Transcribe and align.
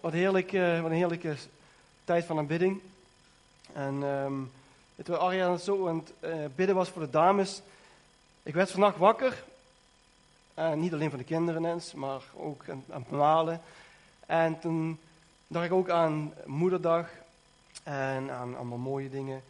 wat, 0.00 0.12
heerlijk, 0.12 0.52
eh, 0.52 0.80
wat 0.80 0.90
een 0.90 0.96
heerlijke 0.96 1.36
tijd 2.04 2.24
van 2.24 2.38
aanbidding. 2.38 2.80
En 3.72 4.02
um, 4.02 4.50
terwijl 4.94 5.24
Arjan 5.24 5.58
zo 5.58 5.88
aan 5.88 5.96
het 5.96 6.12
uh, 6.20 6.44
bidden 6.54 6.76
was 6.76 6.88
voor 6.88 7.02
de 7.02 7.10
dames, 7.10 7.62
ik 8.42 8.54
werd 8.54 8.70
vannacht 8.70 8.96
wakker. 8.96 9.44
Niet 10.74 10.92
alleen 10.92 11.10
van 11.10 11.18
de 11.18 11.24
kinderen 11.24 11.64
eens, 11.64 11.94
maar 11.94 12.22
ook 12.34 12.68
aan, 12.68 12.84
aan 12.90 13.00
het 13.00 13.10
malen. 13.10 13.60
En 14.26 14.58
toen 14.58 14.98
dacht 15.46 15.66
ik 15.66 15.72
ook 15.72 15.90
aan 15.90 16.34
moederdag 16.46 17.08
en 17.82 18.30
aan 18.30 18.56
allemaal 18.56 18.78
mooie 18.78 19.10
dingen 19.10 19.42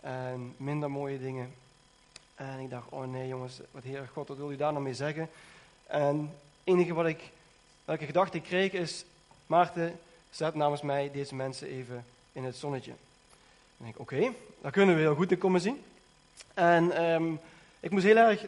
en 0.00 0.54
minder 0.56 0.90
mooie 0.90 1.18
dingen. 1.18 1.54
En 2.34 2.58
ik 2.58 2.70
dacht, 2.70 2.88
oh 2.88 3.04
nee 3.04 3.28
jongens, 3.28 3.60
wat 3.70 3.82
Heer 3.82 4.08
God, 4.12 4.28
wat 4.28 4.36
wil 4.36 4.52
u 4.52 4.56
daar 4.56 4.72
nou 4.72 4.84
mee 4.84 4.94
zeggen? 4.94 5.30
En 5.86 6.20
het 6.20 6.28
enige 6.64 6.94
wat 6.94 7.06
ik, 7.06 7.30
welke 7.84 8.06
gedachte 8.06 8.36
ik 8.36 8.42
kreeg 8.42 8.72
is, 8.72 9.04
Maarten, 9.54 10.00
zet 10.30 10.54
namens 10.54 10.82
mij 10.82 11.10
deze 11.10 11.34
mensen 11.34 11.68
even 11.68 12.04
in 12.32 12.44
het 12.44 12.56
zonnetje. 12.56 12.92
En 13.80 13.86
ik, 13.86 13.98
oké, 13.98 14.14
okay, 14.14 14.32
daar 14.60 14.70
kunnen 14.70 14.94
we 14.94 15.00
heel 15.00 15.14
goed 15.14 15.30
in 15.30 15.38
komen 15.38 15.60
zien. 15.60 15.84
En 16.54 17.04
um, 17.04 17.40
ik 17.80 17.90
moest 17.90 18.04
heel 18.04 18.16
erg, 18.16 18.44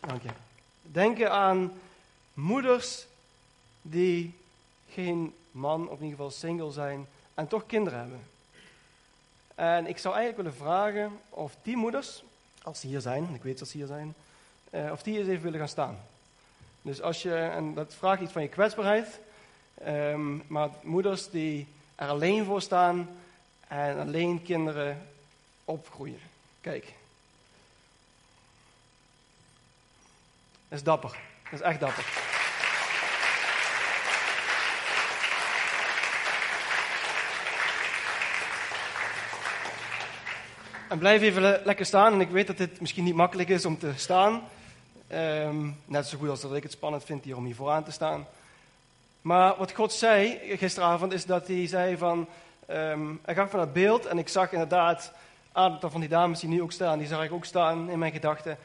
dank 0.00 0.22
je, 0.22 0.28
denken 0.82 1.30
aan 1.30 1.72
moeders 2.34 3.06
die 3.82 4.34
geen 4.90 5.34
man, 5.50 5.88
of 5.88 5.98
in 5.98 6.04
ieder 6.04 6.16
geval 6.16 6.30
single 6.30 6.72
zijn, 6.72 7.06
en 7.34 7.48
toch 7.48 7.66
kinderen 7.66 7.98
hebben. 7.98 8.20
En 9.54 9.86
ik 9.86 9.98
zou 9.98 10.14
eigenlijk 10.14 10.42
willen 10.42 10.68
vragen 10.68 11.20
of 11.28 11.56
die 11.62 11.76
moeders, 11.76 12.22
als 12.62 12.80
ze 12.80 12.86
hier 12.86 13.00
zijn, 13.00 13.34
ik 13.34 13.42
weet 13.42 13.58
dat 13.58 13.68
ze 13.68 13.76
hier 13.76 13.86
zijn, 13.86 14.14
uh, 14.70 14.92
of 14.92 15.02
die 15.02 15.18
eens 15.18 15.28
even 15.28 15.42
willen 15.42 15.58
gaan 15.58 15.68
staan. 15.68 15.98
Dus 16.82 17.02
als 17.02 17.22
je, 17.22 17.34
en 17.34 17.74
dat 17.74 17.94
vraagt 17.94 18.22
iets 18.22 18.32
van 18.32 18.42
je 18.42 18.48
kwetsbaarheid, 18.48 19.20
um, 19.86 20.42
maar 20.46 20.68
moeders 20.82 21.30
die 21.30 21.66
er 21.94 22.08
alleen 22.08 22.44
voor 22.44 22.62
staan 22.62 23.08
en 23.68 23.98
alleen 23.98 24.42
kinderen 24.42 25.08
opgroeien. 25.64 26.20
Kijk. 26.60 26.84
Dat 30.68 30.78
is 30.78 30.82
dapper. 30.82 31.18
Dat 31.50 31.52
is 31.52 31.60
echt 31.60 31.80
dapper. 31.80 32.04
En 40.88 40.98
blijf 40.98 41.22
even 41.22 41.42
le 41.42 41.60
lekker 41.64 41.86
staan. 41.86 42.12
En 42.12 42.20
ik 42.20 42.30
weet 42.30 42.46
dat 42.46 42.56
dit 42.56 42.80
misschien 42.80 43.04
niet 43.04 43.14
makkelijk 43.14 43.48
is 43.48 43.64
om 43.64 43.78
te 43.78 43.92
staan. 43.96 44.42
Um, 45.12 45.76
net 45.84 46.06
zo 46.06 46.18
goed 46.18 46.28
als 46.28 46.40
dat 46.40 46.54
ik 46.54 46.62
het 46.62 46.72
spannend 46.72 47.04
vind 47.04 47.24
hier 47.24 47.36
om 47.36 47.44
hier 47.44 47.54
vooraan 47.54 47.84
te 47.84 47.90
staan. 47.90 48.26
Maar 49.22 49.56
wat 49.56 49.72
God 49.72 49.92
zei 49.92 50.40
gisteravond 50.56 51.12
is 51.12 51.26
dat 51.26 51.46
hij 51.46 51.66
zei 51.66 51.96
van... 51.96 52.28
Um, 52.70 53.20
hij 53.24 53.34
gaf 53.34 53.50
van 53.50 53.60
het 53.60 53.72
beeld 53.72 54.06
en 54.06 54.18
ik 54.18 54.28
zag 54.28 54.52
inderdaad 54.52 55.12
een 55.52 55.62
aantal 55.62 55.90
van 55.90 56.00
die 56.00 56.08
dames 56.08 56.40
die 56.40 56.48
nu 56.48 56.62
ook 56.62 56.72
staan. 56.72 56.98
Die 56.98 57.06
zag 57.06 57.24
ik 57.24 57.32
ook 57.32 57.44
staan 57.44 57.90
in 57.90 57.98
mijn 57.98 58.12
gedachten. 58.12 58.58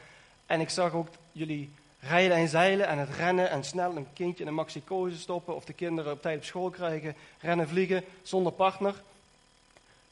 En 0.46 0.60
ik 0.60 0.70
zag 0.70 0.92
ook 0.92 1.08
jullie 1.32 1.70
rijden 2.00 2.36
en 2.36 2.48
zeilen 2.48 2.86
en 2.86 2.98
het 2.98 3.08
rennen 3.16 3.50
en 3.50 3.64
snel 3.64 3.96
een 3.96 4.06
kindje 4.12 4.42
in 4.42 4.48
een 4.48 4.54
maxicose 4.54 5.18
stoppen. 5.18 5.54
Of 5.54 5.64
de 5.64 5.72
kinderen 5.72 6.12
op 6.12 6.22
tijd 6.22 6.36
op 6.36 6.44
school 6.44 6.70
krijgen. 6.70 7.14
Rennen, 7.40 7.68
vliegen 7.68 8.04
zonder 8.22 8.52
partner. 8.52 8.94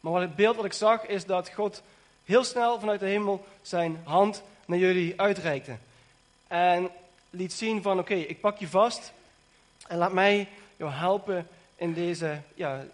Maar 0.01 0.13
wat 0.13 0.21
het 0.21 0.37
beeld 0.37 0.57
wat 0.57 0.65
ik 0.65 0.73
zag 0.73 1.07
is 1.07 1.25
dat 1.25 1.51
God 1.51 1.83
heel 2.25 2.45
snel 2.45 2.81
vanuit 2.81 3.01
de 3.01 3.07
hemel 3.07 3.47
zijn 3.63 4.01
hand 4.05 4.43
naar 4.67 4.79
jullie 4.79 5.21
uitreikte. 5.21 5.77
En 6.47 6.91
liet 7.31 7.53
zien 7.53 7.83
van 7.83 7.99
oké, 7.99 8.15
ik 8.15 8.41
pak 8.41 8.59
je 8.59 8.69
vast 8.69 9.13
en 9.89 9.99
laat 9.99 10.13
mij 10.13 10.49
jou 10.77 10.93
helpen 10.93 11.49
in 11.77 11.93
deze 11.95 12.41
ja, 12.55 12.85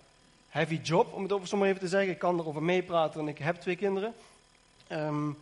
heavy 0.49 0.81
job, 0.83 1.13
om 1.13 1.23
het 1.23 1.33
over 1.33 1.49
zomaar 1.49 1.69
even 1.69 1.81
te 1.81 1.89
zeggen. 1.89 2.11
Ik 2.11 2.19
kan 2.19 2.39
erover 2.39 2.63
meepraten 2.63 3.21
en 3.21 3.29
ik 3.29 3.39
heb 3.39 3.57
twee 3.57 3.77
kinderen. 3.77 4.15
Um, 4.89 5.39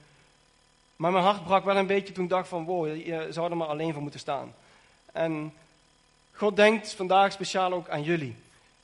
maar 0.97 1.13
mijn 1.13 1.25
hart 1.25 1.45
brak 1.45 1.65
wel 1.65 1.77
een 1.77 1.87
beetje 1.87 2.13
toen 2.13 2.25
ik 2.25 2.31
dacht 2.31 2.49
van 2.49 2.65
wow, 2.65 2.97
je 2.97 3.27
zou 3.31 3.51
er 3.51 3.57
maar 3.57 3.69
alleen 3.69 3.93
voor 3.93 4.03
moeten 4.03 4.21
staan. 4.21 4.55
En 5.13 5.53
God 6.33 6.57
denkt 6.57 6.95
vandaag 6.95 7.33
speciaal 7.33 7.73
ook 7.73 7.89
aan 7.89 8.03
jullie. 8.03 8.37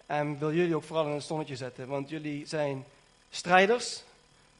En 0.07 0.39
wil 0.39 0.53
jullie 0.53 0.77
ook 0.77 0.83
vooral 0.83 1.07
in 1.07 1.13
een 1.13 1.23
zonnetje 1.23 1.57
zetten. 1.57 1.89
Want 1.89 2.09
jullie 2.09 2.47
zijn 2.47 2.85
strijders. 3.31 4.03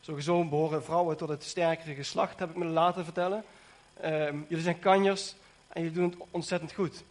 Sowieso 0.01 0.45
behoren 0.45 0.85
vrouwen 0.85 1.17
tot 1.17 1.29
het 1.29 1.45
sterkere 1.45 1.95
geslacht, 1.95 2.39
heb 2.39 2.51
ik 2.51 2.57
me 2.57 2.65
laten 2.65 3.05
vertellen. 3.05 3.45
Um, 4.05 4.47
jullie 4.49 4.65
zijn 4.65 4.79
kanjers 4.79 5.35
en 5.69 5.83
jullie 5.83 5.97
doen 5.97 6.11
het 6.11 6.29
ontzettend 6.31 6.73
goed. 6.73 7.03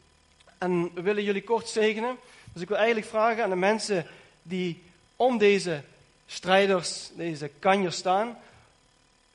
En 0.57 0.93
we 0.93 1.01
willen 1.01 1.23
jullie 1.23 1.43
kort 1.43 1.67
zegenen. 1.67 2.17
Dus 2.53 2.61
ik 2.61 2.67
wil 2.67 2.77
eigenlijk 2.77 3.07
vragen 3.07 3.43
aan 3.43 3.49
de 3.49 3.55
mensen 3.55 4.05
die 4.41 4.83
om 5.15 5.37
deze 5.37 5.81
strijders, 6.27 7.09
deze 7.13 7.51
kanjers 7.59 7.97
staan, 7.97 8.37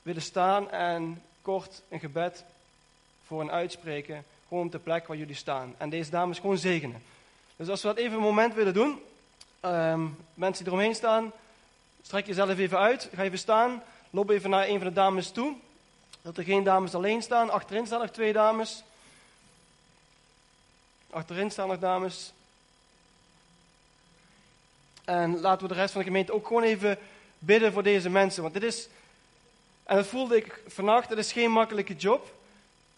willen 0.01 0.21
staan 0.21 0.71
en 0.71 1.21
kort 1.41 1.81
een 1.89 1.99
gebed 1.99 2.43
voor 3.25 3.39
hen 3.39 3.51
uitspreken. 3.51 4.25
Gewoon 4.47 4.65
op 4.65 4.71
de 4.71 4.79
plek 4.79 5.07
waar 5.07 5.17
jullie 5.17 5.35
staan. 5.35 5.75
En 5.77 5.89
deze 5.89 6.09
dames 6.09 6.39
gewoon 6.39 6.57
zegenen. 6.57 7.03
Dus 7.55 7.67
als 7.67 7.81
we 7.81 7.87
dat 7.87 7.97
even 7.97 8.17
een 8.17 8.23
moment 8.23 8.53
willen 8.53 8.73
doen. 8.73 8.99
Um, 9.65 10.17
mensen 10.33 10.63
die 10.63 10.73
eromheen 10.73 10.95
staan, 10.95 11.31
Strek 12.01 12.25
jezelf 12.25 12.57
even 12.57 12.77
uit. 12.77 13.09
Ga 13.15 13.23
even 13.23 13.37
staan. 13.37 13.83
Loop 14.09 14.29
even 14.29 14.49
naar 14.49 14.67
een 14.67 14.77
van 14.77 14.87
de 14.87 14.93
dames 14.93 15.31
toe. 15.31 15.55
Dat 16.21 16.37
er 16.37 16.43
geen 16.43 16.63
dames 16.63 16.95
alleen 16.95 17.21
staan. 17.21 17.49
Achterin 17.49 17.85
staan 17.85 17.99
nog 17.99 18.09
twee 18.09 18.33
dames. 18.33 18.83
Achterin 21.11 21.51
staan 21.51 21.67
nog 21.67 21.79
dames. 21.79 22.33
En 25.03 25.39
laten 25.39 25.67
we 25.67 25.73
de 25.73 25.79
rest 25.79 25.91
van 25.91 26.01
de 26.01 26.07
gemeente 26.07 26.33
ook 26.33 26.47
gewoon 26.47 26.63
even 26.63 26.97
bidden 27.39 27.73
voor 27.73 27.83
deze 27.83 28.09
mensen. 28.09 28.41
Want 28.41 28.53
dit 28.53 28.63
is, 28.63 28.87
en 29.83 29.95
dat 29.95 30.07
voelde 30.07 30.35
ik 30.35 30.61
vannacht, 30.67 31.09
het 31.09 31.17
is 31.17 31.31
geen 31.31 31.51
makkelijke 31.51 31.95
job. 31.95 32.33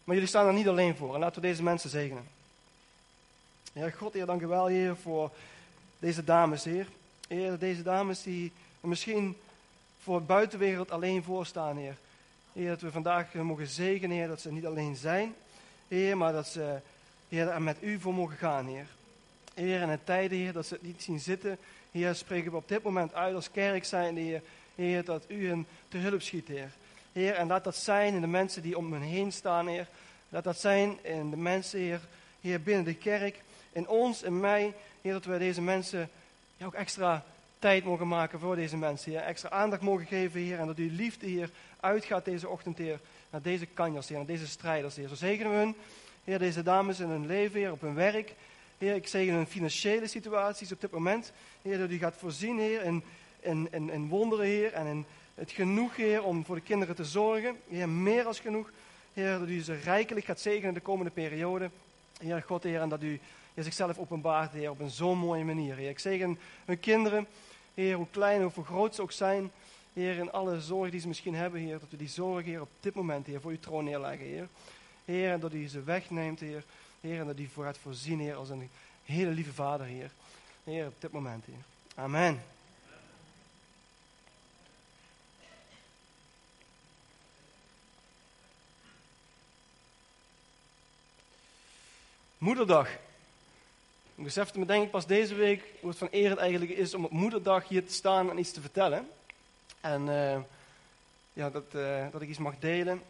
Maar 0.04 0.16
jullie 0.16 0.30
staan 0.30 0.48
er 0.48 0.54
niet 0.54 0.68
alleen 0.68 0.96
voor. 0.96 1.14
En 1.14 1.20
laten 1.20 1.42
we 1.42 1.48
deze 1.48 1.64
mensen 1.64 1.90
zegenen. 1.90 2.28
Heer 3.74 3.94
God, 3.98 4.14
Heer, 4.14 4.26
dank 4.26 4.42
u 4.42 4.48
wel, 4.48 4.66
Heer, 4.66 4.96
voor 4.96 5.32
deze 6.00 6.24
dames, 6.24 6.64
Heer. 6.64 6.88
Heer, 7.28 7.60
deze 7.60 7.84
dames 7.84 8.24
die 8.24 8.52
en 8.82 8.90
misschien 8.90 9.38
voor 10.02 10.20
de 10.20 10.26
buitenwereld 10.26 10.92
alleen 10.92 11.24
voorstaan, 11.24 11.78
Heer. 11.78 11.96
Heer, 12.54 12.70
dat 12.70 12.82
we 12.82 12.92
vandaag 12.92 13.34
mogen 13.34 13.68
zegenen, 13.68 14.18
Heer, 14.18 14.28
dat 14.28 14.42
ze 14.42 14.52
niet 14.52 14.66
alleen 14.66 14.96
zijn, 14.96 15.36
Heer, 15.88 16.18
maar 16.18 16.34
dat 16.34 16.48
ze, 16.48 16.80
Heer, 17.34 17.48
er 17.48 17.62
met 17.62 17.78
U 17.82 18.00
voor 18.00 18.14
mogen 18.14 18.38
gaan, 18.38 18.66
Heer. 18.66 18.86
Heer, 19.54 19.82
in 19.82 19.90
een 19.90 20.04
tijden, 20.04 20.38
Heer, 20.38 20.54
dat 20.54 20.66
ze 20.66 20.74
het 20.74 20.84
niet 20.84 21.04
zien 21.04 21.20
zitten, 21.20 21.58
Heer, 21.92 22.16
spreken 22.16 22.52
we 22.52 22.58
op 22.58 22.68
dit 22.68 22.84
moment 22.84 23.14
uit 23.14 23.36
als 23.36 23.52
kerk 23.52 23.86
zijn, 23.86 24.18
Heer, 24.18 24.42
Heer, 24.76 25.06
dat 25.06 25.24
U 25.28 25.48
hen 25.48 25.68
te 25.88 25.98
hulp 25.98 26.22
schiet, 26.22 26.48
Heer. 26.48 26.72
Heer, 27.12 27.34
en 27.34 27.48
laat 27.48 27.64
dat 27.64 27.76
zijn 27.76 28.14
in 28.14 28.22
de 28.22 28.28
mensen 28.28 28.62
die 28.62 28.78
om 28.78 28.94
hen 28.94 29.02
heen 29.02 29.32
staan, 29.32 29.68
Heer. 29.68 29.88
Laat 30.30 30.44
dat 30.44 30.60
zijn 30.60 30.98
in 31.02 31.30
de 31.30 31.38
mensen, 31.38 31.80
Heer, 31.80 32.00
Heer, 32.42 32.62
binnen 32.62 32.86
de 32.86 32.96
kerk, 32.96 33.42
in 33.72 33.88
ons, 33.88 34.22
in 34.24 34.40
mij, 34.40 34.74
Heer, 35.02 35.14
dat 35.14 35.26
wij 35.26 35.38
deze 35.38 35.62
mensen 35.62 36.10
ja, 36.58 36.66
ook 36.66 36.74
extra 36.74 37.24
tijd 37.60 37.84
mogen 37.84 38.08
maken 38.08 38.40
voor 38.40 38.56
deze 38.56 38.78
mensen, 38.78 39.12
Heer. 39.12 39.22
Extra 39.22 39.50
aandacht 39.50 39.82
mogen 39.82 40.06
geven, 40.06 40.40
Heer. 40.40 40.60
En 40.60 40.68
dat 40.68 40.78
uw 40.78 40.96
liefde, 40.96 41.28
Heer, 41.28 41.50
uitgaat 41.80 42.26
deze 42.26 42.50
ochtend, 42.50 42.78
Heer. 42.78 43.00
Naar 43.30 43.42
deze 43.42 43.66
kanjers, 43.66 44.08
Heer. 44.08 44.18
Naar 44.18 44.26
deze 44.26 44.48
strijders, 44.48 44.96
Heer. 44.96 45.08
Zo 45.08 45.16
zegenen 45.16 45.52
we 45.52 45.58
hun, 45.58 45.76
Heer, 46.24 46.40
deze 46.40 46.64
dames 46.64 47.00
in 47.00 47.10
hun 47.10 47.26
leven, 47.26 47.60
Heer, 47.60 47.72
op 47.72 47.82
hun 47.82 47.94
werk. 47.94 48.34
Heer, 48.78 48.96
ik 48.96 49.08
zegen 49.08 49.34
hun 49.34 49.48
financiële 49.48 50.08
situaties 50.08 50.72
op 50.72 50.82
dit 50.82 50.92
moment. 50.92 51.32
Heer, 51.62 51.78
dat 51.78 51.90
u 51.90 51.98
gaat 51.98 52.16
voorzien, 52.18 52.60
Heer, 52.60 52.84
in, 52.84 53.04
in, 53.40 53.68
in, 53.72 53.90
in 53.90 54.08
wonderen, 54.08 54.46
Heer. 54.46 54.74
En 54.74 54.88
in 54.88 55.06
het 55.36 55.52
genoeg, 55.52 55.96
Heer, 55.96 56.24
om 56.24 56.46
voor 56.46 56.56
de 56.56 56.62
kinderen 56.62 56.96
te 56.96 57.06
zorgen. 57.06 57.58
Heer, 57.68 57.90
meer 57.90 58.26
als 58.26 58.40
genoeg. 58.40 58.72
Heer, 59.14 59.40
dat 59.40 59.48
u 59.48 59.62
ze 59.62 59.74
rijkelijk 59.74 60.26
gaat 60.26 60.40
zegenen 60.40 60.74
de 60.74 60.80
komende 60.80 61.12
periode. 61.12 61.70
Heer 62.18 62.42
God, 62.42 62.64
Heer, 62.64 62.82
en 62.82 62.90
dat 62.90 63.04
u 63.04 63.20
zichzelf 63.56 63.98
openbaart, 63.98 64.52
Heer, 64.52 64.70
op 64.70 64.80
een 64.80 64.90
zo'n 64.90 65.18
mooie 65.18 65.44
manier. 65.44 65.76
Heer, 65.76 65.90
ik 65.90 66.00
zegen 66.00 66.40
hun 66.66 66.80
kinderen. 66.80 67.28
Heer, 67.74 67.96
hoe 67.96 68.08
klein 68.12 68.46
of 68.46 68.56
hoe 68.56 68.66
groot 68.66 68.96
ze 68.96 69.02
ook 69.02 69.12
zijn. 69.12 69.52
Heer, 69.94 70.18
in 70.18 70.32
alle 70.32 70.62
zorg 70.62 70.92
die 70.92 71.00
ze 71.00 71.08
misschien 71.08 71.36
hebben, 71.36 71.60
Heer, 71.60 71.80
dat 71.80 71.90
we 71.90 71.98
die 71.98 72.08
zorg, 72.08 72.46
Heer, 72.46 72.62
op 72.62 72.70
dit 72.80 72.94
moment, 72.94 73.28
Heer, 73.28 73.42
voor 73.42 73.52
uw 73.52 73.60
troon 73.60 73.84
neerleggen, 73.84 74.26
Heer. 74.26 74.48
Heer, 75.06 75.32
en 75.32 75.40
dat 75.40 75.54
u 75.54 75.68
ze 75.68 75.84
wegneemt, 75.84 76.40
Heer. 76.40 76.64
Heer, 77.02 77.20
en 77.20 77.28
dat 77.28 77.40
u 77.40 77.48
voor 77.48 77.64
gaat 77.64 77.78
voorzien, 77.78 78.20
Heer, 78.20 78.36
als 78.36 78.50
een 78.50 78.70
hele 79.06 79.30
lieve 79.30 79.54
Vader, 79.54 79.86
Heer. 79.86 80.12
Heer, 80.64 80.88
op 80.88 81.02
dit 81.02 81.12
moment, 81.12 81.46
Heer. 81.46 81.64
Amen. 81.96 82.44
Moederdag. 92.38 92.90
Ik 94.16 94.24
besefte 94.24 94.60
me 94.60 94.66
denk 94.66 94.84
ik 94.84 94.92
pas 94.92 95.08
deze 95.08 95.36
week 95.36 95.64
hoe 95.80 95.90
het 95.90 95.98
van 95.98 96.08
eer 96.12 96.30
het 96.30 96.40
eigenlijk 96.40 96.72
is 96.72 96.94
om 96.94 97.06
op 97.06 97.12
moederdag 97.12 97.68
hier 97.68 97.86
te 97.86 97.94
staan 97.94 98.30
en 98.30 98.40
iets 98.40 98.52
te 98.52 98.62
vertellen. 98.62 99.10
En 99.82 100.08
uh, 100.08 100.40
ja, 101.34 101.50
dat, 101.50 101.64
uh, 101.76 102.06
dat 102.12 102.22
ik 102.22 102.30
iets 102.30 102.38
mag 102.38 102.60
delen. 102.60 103.02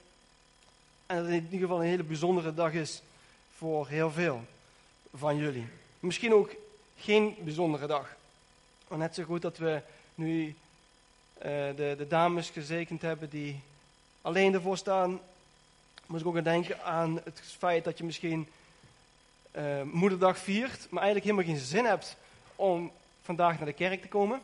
En 1.13 1.19
dat 1.19 1.27
het 1.27 1.35
in 1.35 1.43
ieder 1.43 1.59
geval 1.59 1.81
een 1.81 1.89
hele 1.89 2.03
bijzondere 2.03 2.53
dag 2.53 2.73
is 2.73 3.01
voor 3.55 3.87
heel 3.87 4.11
veel 4.11 4.41
van 5.15 5.37
jullie. 5.37 5.67
Misschien 5.99 6.33
ook 6.33 6.51
geen 6.97 7.35
bijzondere 7.39 7.87
dag. 7.87 8.15
Maar 8.87 8.97
net 8.97 9.15
zo 9.15 9.23
goed 9.23 9.41
dat 9.41 9.57
we 9.57 9.81
nu 10.15 10.55
eh, 11.37 11.51
de, 11.75 11.95
de 11.97 12.07
dames 12.07 12.49
gezekend 12.49 13.01
hebben 13.01 13.29
die 13.29 13.59
alleen 14.21 14.53
ervoor 14.53 14.77
staan, 14.77 15.19
moet 16.05 16.19
ik 16.19 16.25
ook 16.25 16.37
aan 16.37 16.43
denken 16.43 16.83
aan 16.83 17.19
het 17.23 17.41
feit 17.57 17.83
dat 17.83 17.97
je 17.97 18.03
misschien 18.03 18.47
uh, 19.55 19.81
moederdag 19.81 20.37
viert, 20.37 20.87
maar 20.89 21.03
eigenlijk 21.03 21.31
helemaal 21.31 21.55
geen 21.55 21.65
zin 21.65 21.85
hebt 21.85 22.15
om 22.55 22.91
vandaag 23.21 23.57
naar 23.57 23.67
de 23.67 23.73
kerk 23.73 24.01
te 24.01 24.07
komen. 24.07 24.41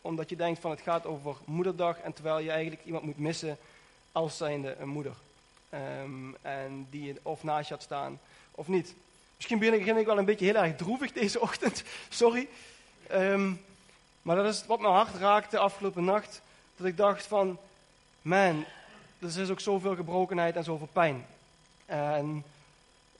Omdat 0.00 0.28
je 0.28 0.36
denkt 0.36 0.60
van 0.60 0.70
het 0.70 0.80
gaat 0.80 1.06
over 1.06 1.36
moederdag 1.44 1.98
en 1.98 2.12
terwijl 2.12 2.38
je 2.38 2.50
eigenlijk 2.50 2.84
iemand 2.84 3.04
moet 3.04 3.18
missen 3.18 3.58
als 4.12 4.36
zijnde 4.36 4.76
een 4.78 4.88
moeder. 4.88 5.14
Um, 5.74 6.36
en 6.42 6.86
die 6.90 7.04
je 7.04 7.14
of 7.22 7.42
naast 7.42 7.68
je 7.68 7.74
had 7.74 7.82
staan 7.82 8.20
of 8.50 8.68
niet. 8.68 8.94
Misschien 9.36 9.58
begin 9.58 9.96
ik 9.96 10.06
wel 10.06 10.18
een 10.18 10.24
beetje 10.24 10.44
heel 10.44 10.62
erg 10.62 10.76
droevig 10.76 11.12
deze 11.12 11.40
ochtend, 11.46 11.82
sorry. 12.08 12.48
Um, 13.12 13.60
maar 14.22 14.36
dat 14.36 14.54
is 14.54 14.66
wat 14.66 14.80
mijn 14.80 14.94
hart 14.94 15.14
raakte 15.14 15.58
afgelopen 15.58 16.04
nacht. 16.04 16.42
Dat 16.76 16.86
ik 16.86 16.96
dacht 16.96 17.26
van, 17.26 17.58
man, 18.22 18.64
er 19.18 19.40
is 19.40 19.50
ook 19.50 19.60
zoveel 19.60 19.94
gebrokenheid 19.94 20.56
en 20.56 20.64
zoveel 20.64 20.88
pijn. 20.92 21.26
En 21.86 22.44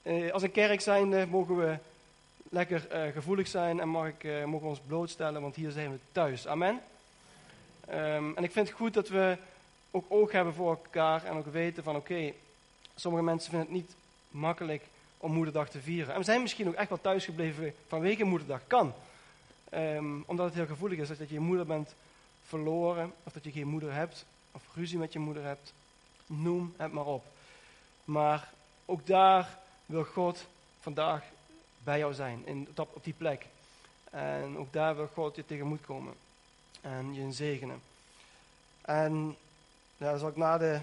eh, 0.02 0.32
als 0.32 0.42
een 0.42 0.52
kerk 0.52 0.80
zijnde 0.80 1.26
mogen 1.26 1.56
we 1.56 1.78
lekker 2.48 2.88
eh, 2.88 3.12
gevoelig 3.12 3.48
zijn 3.48 3.80
en 3.80 3.88
mag 3.88 4.06
ik, 4.06 4.24
eh, 4.24 4.44
mogen 4.44 4.66
we 4.66 4.72
ons 4.72 4.80
blootstellen, 4.86 5.42
want 5.42 5.54
hier 5.54 5.70
zijn 5.70 5.90
we 5.90 5.98
thuis. 6.12 6.46
Amen. 6.46 6.80
Um, 7.90 8.36
en 8.36 8.44
ik 8.44 8.52
vind 8.52 8.68
het 8.68 8.76
goed 8.76 8.94
dat 8.94 9.08
we 9.08 9.36
ook 9.90 10.04
oog 10.08 10.32
hebben 10.32 10.54
voor 10.54 10.70
elkaar 10.70 11.24
en 11.24 11.36
ook 11.36 11.46
weten 11.46 11.82
van 11.82 11.96
oké, 11.96 12.32
sommige 12.94 13.24
mensen 13.24 13.50
vinden 13.50 13.68
het 13.68 13.76
niet 13.76 13.94
makkelijk 14.28 14.82
om 15.18 15.32
moederdag 15.32 15.70
te 15.70 15.80
vieren. 15.80 16.12
En 16.12 16.18
we 16.18 16.24
zijn 16.24 16.42
misschien 16.42 16.68
ook 16.68 16.74
echt 16.74 16.88
wel 16.88 17.00
thuisgebleven 17.00 17.74
vanwege 17.88 18.24
moederdag. 18.24 18.60
Kan. 18.66 18.92
Um, 19.74 20.24
omdat 20.26 20.46
het 20.46 20.54
heel 20.54 20.66
gevoelig 20.66 20.98
is 20.98 21.08
dat 21.08 21.18
je 21.18 21.34
je 21.34 21.40
moeder 21.40 21.66
bent 21.66 21.94
verloren, 22.46 23.12
of 23.22 23.32
dat 23.32 23.44
je 23.44 23.52
geen 23.52 23.66
moeder 23.66 23.92
hebt, 23.92 24.24
of 24.52 24.62
ruzie 24.74 24.98
met 24.98 25.12
je 25.12 25.18
moeder 25.18 25.44
hebt. 25.44 25.72
Noem 26.26 26.74
het 26.76 26.92
maar 26.92 27.06
op. 27.06 27.24
Maar 28.04 28.52
ook 28.84 29.06
daar 29.06 29.58
wil 29.86 30.04
God 30.04 30.46
vandaag 30.80 31.22
bij 31.84 31.98
jou 31.98 32.14
zijn, 32.14 32.42
in, 32.44 32.68
op, 32.76 32.90
op 32.92 33.04
die 33.04 33.14
plek. 33.16 33.46
En 34.10 34.58
ook 34.58 34.72
daar 34.72 34.96
wil 34.96 35.08
God 35.14 35.36
je 35.36 35.46
tegemoet 35.46 35.80
komen 35.80 36.14
en 36.80 37.14
je 37.14 37.32
zegenen. 37.32 37.82
En 38.80 39.36
daar 40.00 40.18
zal 40.18 40.28
ik 40.28 40.36
na 40.36 40.58
de 40.58 40.80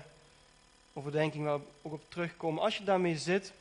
overdenking 0.93 1.43
wel 1.43 1.61
ook 1.81 1.93
op 1.93 2.01
terugkomen. 2.07 2.63
Als 2.63 2.77
je 2.77 2.83
daarmee 2.83 3.17
zit 3.17 3.53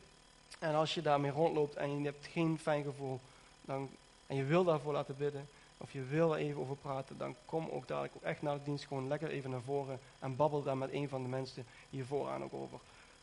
en 0.58 0.74
als 0.74 0.94
je 0.94 1.02
daarmee 1.02 1.30
rondloopt 1.30 1.74
en 1.74 1.98
je 1.98 2.04
hebt 2.04 2.26
geen 2.26 2.58
fijn 2.58 2.84
gevoel, 2.84 3.20
dan, 3.60 3.88
en 4.26 4.36
je 4.36 4.44
wil 4.44 4.64
daarvoor 4.64 4.92
laten 4.92 5.16
bidden, 5.16 5.48
of 5.76 5.92
je 5.92 6.02
wil 6.02 6.34
er 6.34 6.40
even 6.40 6.60
over 6.60 6.76
praten, 6.76 7.18
dan 7.18 7.34
kom 7.44 7.68
ook 7.68 7.88
dadelijk 7.88 8.14
echt 8.22 8.42
naar 8.42 8.54
de 8.54 8.64
dienst 8.64 8.86
gewoon 8.86 9.08
lekker 9.08 9.30
even 9.30 9.50
naar 9.50 9.60
voren 9.60 9.98
en 10.18 10.36
babbel 10.36 10.62
daar 10.62 10.76
met 10.76 10.92
een 10.92 11.08
van 11.08 11.22
de 11.22 11.28
mensen 11.28 11.66
hier 11.90 12.04
vooraan 12.04 12.44
ook 12.44 12.54
over. 12.54 12.78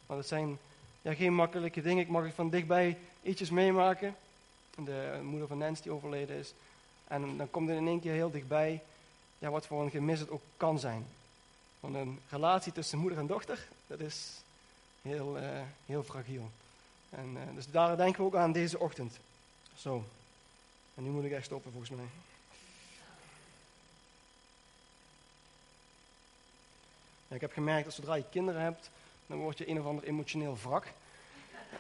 Want 0.06 0.20
het 0.20 0.30
zijn 0.30 0.58
ja, 1.02 1.14
geen 1.14 1.34
makkelijke 1.34 1.82
dingen. 1.82 2.04
Ik 2.04 2.10
mag 2.10 2.34
van 2.34 2.50
dichtbij 2.50 2.98
ietsjes 3.22 3.50
meemaken. 3.50 4.16
De 4.76 5.20
moeder 5.24 5.48
van 5.48 5.58
Nens 5.58 5.82
die 5.82 5.92
overleden 5.92 6.38
is. 6.38 6.54
En 7.08 7.38
dan 7.38 7.52
komt 7.52 7.70
er 7.70 7.76
in 7.76 7.88
één 7.88 8.00
keer 8.00 8.14
heel 8.14 8.32
dichtbij 8.32 8.82
ja, 9.40 9.50
wat 9.50 9.68
voor 9.68 9.82
een 9.82 9.90
gemis 9.90 10.20
het 10.20 10.30
ook 10.30 10.42
kan 10.58 10.80
zijn. 10.80 11.06
Want 11.84 11.96
een 11.96 12.20
relatie 12.30 12.72
tussen 12.72 12.98
moeder 13.00 13.20
en 13.20 13.28
dochter, 13.28 13.68
dat 13.88 14.00
is 14.00 14.32
heel, 15.02 15.38
uh, 15.38 15.62
heel 15.86 16.04
fragiel. 16.04 16.52
En, 17.10 17.36
uh, 17.36 17.56
dus 17.56 17.72
daar 17.72 17.98
denken 17.98 18.22
we 18.22 18.28
ook 18.28 18.36
aan 18.36 18.52
deze 18.52 18.80
ochtend. 18.80 19.20
Zo. 19.78 20.04
En 20.96 21.04
nu 21.04 21.10
moet 21.10 21.24
ik 21.24 21.32
echt 21.32 21.46
stoppen 21.46 21.72
volgens 21.72 21.92
mij. 21.92 22.06
ik 27.28 27.42
heb 27.42 27.54
gemerkt 27.54 27.86
dat 27.86 27.94
zodra 27.94 28.16
je 28.16 28.30
kinderen 28.30 28.62
hebt, 28.62 28.90
dan 29.28 29.38
word 29.38 29.58
je 29.58 29.70
een 29.70 29.80
of 29.80 29.86
ander 29.86 30.04
emotioneel 30.04 30.58
wrak. 30.64 30.86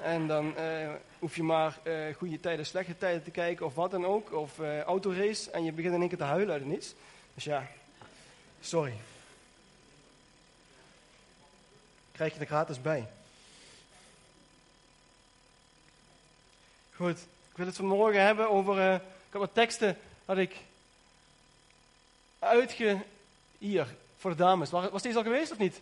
En 0.01 0.27
dan 0.27 0.53
uh, 0.57 0.93
hoef 1.19 1.35
je 1.35 1.43
maar 1.43 1.79
goede 2.17 2.39
tijden, 2.39 2.65
slechte 2.65 2.97
tijden 2.97 3.23
te 3.23 3.31
kijken 3.31 3.65
of 3.65 3.75
wat 3.75 3.91
dan 3.91 4.05
ook. 4.05 4.33
Of 4.33 4.59
uh, 4.59 4.81
autorace 4.81 5.51
en 5.51 5.63
je 5.63 5.71
begint 5.71 5.93
in 5.93 5.99
één 5.99 6.09
keer 6.09 6.17
te 6.17 6.23
huilen 6.23 6.51
uit 6.51 6.61
het 6.61 6.71
niets. 6.71 6.93
Dus 7.33 7.43
ja, 7.43 7.67
sorry. 8.61 8.93
Krijg 12.13 12.33
je 12.33 12.39
er 12.39 12.45
gratis 12.45 12.81
bij. 12.81 13.07
Goed, 16.95 17.17
ik 17.49 17.57
wil 17.57 17.65
het 17.65 17.75
vanmorgen 17.75 18.21
hebben 18.21 18.49
over... 18.49 18.93
ik 18.93 19.01
heb 19.29 19.41
wat 19.41 19.53
teksten 19.53 19.97
had 20.25 20.37
ik 20.37 20.55
uitge... 22.39 22.97
Hier, 23.57 23.95
voor 24.17 24.31
de 24.31 24.37
dames. 24.37 24.69
Was 24.69 25.01
deze 25.01 25.17
al 25.17 25.23
geweest 25.23 25.51
of 25.51 25.57
niet? 25.57 25.81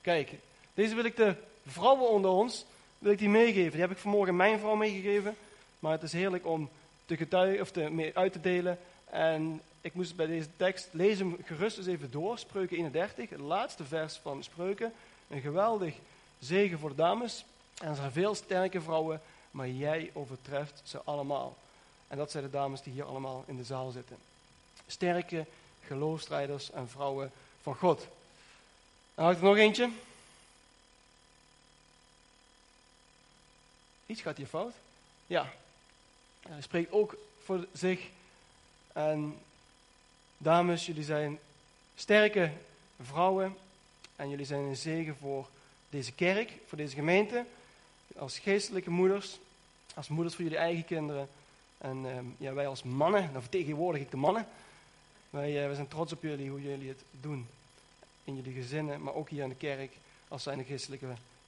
Kijk, 0.00 0.30
deze 0.74 0.94
wil 0.94 1.04
ik 1.04 1.16
de 1.16 1.34
vrouwen 1.66 2.10
onder 2.10 2.30
ons 2.30 2.64
wil 2.98 3.12
ik 3.12 3.18
die 3.18 3.28
meegeven. 3.28 3.70
Die 3.70 3.80
heb 3.80 3.90
ik 3.90 3.98
vanmorgen 3.98 4.36
mijn 4.36 4.58
vrouw 4.58 4.74
meegegeven. 4.74 5.36
Maar 5.78 5.92
het 5.92 6.02
is 6.02 6.12
heerlijk 6.12 6.46
om 6.46 6.70
te 7.06 7.16
getuigen 7.16 7.60
of 7.60 7.70
te, 7.70 7.90
mee 7.90 8.16
uit 8.16 8.32
te 8.32 8.40
delen. 8.40 8.78
En 9.04 9.60
ik 9.80 9.94
moest 9.94 10.16
bij 10.16 10.26
deze 10.26 10.48
tekst, 10.56 10.88
lees 10.90 11.18
hem 11.18 11.36
gerust 11.44 11.78
eens 11.78 11.86
even 11.86 12.10
door. 12.10 12.38
Spreuken 12.38 12.76
31, 12.76 13.30
het 13.30 13.40
laatste 13.40 13.84
vers 13.84 14.16
van 14.16 14.42
Spreuken. 14.42 14.92
Een 15.28 15.40
geweldig 15.40 15.94
zegen 16.38 16.78
voor 16.78 16.94
dames. 16.94 17.44
En 17.80 17.88
er 17.88 17.96
zijn 17.96 18.12
veel 18.12 18.34
sterke 18.34 18.80
vrouwen, 18.80 19.20
maar 19.50 19.68
jij 19.68 20.10
overtreft 20.14 20.80
ze 20.84 21.02
allemaal. 21.04 21.56
En 22.08 22.16
dat 22.16 22.30
zijn 22.30 22.44
de 22.44 22.50
dames 22.50 22.82
die 22.82 22.92
hier 22.92 23.04
allemaal 23.04 23.44
in 23.46 23.56
de 23.56 23.64
zaal 23.64 23.90
zitten. 23.90 24.16
Sterke 24.86 25.46
geloofstrijders 25.84 26.70
en 26.70 26.88
vrouwen 26.88 27.32
van 27.62 27.74
God. 27.74 28.06
Dan 29.14 29.24
had 29.24 29.34
ik 29.34 29.40
er 29.40 29.48
nog 29.48 29.56
eentje. 29.56 29.90
Iets 34.06 34.20
gaat 34.20 34.36
hier 34.36 34.46
fout. 34.46 34.74
Ja. 35.26 35.52
Hij 36.48 36.62
spreekt 36.62 36.92
ook 36.92 37.16
voor 37.44 37.66
zich. 37.72 38.08
En 38.92 39.38
dames, 40.38 40.86
jullie 40.86 41.04
zijn 41.04 41.38
sterke 41.96 42.52
vrouwen. 43.02 43.56
En 44.18 44.28
jullie 44.28 44.46
zijn 44.46 44.60
een 44.60 44.76
zegen 44.76 45.16
voor 45.16 45.48
deze 45.90 46.12
kerk, 46.12 46.52
voor 46.66 46.78
deze 46.78 46.94
gemeente. 46.94 47.44
Als 48.16 48.38
geestelijke 48.38 48.90
moeders. 48.90 49.38
Als 49.94 50.08
moeders 50.08 50.34
voor 50.34 50.44
jullie 50.44 50.58
eigen 50.58 50.84
kinderen. 50.84 51.28
En 51.78 52.06
ehm, 52.06 52.24
ja, 52.36 52.52
wij 52.52 52.66
als 52.66 52.82
mannen, 52.82 53.32
dan 53.32 53.40
vertegenwoordig 53.40 54.02
ik 54.02 54.10
de 54.10 54.16
mannen. 54.16 54.46
Wij, 55.30 55.52
wij 55.52 55.74
zijn 55.74 55.88
trots 55.88 56.12
op 56.12 56.22
jullie, 56.22 56.50
hoe 56.50 56.62
jullie 56.62 56.88
het 56.88 57.02
doen. 57.20 57.46
In 58.24 58.36
jullie 58.36 58.52
gezinnen, 58.52 59.02
maar 59.02 59.14
ook 59.14 59.28
hier 59.28 59.42
in 59.42 59.48
de 59.48 59.54
kerk. 59.54 59.92
Als 60.28 60.42
zijn 60.42 60.58
de 60.58 60.64
geestelijke 60.64 61.06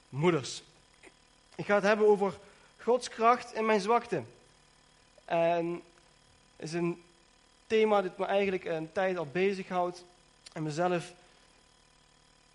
moeders. 0.09 0.63
Ik 1.55 1.65
ga 1.65 1.75
het 1.75 1.83
hebben 1.83 2.07
over 2.07 2.37
Gods 2.77 3.09
kracht 3.09 3.53
in 3.53 3.65
mijn 3.65 3.81
zwakte. 3.81 4.23
En 5.25 5.81
is 6.55 6.73
een 6.73 7.03
thema 7.67 8.01
dat 8.01 8.17
me 8.17 8.25
eigenlijk 8.25 8.65
een 8.65 8.91
tijd 8.91 9.17
al 9.17 9.27
bezighoudt 9.31 10.03
en 10.53 10.63
mezelf 10.63 11.13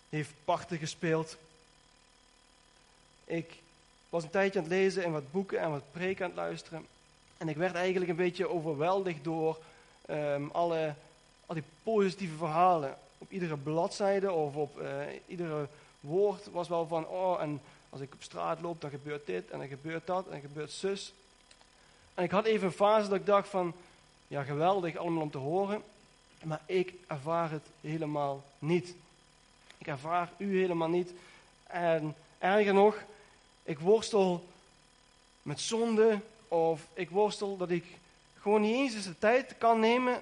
heeft 0.09 0.31
parten 0.45 0.77
gespeeld. 0.77 1.37
Ik 3.25 3.53
was 4.09 4.23
een 4.23 4.29
tijdje 4.29 4.59
aan 4.59 4.65
het 4.65 4.73
lezen 4.73 5.03
en 5.03 5.11
wat 5.11 5.31
boeken 5.31 5.59
en 5.59 5.71
wat 5.71 5.91
preken 5.91 6.23
aan 6.23 6.31
het 6.31 6.39
luisteren. 6.39 6.85
En 7.37 7.49
ik 7.49 7.55
werd 7.55 7.75
eigenlijk 7.75 8.09
een 8.09 8.15
beetje 8.15 8.49
overweldigd 8.49 9.23
door 9.23 9.57
um, 10.09 10.49
alle, 10.51 10.93
al 11.45 11.55
die 11.55 11.63
positieve 11.83 12.35
verhalen. 12.35 12.97
Op 13.17 13.31
iedere 13.31 13.57
bladzijde 13.57 14.31
of 14.31 14.55
op 14.55 14.81
uh, 14.81 14.87
iedere 15.25 15.67
woord 15.99 16.51
was 16.51 16.67
wel 16.67 16.87
van, 16.87 17.07
oh, 17.07 17.41
en 17.41 17.61
als 17.89 18.01
ik 18.01 18.13
op 18.13 18.23
straat 18.23 18.61
loop, 18.61 18.81
dan 18.81 18.89
gebeurt 18.89 19.25
dit 19.25 19.49
en 19.49 19.59
dan 19.59 19.67
gebeurt 19.67 20.07
dat 20.07 20.25
en 20.25 20.31
dan 20.31 20.41
gebeurt 20.41 20.71
zus. 20.71 21.13
En 22.13 22.23
ik 22.23 22.31
had 22.31 22.45
even 22.45 22.67
een 22.67 22.73
fase 22.73 23.09
dat 23.09 23.19
ik 23.19 23.25
dacht 23.25 23.49
van, 23.49 23.73
ja 24.27 24.43
geweldig 24.43 24.95
allemaal 24.95 25.21
om 25.21 25.31
te 25.31 25.37
horen, 25.37 25.83
maar 26.43 26.61
ik 26.65 26.93
ervaar 27.07 27.51
het 27.51 27.65
helemaal 27.81 28.43
niet. 28.59 28.95
Ik 29.87 29.93
ervaar 29.93 30.31
u 30.37 30.59
helemaal 30.59 30.89
niet. 30.89 31.11
En 31.67 32.15
erger 32.37 32.73
nog, 32.73 33.03
ik 33.63 33.79
worstel 33.79 34.45
met 35.41 35.59
zonde 35.59 36.19
of 36.47 36.81
ik 36.93 37.09
worstel 37.09 37.57
dat 37.57 37.69
ik 37.69 37.85
gewoon 38.39 38.61
niet 38.61 38.75
eens 38.75 39.03
de 39.03 39.17
tijd 39.17 39.57
kan 39.57 39.79
nemen 39.79 40.21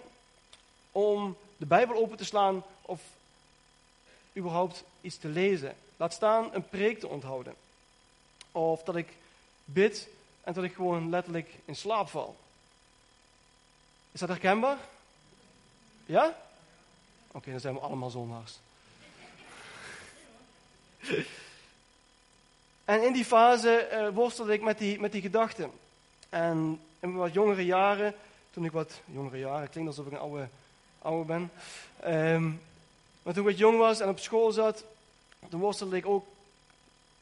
om 0.91 1.37
de 1.57 1.65
Bijbel 1.65 1.95
open 1.95 2.17
te 2.17 2.25
slaan 2.25 2.63
of 2.81 3.01
überhaupt 4.37 4.83
iets 5.01 5.17
te 5.17 5.27
lezen. 5.27 5.75
Laat 5.97 6.13
staan 6.13 6.53
een 6.53 6.69
preek 6.69 6.99
te 6.99 7.07
onthouden. 7.07 7.55
Of 8.51 8.83
dat 8.83 8.95
ik 8.95 9.13
bid 9.63 10.07
en 10.43 10.53
dat 10.53 10.63
ik 10.63 10.73
gewoon 10.73 11.09
letterlijk 11.09 11.49
in 11.65 11.75
slaap 11.75 12.09
val. 12.09 12.35
Is 14.11 14.19
dat 14.19 14.29
herkenbaar? 14.29 14.77
Ja? 16.05 16.37
Oké, 17.31 17.51
dan 17.51 17.59
zijn 17.59 17.73
we 17.73 17.79
allemaal 17.79 18.09
zondags. 18.09 18.59
en 22.85 23.03
in 23.03 23.13
die 23.13 23.25
fase 23.25 23.89
uh, 23.91 24.09
worstelde 24.15 24.53
ik 24.53 24.61
met 24.61 24.77
die, 24.77 24.99
met 24.99 25.11
die 25.11 25.21
gedachten. 25.21 25.71
En 26.29 26.79
in 26.99 27.15
wat 27.15 27.33
jongere 27.33 27.65
jaren, 27.65 28.13
toen 28.51 28.65
ik 28.65 28.71
wat 28.71 29.01
jongere 29.05 29.39
jaren, 29.39 29.69
klinkt 29.69 29.89
alsof 29.89 30.05
ik 30.05 30.11
een 30.11 30.17
oude, 30.17 30.47
oude 31.01 31.25
ben. 31.25 31.51
Ehm, 31.99 32.43
maar 33.23 33.33
toen 33.33 33.43
ik 33.43 33.49
wat 33.49 33.57
jong 33.57 33.77
was 33.77 33.99
en 33.99 34.09
op 34.09 34.19
school 34.19 34.51
zat, 34.51 34.83
toen 35.49 35.59
worstelde 35.59 35.97
ik 35.97 36.05
ook 36.05 36.25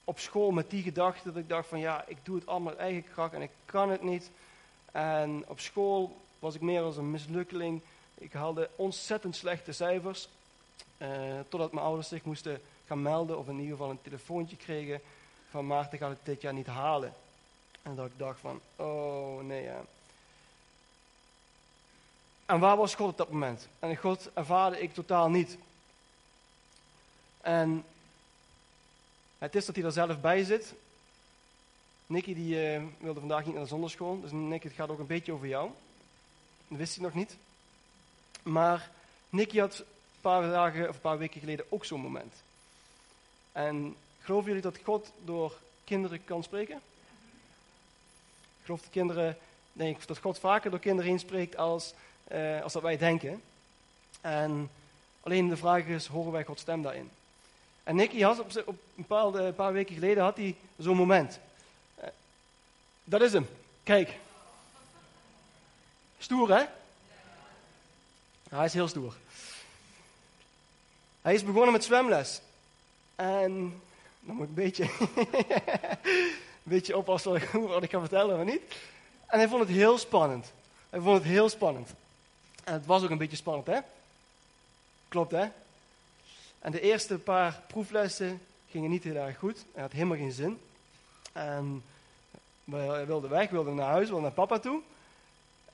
op 0.03 0.19
school 0.19 0.51
met 0.51 0.69
die 0.69 0.83
gedachte 0.83 1.31
dat 1.31 1.41
ik 1.41 1.49
dacht 1.49 1.67
van 1.67 1.79
ja, 1.79 2.03
ik 2.07 2.17
doe 2.23 2.35
het 2.35 2.47
allemaal 2.47 2.77
eigen 2.77 3.03
kracht 3.13 3.33
en 3.33 3.41
ik 3.41 3.51
kan 3.65 3.89
het 3.89 4.01
niet. 4.01 4.29
En 4.91 5.43
op 5.47 5.59
school 5.59 6.17
was 6.39 6.55
ik 6.55 6.61
meer 6.61 6.81
als 6.81 6.97
een 6.97 7.11
mislukkeling. 7.11 7.81
Ik 8.15 8.33
haalde 8.33 8.69
ontzettend 8.75 9.35
slechte 9.35 9.71
cijfers. 9.71 10.27
Uh, 10.97 11.09
totdat 11.49 11.71
mijn 11.71 11.85
ouders 11.85 12.07
zich 12.07 12.23
moesten 12.23 12.61
melden 13.01 13.37
of 13.37 13.47
in 13.47 13.59
ieder 13.59 13.71
geval 13.71 13.89
een 13.89 14.01
telefoontje 14.01 14.55
kregen 14.55 15.01
van 15.49 15.67
Maarten 15.67 15.97
gaat 15.97 16.09
het 16.09 16.19
dit 16.25 16.41
jaar 16.41 16.53
niet 16.53 16.67
halen. 16.67 17.13
En 17.81 17.95
dat 17.95 18.05
ik 18.05 18.17
dacht 18.17 18.39
van, 18.39 18.61
oh 18.75 19.41
nee 19.41 19.63
ja. 19.63 19.81
En 22.45 22.59
waar 22.59 22.77
was 22.77 22.95
God 22.95 23.09
op 23.09 23.17
dat 23.17 23.31
moment? 23.31 23.67
En 23.79 23.95
God 23.95 24.29
ervaarde 24.33 24.81
ik 24.81 24.93
totaal 24.93 25.29
niet. 25.29 25.57
En 27.41 27.85
het 29.37 29.55
is 29.55 29.65
dat 29.65 29.75
hij 29.75 29.85
er 29.85 29.91
zelf 29.91 30.21
bij 30.21 30.43
zit. 30.43 30.73
Nicky 32.05 32.33
die 32.33 32.75
uh, 32.75 32.83
wilde 32.97 33.19
vandaag 33.19 33.45
niet 33.45 33.53
naar 33.53 33.63
de 33.63 33.69
zonderschool, 33.69 34.21
dus 34.21 34.31
Nicky, 34.31 34.67
het 34.67 34.75
gaat 34.75 34.89
ook 34.89 34.99
een 34.99 35.05
beetje 35.07 35.31
over 35.31 35.47
jou. 35.47 35.71
Dat 36.67 36.77
wist 36.77 36.95
hij 36.95 37.03
nog 37.03 37.13
niet. 37.13 37.37
Maar 38.43 38.89
Nicky 39.29 39.59
had 39.59 39.79
een 39.79 39.85
paar 40.21 40.41
dagen 40.41 40.89
of 40.89 40.95
een 40.95 41.01
paar 41.01 41.17
weken 41.17 41.39
geleden 41.39 41.65
ook 41.69 41.85
zo'n 41.85 42.01
moment. 42.01 42.42
En 43.53 43.95
geloven 44.21 44.47
jullie 44.47 44.61
dat 44.61 44.77
God 44.83 45.11
door 45.23 45.57
kinderen 45.83 46.23
kan 46.25 46.43
spreken? 46.43 46.75
Ik 48.59 48.65
geloof 48.65 48.81
dat 48.81 48.89
kinderen, 48.89 49.37
denk 49.73 50.07
dat 50.07 50.17
God 50.17 50.39
vaker 50.39 50.71
door 50.71 50.79
kinderen 50.79 51.09
heen 51.09 51.19
spreekt 51.19 51.57
als, 51.57 51.93
uh, 52.31 52.61
als 52.61 52.73
dat 52.73 52.81
wij 52.81 52.97
denken. 52.97 53.41
En 54.21 54.69
alleen 55.21 55.49
de 55.49 55.57
vraag 55.57 55.85
is, 55.85 56.07
horen 56.07 56.31
wij 56.31 56.43
Gods 56.43 56.61
stem 56.61 56.81
daarin? 56.81 57.09
En 57.83 57.95
Nicky 57.95 58.21
had 58.21 58.39
op, 58.39 58.45
op 58.65 58.67
een, 58.67 58.77
bepaalde, 58.95 59.51
paar 59.53 59.73
weken 59.73 59.93
geleden 59.93 60.23
had 60.23 60.37
hij 60.37 60.55
zo'n 60.77 60.97
moment. 60.97 61.39
Uh, 61.99 62.05
dat 63.03 63.21
is 63.21 63.33
hem. 63.33 63.47
Kijk. 63.83 64.19
Stoer, 66.17 66.49
hè? 66.49 66.63
hij 68.49 68.65
is 68.65 68.73
heel 68.73 68.87
stoer. 68.87 69.15
Hij 71.21 71.33
is 71.33 71.43
begonnen 71.43 71.71
met 71.71 71.83
zwemles. 71.83 72.41
En 73.15 73.81
dan 74.19 74.35
moet 74.35 74.43
ik 74.43 74.49
een 74.49 74.63
beetje, 74.63 74.83
een 76.63 76.73
beetje 76.73 76.97
oppassen 76.97 77.31
wat 77.51 77.83
ik 77.83 77.91
ga 77.91 77.99
vertellen, 77.99 78.35
maar 78.35 78.45
niet. 78.45 78.61
En 79.27 79.39
hij 79.39 79.47
vond 79.47 79.61
het 79.61 79.71
heel 79.71 79.97
spannend. 79.97 80.51
Hij 80.89 80.99
vond 80.99 81.17
het 81.17 81.27
heel 81.27 81.49
spannend. 81.49 81.89
En 82.63 82.73
het 82.73 82.85
was 82.85 83.03
ook 83.03 83.09
een 83.09 83.17
beetje 83.17 83.35
spannend, 83.35 83.67
hè? 83.67 83.79
Klopt, 85.07 85.31
hè? 85.31 85.45
En 86.59 86.71
de 86.71 86.81
eerste 86.81 87.17
paar 87.17 87.61
proeflessen 87.67 88.41
gingen 88.69 88.89
niet 88.89 89.03
heel 89.03 89.15
erg 89.15 89.37
goed. 89.37 89.65
Hij 89.73 89.81
had 89.81 89.91
helemaal 89.91 90.17
geen 90.17 90.31
zin. 90.31 90.59
En 91.31 91.83
hij 92.71 93.05
wilde 93.05 93.27
weg, 93.27 93.49
wilde 93.49 93.71
naar 93.71 93.89
huis, 93.89 94.07
wilde 94.07 94.21
naar 94.21 94.31
papa 94.31 94.59
toe. 94.59 94.81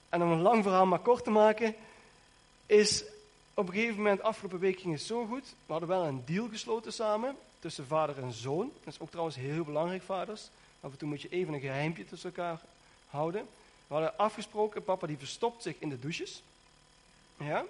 En 0.09 0.21
om 0.21 0.31
een 0.31 0.41
lang 0.41 0.63
verhaal 0.63 0.85
maar 0.85 0.99
kort 0.99 1.23
te 1.23 1.29
maken, 1.29 1.75
is 2.65 3.03
op 3.59 3.67
een 3.67 3.73
gegeven 3.73 3.95
moment, 3.95 4.21
afgelopen 4.21 4.59
week 4.59 4.79
ging 4.79 4.93
het 4.93 5.01
zo 5.01 5.25
goed. 5.25 5.43
We 5.65 5.71
hadden 5.71 5.89
wel 5.89 6.05
een 6.05 6.23
deal 6.25 6.47
gesloten 6.47 6.93
samen 6.93 7.35
tussen 7.59 7.87
vader 7.87 8.23
en 8.23 8.33
zoon. 8.33 8.71
Dat 8.83 8.93
is 8.93 8.99
ook 8.99 9.09
trouwens 9.09 9.35
heel 9.35 9.63
belangrijk, 9.63 10.03
vaders. 10.03 10.49
Af 10.81 10.91
en 10.91 10.97
toe 10.97 11.07
moet 11.07 11.21
je 11.21 11.29
even 11.29 11.53
een 11.53 11.59
geheimpje 11.59 12.05
tussen 12.05 12.29
elkaar 12.29 12.61
houden. 13.09 13.47
We 13.87 13.93
hadden 13.93 14.17
afgesproken, 14.17 14.83
papa 14.83 15.07
die 15.07 15.17
verstopt 15.17 15.63
zich 15.63 15.75
in 15.79 15.89
de 15.89 15.99
douches. 15.99 16.43
Ja, 17.37 17.65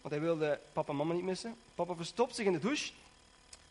want 0.00 0.14
hij 0.14 0.20
wilde 0.20 0.60
papa 0.72 0.90
en 0.90 0.96
mama 0.96 1.14
niet 1.14 1.24
missen. 1.24 1.56
Papa 1.74 1.94
verstopt 1.94 2.34
zich 2.34 2.46
in 2.46 2.52
de 2.52 2.58
douche. 2.58 2.92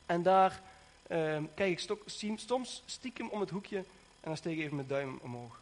En 0.05 0.23
daar 0.23 0.61
uh, 1.07 1.37
kijk 1.55 1.79
ik 1.79 1.99
soms 2.35 2.83
stiekem 2.85 3.29
om 3.29 3.39
het 3.39 3.49
hoekje 3.49 3.77
en 3.77 3.85
dan 4.21 4.37
steek 4.37 4.57
ik 4.57 4.63
even 4.63 4.75
mijn 4.75 4.87
duim 4.87 5.19
omhoog. 5.21 5.59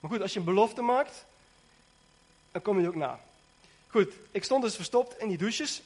Maar 0.00 0.10
goed, 0.10 0.22
als 0.22 0.32
je 0.32 0.38
een 0.38 0.44
belofte 0.44 0.82
maakt, 0.82 1.24
dan 2.50 2.62
kom 2.62 2.80
je 2.80 2.88
ook 2.88 2.94
na. 2.94 3.20
Goed, 3.92 4.12
ik 4.30 4.44
stond 4.44 4.62
dus 4.62 4.74
verstopt 4.74 5.18
in 5.18 5.28
die 5.28 5.38
douches. 5.38 5.82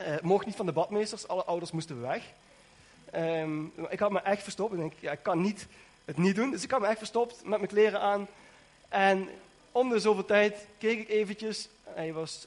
Uh, 0.00 0.20
mocht 0.20 0.46
niet 0.46 0.56
van 0.56 0.66
de 0.66 0.72
badmeesters, 0.72 1.28
alle 1.28 1.44
ouders 1.44 1.70
moesten 1.70 2.00
weg. 2.00 2.22
Um, 3.14 3.72
ik 3.88 3.98
had 3.98 4.10
me 4.10 4.20
echt 4.20 4.42
verstopt. 4.42 4.72
Ik 4.72 4.78
denk, 4.78 4.92
ja, 5.00 5.12
ik 5.12 5.22
kan 5.22 5.40
niet, 5.40 5.66
het 6.04 6.16
niet 6.16 6.34
doen. 6.34 6.50
Dus 6.50 6.62
ik 6.62 6.70
had 6.70 6.80
me 6.80 6.86
echt 6.86 6.98
verstopt 6.98 7.44
met 7.44 7.58
mijn 7.58 7.70
kleren 7.70 8.00
aan. 8.00 8.28
En 8.88 9.28
om 9.72 9.88
de 9.88 10.00
zoveel 10.00 10.24
tijd 10.24 10.66
keek 10.78 10.98
ik 10.98 11.08
eventjes. 11.08 11.68
Hij 11.84 12.12
was 12.12 12.46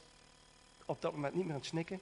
op 0.86 1.02
dat 1.02 1.14
moment 1.14 1.36
niet 1.36 1.44
meer 1.44 1.54
aan 1.54 1.60
het 1.60 1.70
snikken. 1.70 2.00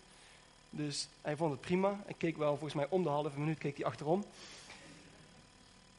Dus 0.69 1.07
hij 1.21 1.35
vond 1.35 1.51
het 1.51 1.61
prima. 1.61 1.99
Ik 2.07 2.15
keek 2.17 2.37
wel, 2.37 2.51
volgens 2.51 2.73
mij 2.73 2.87
om 2.89 3.03
de 3.03 3.09
halve 3.09 3.39
minuut 3.39 3.57
keek 3.57 3.77
hij 3.77 3.85
achterom. 3.85 4.25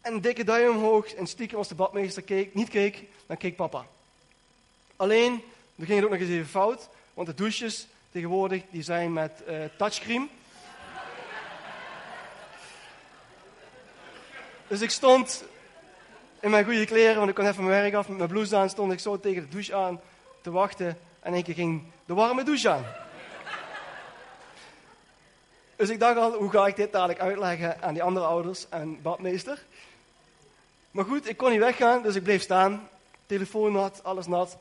En 0.01 0.15
een 0.15 0.21
dikke 0.21 0.45
duim 0.45 0.77
omhoog. 0.77 1.15
En 1.15 1.27
stiekem 1.27 1.59
als 1.59 1.69
de 1.69 1.75
badmeester 1.75 2.23
keek, 2.23 2.55
niet 2.55 2.69
keek, 2.69 3.05
dan 3.27 3.37
keek 3.37 3.57
papa. 3.57 3.87
Alleen, 4.97 5.43
dan 5.83 5.91
ging 5.91 6.05
ook 6.05 6.11
nog 6.11 6.21
eens 6.21 6.31
even 6.31 6.49
fout. 6.49 6.89
Want 7.15 7.29
de 7.29 7.35
douches 7.35 7.87
tegenwoordig, 8.11 8.63
die 8.71 8.83
zijn 8.83 9.13
met 9.13 9.43
uh, 9.49 9.65
touchscreen. 9.77 10.31
Dus 14.67 14.81
ik 14.81 14.91
stond 14.91 15.45
in 16.41 16.51
mijn 16.51 16.65
goede 16.65 16.85
kleren, 16.85 17.17
want 17.17 17.29
ik 17.29 17.35
kon 17.35 17.47
even 17.47 17.65
mijn 17.65 17.83
werk 17.83 17.95
af 17.95 18.09
met 18.09 18.17
mijn 18.17 18.29
blouse 18.29 18.57
aan, 18.57 18.71
stond 18.71 18.93
ik 18.93 18.99
zo 18.99 19.21
tegen 19.21 19.43
de 19.43 19.49
douche 19.49 19.75
aan 19.75 20.01
te 20.41 20.51
wachten. 20.51 20.99
En 21.21 21.35
één 21.35 21.43
keer 21.43 21.55
ging 21.55 21.83
de 22.05 22.15
warme 22.15 22.45
douche 22.45 22.69
aan. 22.69 22.85
Dus 25.77 25.89
ik 25.89 26.01
dacht 26.01 26.17
al, 26.17 26.33
hoe 26.33 26.51
ga 26.51 26.67
ik 26.67 26.77
dit 26.77 26.93
dadelijk 26.93 27.21
uitleggen 27.21 27.83
aan 27.83 27.95
die 27.95 28.03
andere 28.03 28.27
ouders 28.27 28.69
en 28.69 29.03
badmeester? 29.03 29.63
Maar 30.91 31.05
goed, 31.05 31.29
ik 31.29 31.37
kon 31.37 31.51
niet 31.51 31.61
weggaan, 31.61 32.03
dus 32.03 32.15
ik 32.15 32.23
bleef 32.23 32.43
staan. 32.43 32.89
Telefoon 33.27 33.73
nat, 33.73 34.01
alles 34.05 34.27
nat. 34.27 34.57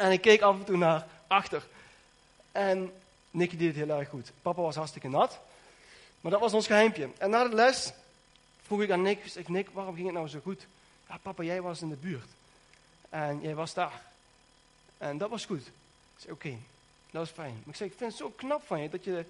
En 0.00 0.12
ik 0.12 0.20
keek 0.20 0.40
af 0.40 0.58
en 0.58 0.64
toe 0.64 0.76
naar 0.76 1.06
achter. 1.26 1.66
En 2.52 2.92
Nicky 3.30 3.56
deed 3.56 3.66
het 3.66 3.76
heel 3.76 3.98
erg 3.98 4.08
goed. 4.08 4.32
Papa 4.42 4.62
was 4.62 4.74
hartstikke 4.74 5.08
nat. 5.08 5.38
Maar 6.20 6.32
dat 6.32 6.40
was 6.40 6.52
ons 6.52 6.66
geheimpje. 6.66 7.08
En 7.18 7.30
na 7.30 7.48
de 7.48 7.54
les 7.54 7.92
vroeg 8.62 8.82
ik 8.82 8.90
aan 8.90 9.02
Nick, 9.02 9.28
zeg 9.28 9.48
Nick, 9.48 9.68
waarom 9.72 9.94
ging 9.94 10.06
het 10.06 10.14
nou 10.14 10.28
zo 10.28 10.38
goed? 10.42 10.66
Ja, 11.08 11.18
papa, 11.22 11.42
jij 11.42 11.62
was 11.62 11.82
in 11.82 11.88
de 11.88 11.96
buurt. 11.96 12.28
En 13.08 13.40
jij 13.40 13.54
was 13.54 13.74
daar. 13.74 14.02
En 14.98 15.18
dat 15.18 15.30
was 15.30 15.44
goed. 15.44 15.66
Ik 15.66 16.16
zei, 16.16 16.32
oké, 16.32 16.56
dat 17.10 17.20
was 17.20 17.30
fijn. 17.30 17.52
Maar 17.52 17.68
ik 17.68 17.76
zei, 17.76 17.90
ik 17.90 17.96
vind 17.96 18.10
het 18.10 18.20
zo 18.20 18.32
knap 18.36 18.66
van 18.66 18.80
je 18.80 18.88
dat 18.88 19.04
je 19.04 19.24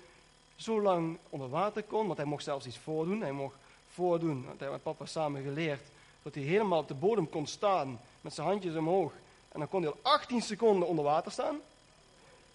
zo 0.56 0.82
lang 0.82 1.18
onder 1.28 1.48
water 1.48 1.82
kon. 1.82 2.06
Want 2.06 2.18
hij 2.18 2.26
mocht 2.26 2.44
zelfs 2.44 2.66
iets 2.66 2.78
voordoen. 2.78 3.20
Hij 3.20 3.32
mocht 3.32 3.56
voordoen, 3.92 4.44
want 4.44 4.58
hij 4.58 4.68
had 4.68 4.76
met 4.76 4.94
papa 4.96 5.06
samen 5.06 5.42
geleerd, 5.42 5.82
dat 6.22 6.34
hij 6.34 6.44
helemaal 6.44 6.78
op 6.78 6.88
de 6.88 6.94
bodem 6.94 7.28
kon 7.28 7.46
staan 7.46 8.00
met 8.20 8.34
zijn 8.34 8.46
handjes 8.46 8.74
omhoog. 8.74 9.12
En 9.52 9.58
dan 9.58 9.68
kon 9.68 9.82
hij 9.82 9.90
al 9.90 9.98
18 10.02 10.42
seconden 10.42 10.88
onder 10.88 11.04
water 11.04 11.32
staan. 11.32 11.60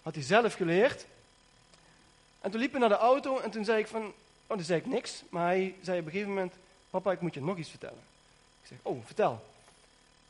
Had 0.02 0.14
hij 0.14 0.24
zelf 0.24 0.54
geleerd. 0.54 1.06
En 2.40 2.50
toen 2.50 2.60
liep 2.60 2.70
hij 2.70 2.80
naar 2.80 2.88
de 2.88 2.94
auto 2.94 3.38
en 3.38 3.50
toen 3.50 3.64
zei 3.64 3.78
ik 3.78 3.86
van, 3.86 4.12
oh, 4.46 4.56
toen 4.56 4.64
zei 4.64 4.80
ik 4.80 4.86
niks. 4.86 5.22
Maar 5.28 5.46
hij 5.46 5.74
zei 5.82 5.98
op 5.98 6.04
een 6.04 6.10
gegeven 6.10 6.32
moment, 6.32 6.54
papa, 6.90 7.12
ik 7.12 7.20
moet 7.20 7.34
je 7.34 7.40
nog 7.40 7.56
iets 7.56 7.70
vertellen. 7.70 8.02
Ik 8.62 8.68
zeg, 8.68 8.78
oh, 8.82 9.04
vertel. 9.04 9.46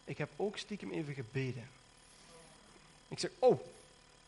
Ik 0.05 0.19
heb 0.19 0.29
ook 0.37 0.57
stiekem 0.57 0.91
even 0.91 1.15
gebeden. 1.15 1.69
Ik 3.09 3.19
zeg, 3.19 3.31
oh, 3.39 3.61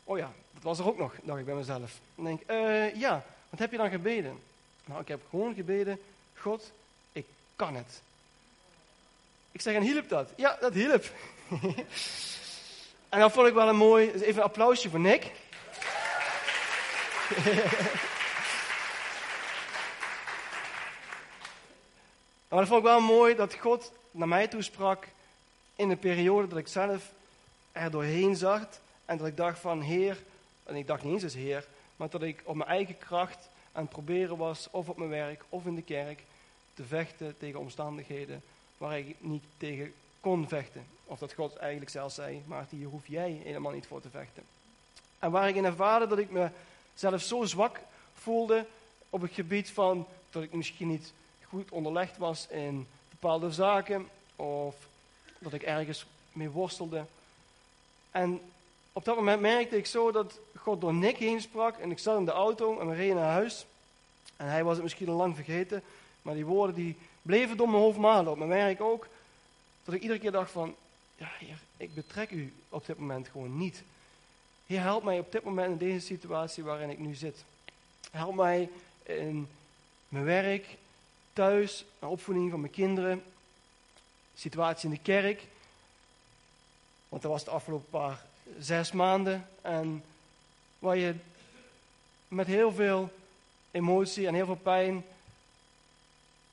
oh 0.04 0.18
ja, 0.18 0.32
dat 0.52 0.62
was 0.62 0.78
er 0.78 0.86
ook 0.86 0.98
nog, 0.98 1.14
dacht 1.22 1.38
ik 1.38 1.44
bij 1.44 1.54
mezelf. 1.54 2.00
En 2.14 2.24
denk, 2.24 2.42
uh, 2.50 2.94
ja, 2.94 3.24
wat 3.50 3.58
heb 3.58 3.70
je 3.70 3.76
dan 3.76 3.90
gebeden? 3.90 4.38
Nou, 4.84 5.00
ik 5.00 5.08
heb 5.08 5.20
gewoon 5.30 5.54
gebeden, 5.54 6.00
God, 6.34 6.72
ik 7.12 7.26
kan 7.56 7.74
het. 7.74 8.00
Ik 9.52 9.60
zeg, 9.60 9.74
en 9.74 9.82
hielp 9.82 10.08
dat? 10.08 10.30
Ja, 10.36 10.56
dat 10.60 10.74
hielp. 10.74 11.04
en 13.08 13.20
dan 13.20 13.30
vond 13.30 13.46
ik 13.46 13.54
wel 13.54 13.68
een 13.68 13.76
mooi, 13.76 14.12
dus 14.12 14.20
even 14.20 14.36
een 14.36 14.48
applausje 14.48 14.90
voor 14.90 15.00
Nick. 15.00 15.30
Maar 22.48 22.58
dat 22.58 22.68
vond 22.68 22.80
ik 22.80 22.86
wel 22.86 23.00
mooi 23.00 23.34
dat 23.34 23.54
God 23.54 23.92
naar 24.10 24.28
mij 24.28 24.48
toe 24.48 24.62
sprak 24.62 25.08
in 25.76 25.90
een 25.90 25.98
periode 25.98 26.48
dat 26.48 26.58
ik 26.58 26.68
zelf 26.68 27.12
er 27.72 27.90
doorheen 27.90 28.36
zag. 28.36 28.68
En 29.04 29.16
dat 29.16 29.26
ik 29.26 29.36
dacht 29.36 29.58
van 29.58 29.80
Heer, 29.80 30.22
en 30.64 30.76
ik 30.76 30.86
dacht 30.86 31.02
niet 31.02 31.12
eens 31.12 31.22
als 31.22 31.34
Heer, 31.34 31.66
maar 31.96 32.10
dat 32.10 32.22
ik 32.22 32.42
op 32.44 32.56
mijn 32.56 32.70
eigen 32.70 32.98
kracht 32.98 33.48
aan 33.72 33.82
het 33.82 33.90
proberen 33.90 34.36
was, 34.36 34.68
of 34.70 34.88
op 34.88 34.96
mijn 34.96 35.10
werk, 35.10 35.44
of 35.48 35.66
in 35.66 35.74
de 35.74 35.82
kerk, 35.82 36.22
te 36.74 36.84
vechten 36.84 37.38
tegen 37.38 37.60
omstandigheden 37.60 38.42
waar 38.78 38.98
ik 38.98 39.16
niet 39.18 39.44
tegen 39.56 39.94
kon 40.20 40.48
vechten. 40.48 40.86
Of 41.04 41.18
dat 41.18 41.32
God 41.32 41.56
eigenlijk 41.56 41.90
zelf 41.90 42.12
zei, 42.12 42.42
maar 42.46 42.66
hier 42.70 42.86
hoef 42.86 43.06
jij 43.06 43.40
helemaal 43.44 43.72
niet 43.72 43.86
voor 43.86 44.00
te 44.00 44.10
vechten. 44.10 44.42
En 45.18 45.30
waar 45.30 45.48
ik 45.48 45.54
in 45.54 45.64
ervaarde 45.64 46.06
dat 46.06 46.18
ik 46.18 46.28
mezelf 46.30 47.22
zo 47.22 47.44
zwak 47.44 47.80
voelde 48.14 48.66
op 49.10 49.20
het 49.20 49.32
gebied 49.32 49.70
van 49.70 50.06
dat 50.30 50.42
ik 50.42 50.52
misschien 50.52 50.88
niet 50.88 51.12
goed 51.44 51.70
onderlegd 51.70 52.16
was 52.16 52.46
in 52.48 52.86
bepaalde 53.10 53.52
zaken 53.52 54.08
of 54.36 54.74
dat 55.38 55.52
ik 55.52 55.62
ergens 55.62 56.06
mee 56.32 56.50
worstelde. 56.50 57.04
En 58.10 58.40
op 58.92 59.04
dat 59.04 59.16
moment 59.16 59.40
merkte 59.40 59.76
ik 59.76 59.86
zo 59.86 60.10
dat 60.12 60.38
God 60.56 60.80
door 60.80 60.94
Nick 60.94 61.16
heen 61.16 61.40
sprak. 61.40 61.78
En 61.78 61.90
ik 61.90 61.98
zat 61.98 62.18
in 62.18 62.24
de 62.24 62.30
auto 62.30 62.80
en 62.80 62.88
we 62.88 62.94
reden 62.94 63.16
naar 63.16 63.32
huis. 63.32 63.66
En 64.36 64.46
hij 64.46 64.64
was 64.64 64.74
het 64.74 64.82
misschien 64.82 65.08
al 65.08 65.14
lang 65.14 65.34
vergeten. 65.34 65.82
Maar 66.22 66.34
die 66.34 66.46
woorden 66.46 66.74
die 66.74 66.96
bleven 67.22 67.56
door 67.56 67.68
mijn 67.68 67.82
hoofd 67.82 67.98
malen. 67.98 68.32
Op 68.32 68.38
mijn 68.38 68.50
werk 68.50 68.80
ook. 68.80 69.08
Dat 69.88 69.96
ik 69.96 70.02
iedere 70.02 70.20
keer 70.20 70.32
dacht 70.32 70.50
van, 70.50 70.74
ja 71.16 71.28
heer, 71.38 71.58
ik 71.76 71.94
betrek 71.94 72.30
u 72.30 72.52
op 72.68 72.86
dit 72.86 72.98
moment 72.98 73.28
gewoon 73.28 73.58
niet. 73.58 73.82
Heer, 74.66 74.80
help 74.80 75.04
mij 75.04 75.18
op 75.18 75.32
dit 75.32 75.44
moment 75.44 75.70
in 75.70 75.88
deze 75.88 76.06
situatie 76.06 76.64
waarin 76.64 76.90
ik 76.90 76.98
nu 76.98 77.14
zit. 77.14 77.44
Help 78.10 78.34
mij 78.34 78.70
in 79.02 79.48
mijn 80.08 80.24
werk, 80.24 80.66
thuis, 81.32 81.84
de 81.98 82.06
opvoeding 82.06 82.50
van 82.50 82.60
mijn 82.60 82.72
kinderen, 82.72 83.22
situatie 84.34 84.88
in 84.88 84.94
de 84.94 85.02
kerk. 85.02 85.42
Want 87.08 87.22
dat 87.22 87.30
was 87.30 87.44
de 87.44 87.50
afgelopen 87.50 87.90
paar 87.90 88.24
zes 88.58 88.92
maanden. 88.92 89.48
En 89.60 90.04
waar 90.78 90.96
je 90.96 91.14
met 92.28 92.46
heel 92.46 92.72
veel 92.72 93.10
emotie 93.70 94.26
en 94.26 94.34
heel 94.34 94.46
veel 94.46 94.60
pijn 94.62 95.04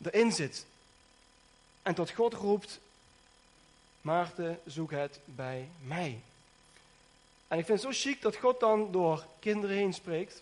erin 0.04 0.32
zit. 0.32 0.66
En 1.82 1.96
tot 1.96 2.12
God 2.12 2.34
roept, 2.34 2.80
Maarten, 4.06 4.60
zoek 4.66 4.92
het 4.92 5.20
bij 5.26 5.70
mij. 5.82 6.20
En 7.48 7.58
ik 7.58 7.66
vind 7.66 7.82
het 7.82 7.94
zo 7.94 8.10
chic 8.10 8.22
dat 8.22 8.36
God 8.36 8.60
dan 8.60 8.92
door 8.92 9.26
kinderen 9.40 9.76
heen 9.76 9.94
spreekt. 9.94 10.42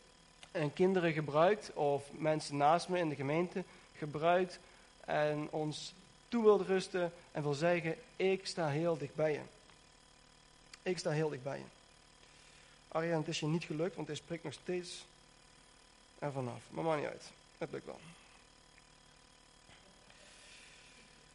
En 0.52 0.74
kinderen 0.74 1.14
gebruikt, 1.14 1.74
of 1.74 2.04
mensen 2.12 2.58
naast 2.58 2.88
me 2.88 2.98
in 2.98 3.10
de 3.10 3.16
gemeente 3.16 3.64
gebruikt. 3.98 4.60
En 5.06 5.48
ons 5.52 5.94
toe 6.28 6.44
wil 6.44 6.62
rusten 6.62 7.14
en 7.32 7.42
wil 7.42 7.54
zeggen, 7.54 7.96
ik 8.16 8.46
sta 8.48 8.68
heel 8.68 8.98
dicht 8.98 9.16
bij 9.16 9.32
je. 9.32 9.42
Ik 10.82 10.98
sta 10.98 11.10
heel 11.10 11.30
dicht 11.30 11.44
bij 11.44 11.58
je. 11.58 11.66
Arjan, 12.88 13.20
het 13.20 13.28
is 13.28 13.40
je 13.40 13.46
niet 13.46 13.64
gelukt, 13.64 13.96
want 13.96 14.08
hij 14.08 14.16
spreekt 14.16 14.44
nog 14.44 14.54
steeds 14.54 15.06
er 16.20 16.32
vanaf. 16.32 16.62
Maar 16.70 16.84
maakt 16.84 17.02
niet 17.02 17.10
uit. 17.10 17.32
Het 17.58 17.72
lukt 17.72 17.86
wel. 17.86 18.00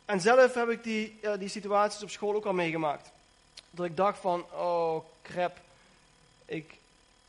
En 0.09 0.21
zelf 0.21 0.55
heb 0.55 0.69
ik 0.69 0.83
die, 0.83 1.19
die 1.39 1.49
situaties 1.49 2.03
op 2.03 2.11
school 2.11 2.35
ook 2.35 2.45
al 2.45 2.53
meegemaakt. 2.53 3.11
Dat 3.71 3.87
ik 3.87 3.97
dacht 3.97 4.19
van, 4.19 4.45
oh 4.53 5.05
crap, 5.23 5.61
ik, 6.45 6.79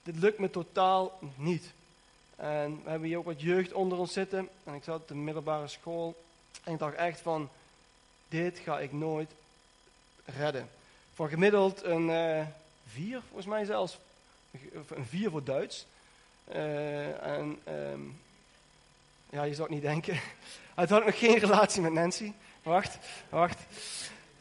dit 0.03 0.15
lukt 0.15 0.39
me 0.39 0.49
totaal 0.49 1.19
niet. 1.35 1.71
En 2.35 2.81
we 2.83 2.89
hebben 2.89 3.07
hier 3.07 3.17
ook 3.17 3.25
wat 3.25 3.41
jeugd 3.41 3.73
onder 3.73 3.97
ons 3.97 4.13
zitten. 4.13 4.49
En 4.63 4.73
ik 4.73 4.83
zat 4.83 5.01
op 5.01 5.07
de 5.07 5.15
middelbare 5.15 5.67
school. 5.67 6.23
En 6.63 6.73
ik 6.73 6.79
dacht 6.79 6.95
echt 6.95 7.19
van, 7.19 7.49
dit 8.27 8.59
ga 8.59 8.79
ik 8.79 8.91
nooit 8.91 9.31
redden. 10.25 10.69
Voor 11.13 11.29
gemiddeld 11.29 11.83
een 11.83 12.09
uh, 12.09 12.45
vier, 12.87 13.21
volgens 13.27 13.47
mij 13.47 13.65
zelfs. 13.65 13.97
Een 14.89 15.05
vier 15.05 15.29
voor 15.29 15.43
Duits. 15.43 15.85
Uh, 16.49 17.25
en 17.25 17.59
um, 17.67 18.19
ja, 19.29 19.43
je 19.43 19.53
zou 19.53 19.67
het 19.67 19.75
niet 19.75 19.89
denken. 19.89 20.13
Hij 20.75 20.87
had 20.87 21.05
nog 21.05 21.19
geen 21.19 21.37
relatie 21.47 21.81
met 21.81 21.93
Nancy. 21.93 22.33
Wacht, 22.63 22.97
wacht. 23.29 23.59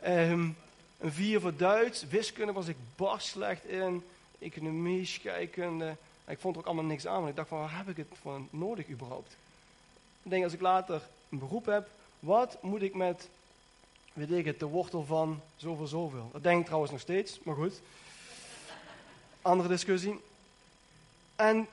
Um, 0.06 0.56
een 0.98 1.12
vier 1.12 1.40
voor 1.40 1.56
Duits. 1.56 2.06
Wiskunde 2.06 2.52
was 2.52 2.68
ik 2.68 2.76
bar 2.96 3.20
slecht 3.20 3.64
in. 3.64 4.04
Economie, 4.38 5.06
scheikunde. 5.06 5.96
Ik 6.26 6.38
vond 6.38 6.54
er 6.54 6.60
ook 6.60 6.66
allemaal 6.66 6.84
niks 6.84 7.06
aan. 7.06 7.16
Want 7.16 7.28
ik 7.28 7.36
dacht 7.36 7.48
van, 7.48 7.58
waar 7.58 7.76
heb 7.76 7.88
ik 7.88 7.96
het 7.96 8.06
voor 8.20 8.40
nodig 8.50 8.88
überhaupt? 8.88 9.36
Ik 10.22 10.30
denk 10.30 10.44
als 10.44 10.52
ik 10.52 10.60
later 10.60 11.02
een 11.28 11.38
beroep 11.38 11.66
heb. 11.66 11.88
Wat 12.20 12.62
moet 12.62 12.82
ik 12.82 12.94
met, 12.94 13.28
weet 14.12 14.30
ik 14.30 14.44
het, 14.44 14.60
de 14.60 14.66
wortel 14.66 15.04
van 15.04 15.40
zoveel, 15.56 15.86
zoveel? 15.86 16.28
Dat 16.32 16.42
denk 16.42 16.60
ik 16.60 16.64
trouwens 16.64 16.92
nog 16.92 17.00
steeds, 17.00 17.40
maar 17.42 17.54
goed. 17.54 17.80
Andere 19.42 19.68
discussie. 19.68 20.20
En 21.36 21.66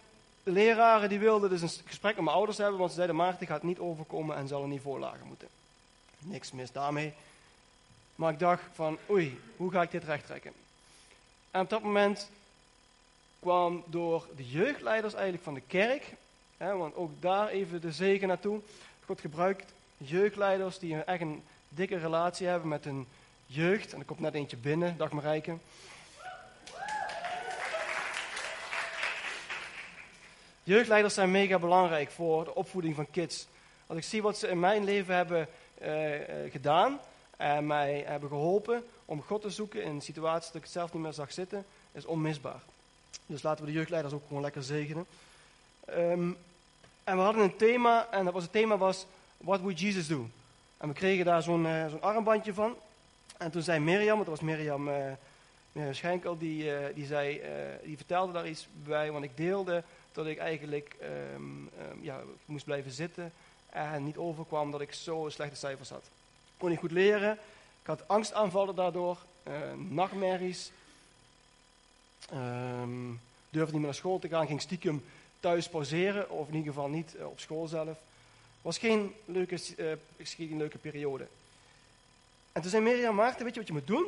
de 0.44 0.52
leraren 0.52 1.10
die 1.10 1.20
wilden 1.20 1.50
dus 1.50 1.62
een 1.62 1.70
gesprek 1.86 2.16
met 2.16 2.24
mijn 2.24 2.36
ouders 2.38 2.58
hebben, 2.58 2.78
want 2.78 2.90
ze 2.90 2.96
zeiden, 2.96 3.16
Maarten 3.16 3.48
gaat 3.48 3.64
niet 3.64 3.80
overkomen 3.80 4.36
en 4.36 4.48
zal 4.48 4.64
een 4.64 4.70
niveau 4.70 5.00
lager 5.00 5.26
moeten. 5.26 5.48
Niks 6.28 6.52
mis 6.52 6.72
daarmee. 6.72 7.14
Maar 8.16 8.34
ik 8.34 8.40
dacht 8.40 8.64
van, 8.74 8.98
oei, 9.10 9.40
hoe 9.58 9.72
ga 9.72 9.82
ik 9.82 9.92
dit 9.92 10.04
rechttrekken? 10.04 10.52
En 11.52 11.62
op 11.62 11.70
dat 11.70 11.82
moment 11.82 12.30
kwam 13.40 13.84
door 13.86 14.28
de 14.36 14.50
jeugdleiders 14.50 15.14
eigenlijk 15.14 15.44
van 15.44 15.54
de 15.54 15.62
kerk, 15.68 16.04
hè, 16.58 16.76
want 16.76 16.96
ook 16.96 17.12
daar 17.22 17.48
even 17.48 17.82
de 17.82 17.92
zegen 17.92 18.28
naartoe. 18.28 18.60
God 19.06 19.22
gebruikt 19.22 19.74
jeugdleiders 19.98 20.80
die 20.80 21.04
echt 21.04 21.22
een 21.22 21.44
dikke 21.70 21.98
relatie 21.98 22.48
hebben 22.48 22.70
met 22.70 22.84
hun 22.84 23.08
jeugd. 23.46 23.94
En 23.94 24.00
er 24.00 24.06
komt 24.06 24.20
net 24.20 24.34
eentje 24.34 24.58
binnen, 24.58 24.98
dag 24.98 25.12
Marijke. 25.12 25.58
Jeugdleiders 30.64 31.14
zijn 31.14 31.32
mega 31.32 31.60
belangrijk 31.60 32.12
voor 32.12 32.44
de 32.44 32.56
opvoeding 32.56 32.96
van 32.96 33.12
kids. 33.12 33.48
Als 33.88 33.98
ik 33.98 34.04
zie 34.04 34.22
wat 34.22 34.38
ze 34.38 34.48
in 34.48 34.60
mijn 34.60 34.84
leven 34.84 35.16
hebben 35.16 35.48
gedaan 36.52 37.00
en 37.38 37.68
mij 37.68 38.04
hebben 38.08 38.30
geholpen 38.30 38.84
om 39.06 39.22
God 39.22 39.42
te 39.42 39.50
zoeken 39.50 39.84
in 39.84 40.02
situaties 40.02 40.48
dat 40.48 40.56
ik 40.56 40.62
het 40.62 40.72
zelf 40.72 40.94
niet 40.94 41.02
meer 41.02 41.14
zag 41.14 41.32
zitten, 41.32 41.66
is 41.92 42.06
onmisbaar. 42.06 42.62
Dus 43.26 43.44
laten 43.44 43.66
we 43.66 43.72
de 43.72 43.78
jeugdleiders 43.78 44.14
ook 44.14 44.24
gewoon 44.28 44.42
lekker 44.42 44.64
zegenen. 44.64 45.06
Um, 45.90 46.38
en 47.04 47.16
we 47.16 47.22
hadden 47.22 47.44
een 47.44 47.56
thema, 47.56 48.08
en 48.12 48.26
dat 48.26 48.34
was 48.34 48.44
het 48.44 48.52
thema 48.52 48.78
was, 48.78 49.06
What 49.38 49.60
would 49.60 49.80
Jesus 49.80 50.08
do? 50.08 50.30
En 50.78 50.88
we 50.88 50.94
kregen 50.94 51.26
daar 51.26 51.42
zo'n 51.42 51.66
uh, 51.66 51.88
zo'n 51.88 52.02
armbandje 52.02 52.54
van. 52.54 52.76
En 53.38 53.52
toen 53.52 53.62
zei 53.62 53.80
Mirjam, 53.80 54.18
dat 54.18 54.28
was 54.28 54.40
Mirjam 54.40 54.90
Schenkel, 55.92 56.38
die, 56.38 56.72
die, 56.94 57.06
zei, 57.06 57.42
die 57.84 57.98
vertelde 57.98 58.34
daar 58.34 58.48
iets 58.48 58.68
bij, 58.84 59.12
want 59.12 59.24
ik 59.24 59.38
deelde 59.38 59.84
dat 60.12 60.26
ik 60.26 60.38
eigenlijk 60.38 60.96
um, 61.34 61.70
um, 61.92 62.04
ja, 62.04 62.20
moest 62.46 62.66
blijven 62.66 62.92
zitten 62.92 63.32
en 63.76 64.04
niet 64.04 64.18
overkwam 64.18 64.72
dat 64.72 64.82
ik 64.82 64.94
zo 64.94 65.30
slechte 65.30 65.56
cijfers 65.56 65.90
had. 65.90 66.04
Ik 66.04 66.58
kon 66.58 66.70
niet 66.70 66.80
goed 66.80 66.92
leren, 66.92 67.32
ik 67.82 67.88
had 67.88 68.08
angstaanvallen 68.08 68.76
daardoor, 68.76 69.18
nachtmerries, 69.76 70.72
um, 72.34 73.22
durfde 73.50 73.72
niet 73.72 73.82
meer 73.82 73.82
naar 73.82 73.94
school 73.94 74.20
te 74.20 74.28
gaan, 74.28 74.48
ging 74.48 74.62
stiekem 74.62 75.04
thuis 75.40 75.70
pauzeren, 75.70 76.30
of 76.30 76.48
in 76.48 76.56
ieder 76.56 76.74
geval 76.74 76.90
niet 76.90 77.16
uh, 77.16 77.28
op 77.28 77.40
school 77.40 77.68
zelf. 77.68 77.98
Was 78.62 78.78
geen 78.78 79.14
leuke, 79.26 79.60
uh, 79.78 79.92
geen 80.18 80.58
leuke 80.58 80.78
periode. 80.78 81.28
En 82.52 82.62
toen 82.62 82.70
zei 82.70 82.84
Mirjam, 82.84 83.16
Maarten, 83.16 83.44
weet 83.44 83.54
je 83.54 83.60
wat 83.60 83.68
je 83.68 83.74
moet 83.74 83.88
doen? 83.88 84.06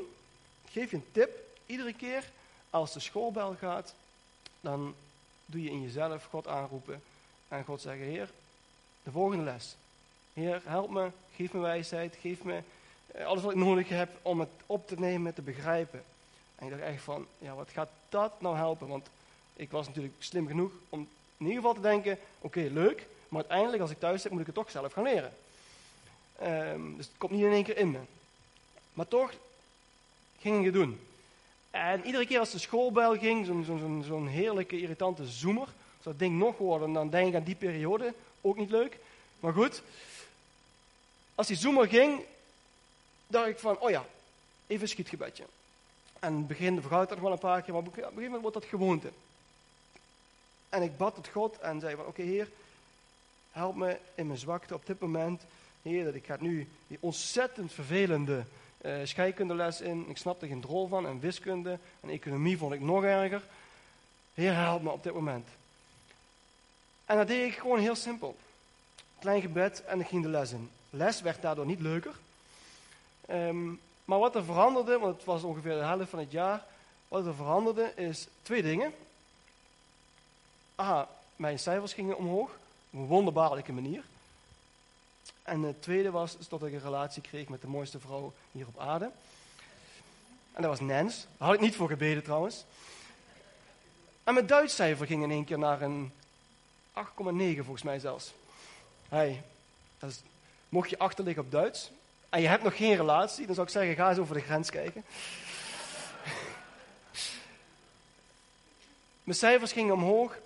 Ik 0.66 0.72
geef 0.72 0.92
je 0.92 0.96
een 0.96 1.12
tip. 1.12 1.30
Iedere 1.66 1.94
keer 1.94 2.32
als 2.70 2.94
de 2.94 3.00
schoolbel 3.00 3.56
gaat, 3.60 3.94
dan 4.62 4.96
doe 5.46 5.64
je 5.64 5.70
in 5.70 5.82
jezelf 5.82 6.26
God 6.26 6.48
aanroepen 6.48 7.04
en 7.48 7.64
God 7.64 7.82
zeggen, 7.82 8.06
Heer, 8.06 8.30
de 9.08 9.14
volgende 9.14 9.44
les. 9.44 9.76
Heer, 10.34 10.62
help 10.66 10.90
me, 10.90 11.12
geef 11.36 11.54
me 11.54 11.60
wijsheid, 11.60 12.18
geef 12.22 12.44
me 12.44 12.62
uh, 13.16 13.26
alles 13.26 13.44
wat 13.44 13.52
ik 13.52 13.58
nodig 13.58 13.90
heb 13.90 14.10
om 14.22 14.40
het 14.40 14.50
op 14.66 14.88
te 14.88 14.96
nemen, 15.00 15.34
te 15.34 15.42
begrijpen. 15.42 16.04
En 16.56 16.66
ik 16.66 16.72
dacht 16.72 16.84
echt 16.84 17.04
van, 17.04 17.26
ja, 17.38 17.56
wat 17.56 17.70
gaat 17.70 17.90
dat 18.10 18.42
nou 18.42 18.56
helpen? 18.56 18.88
Want 18.88 19.08
ik 19.54 19.72
was 19.72 19.88
natuurlijk 19.88 20.14
slim 20.20 20.48
genoeg 20.48 20.72
om 20.90 21.00
in 21.38 21.46
ieder 21.46 21.56
geval 21.56 21.74
te 21.74 21.82
denken, 21.82 22.18
oké, 22.40 22.60
leuk, 22.60 23.08
maar 23.30 23.40
uiteindelijk 23.40 23.82
als 23.82 23.92
ik 23.92 24.00
thuis 24.00 24.22
zit 24.22 24.32
moet 24.32 24.40
ik 24.40 24.46
het 24.46 24.56
toch 24.56 24.72
zelf 24.72 24.94
gaan 24.94 25.04
leren. 25.04 25.34
Um, 26.44 26.98
dus 26.98 27.06
het 27.06 27.18
komt 27.18 27.32
niet 27.32 27.42
in 27.42 27.52
één 27.52 27.64
keer 27.64 27.78
in 27.78 27.92
me. 27.92 28.00
Maar 28.94 29.08
toch 29.08 29.34
ging 30.40 30.58
ik 30.58 30.66
het 30.66 30.74
doen. 30.74 31.00
En 31.72 32.06
iedere 32.06 32.26
keer 32.26 32.40
als 32.40 32.52
de 32.52 32.60
schoolbel 32.60 33.18
ging, 33.18 33.46
zo'n 33.46 33.64
zo, 33.64 34.02
zo, 34.08 34.26
heerlijke, 34.26 34.82
irritante 34.82 35.28
zoemer, 35.28 35.68
als 35.96 36.04
dat 36.04 36.20
ding 36.20 36.38
nog 36.38 36.58
worden, 36.58 36.94
dan 36.94 37.10
denk 37.10 37.28
ik 37.28 37.36
aan 37.36 37.44
die 37.44 37.56
periode, 37.56 38.14
ook 38.42 38.58
niet 38.58 38.70
leuk. 38.70 38.98
Maar 39.40 39.54
goed, 39.54 39.82
als 41.36 41.48
die 41.48 41.58
zoemer 41.58 41.88
ging, 41.88 42.22
dacht 43.28 43.48
ik 43.48 43.60
van, 43.60 43.80
oh 43.80 43.90
ja, 43.90 44.06
even 44.68 44.82
een 44.82 44.90
schietgebedje. 44.90 45.44
En 46.20 46.36
het 46.36 46.48
begin 46.48 46.82
vergaat 46.82 47.10
nog 47.10 47.20
wel 47.20 47.32
een 47.32 47.38
paar 47.38 47.62
keer, 47.62 47.74
maar 47.74 47.82
op 47.82 47.88
een 47.88 47.94
gegeven 47.94 48.24
moment 48.24 48.42
wordt 48.42 48.58
dat 48.58 48.66
gewoonte. 48.66 49.12
En 50.70 50.82
ik 50.82 50.98
bad 50.98 51.16
tot 51.16 51.28
God 51.28 51.60
en 51.60 51.80
zei 51.80 51.96
van, 51.96 52.06
oké 52.06 52.22
Heer, 52.22 52.50
help 53.52 53.76
me 53.76 53.98
in 54.16 54.28
mijn 54.28 54.40
zwakte 54.40 54.74
op 54.74 54.86
dit 54.86 55.00
moment. 55.00 55.42
Heer, 55.82 56.04
dat 56.04 56.14
ik 56.14 56.26
ga 56.26 56.38
nu 56.40 56.68
die 56.88 56.98
ontzettend 57.00 57.74
vervelende 57.74 58.46
uh, 58.82 58.96
scheikundeles 59.04 59.82
in. 59.82 60.10
Ik 60.10 60.18
snapte 60.18 60.48
geen 60.48 60.62
drol 60.62 60.88
van. 60.88 61.08
En 61.08 61.20
wiskunde 61.20 61.80
en 62.00 62.10
economie 62.10 62.58
vond 62.58 62.74
ik 62.74 62.82
nog 62.82 63.04
erger. 63.04 63.44
Heer, 64.34 64.56
help 64.56 64.82
me 64.82 64.92
op 64.92 65.04
dit 65.04 65.14
moment. 65.14 65.48
En 67.08 67.18
dat 67.18 67.28
deed 67.28 67.52
ik 67.52 67.58
gewoon 67.58 67.80
heel 67.80 67.96
simpel. 67.96 68.36
Klein 69.20 69.42
gebed 69.42 69.84
en 69.84 70.00
ik 70.00 70.08
ging 70.08 70.24
de 70.24 70.30
les 70.30 70.52
in. 70.52 70.70
Les 70.90 71.22
werd 71.22 71.42
daardoor 71.42 71.66
niet 71.66 71.80
leuker. 71.80 72.14
Um, 73.30 73.82
maar 74.06 74.20
wat 74.20 74.36
er 74.36 74.44
veranderde, 74.44 75.00
want 75.00 75.16
het 75.16 75.26
was 75.26 75.44
ongeveer 75.44 75.74
de 75.74 75.84
helft 75.84 76.10
van 76.10 76.20
het 76.20 76.32
jaar, 76.32 76.66
wat 77.08 77.26
er 77.26 77.36
veranderde 77.36 77.94
is 77.96 78.28
twee 78.42 78.62
dingen. 78.62 78.94
A, 80.80 81.08
mijn 81.36 81.60
cijfers 81.60 81.94
gingen 81.94 82.18
omhoog, 82.18 82.50
op 82.90 83.00
een 83.00 83.06
wonderbaarlijke 83.06 83.74
manier. 83.74 84.04
En 85.44 85.62
het 85.62 85.82
tweede 85.82 86.12
was 86.12 86.38
dat 86.50 86.64
ik 86.64 86.74
een 86.74 86.82
relatie 86.82 87.22
kreeg 87.22 87.48
met 87.48 87.62
de 87.62 87.68
mooiste 87.68 88.00
vrouw 88.00 88.34
hier 88.52 88.68
op 88.68 88.80
aarde. 88.80 89.12
En 90.54 90.62
dat 90.62 90.66
was 90.66 90.80
Nens. 90.80 91.28
Daar 91.38 91.48
had 91.48 91.54
ik 91.54 91.62
niet 91.62 91.76
voor 91.76 91.90
gebeden 91.90 92.24
trouwens. 92.24 92.66
En 94.24 94.34
mijn 94.34 94.48
Duitscijfer 94.48 95.06
ging 95.06 95.24
in 95.24 95.32
één 95.32 95.46
keer 95.46 95.60
naar 95.60 95.82
een 95.82 96.12
8,9 96.98 97.04
volgens 97.56 97.84
mij 97.84 98.00
zelfs. 98.00 98.34
Hey, 99.10 99.44
mocht 100.70 100.90
je 100.90 100.98
achterliggen 100.98 101.44
op 101.44 101.52
Duits 101.52 101.92
en 102.30 102.42
je 102.42 102.48
hebt 102.48 102.64
nog 102.64 102.78
geen 102.78 102.96
relatie, 102.96 103.46
dan 103.46 103.56
zou 103.56 103.68
ik 103.68 103.74
zeggen, 103.74 103.96
ga 103.96 104.10
eens 104.10 104.18
over 104.18 104.36
de 104.36 104.42
grens 104.42 104.70
kijken. 104.70 105.04
Mijn 109.24 109.38
cijfers 109.38 109.72
gingen 109.72 109.94
omhoog 109.94 110.38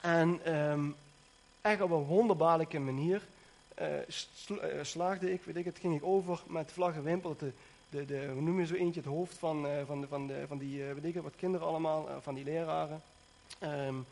en 0.00 0.54
um, 0.54 0.96
echt 1.60 1.80
op 1.80 1.90
een 1.90 2.04
wonderbaarlijke 2.04 2.78
manier 2.78 3.22
uh, 3.80 3.86
slaagde 4.82 5.32
ik, 5.32 5.42
weet 5.44 5.56
ik 5.56 5.64
het, 5.64 5.78
ging 5.78 5.96
ik 5.96 6.04
over 6.04 6.42
met 6.46 6.72
vlag 6.72 6.94
en 6.94 7.02
wimpel. 7.02 7.36
De, 7.38 7.52
de, 8.06 8.28
hoe 8.32 8.42
noem 8.42 8.60
je 8.60 8.66
zo 8.66 8.74
eentje, 8.74 9.00
het 9.00 9.08
hoofd 9.08 9.38
van, 9.38 9.66
uh, 9.66 9.72
van, 9.86 10.00
de, 10.00 10.06
van, 10.06 10.26
de, 10.26 10.44
van 10.46 10.58
die, 10.58 10.82
weet 10.82 11.04
ik 11.04 11.14
het, 11.14 11.22
wat 11.22 11.36
kinderen 11.36 11.66
allemaal, 11.66 12.08
van 12.20 12.34
die 12.34 12.44
leraren. 12.44 13.02
Um, 13.62 14.06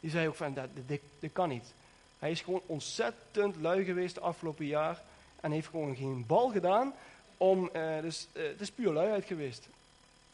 die 0.00 0.10
zei 0.10 0.28
ook 0.28 0.34
van, 0.34 0.54
dat, 0.54 0.68
dit, 0.86 1.32
kan 1.32 1.48
niet. 1.48 1.72
Hij 2.18 2.30
is 2.30 2.40
gewoon 2.40 2.62
ontzettend 2.66 3.56
lui 3.56 3.84
geweest 3.84 4.14
de 4.14 4.20
afgelopen 4.20 4.66
jaar 4.66 5.02
en 5.40 5.50
heeft 5.50 5.68
gewoon 5.68 5.96
geen 5.96 6.24
bal 6.26 6.50
gedaan 6.50 6.94
om, 7.36 7.70
dus 8.02 8.28
het 8.32 8.60
is 8.60 8.70
puur 8.70 8.92
luiheid 8.92 9.24
geweest. 9.24 9.68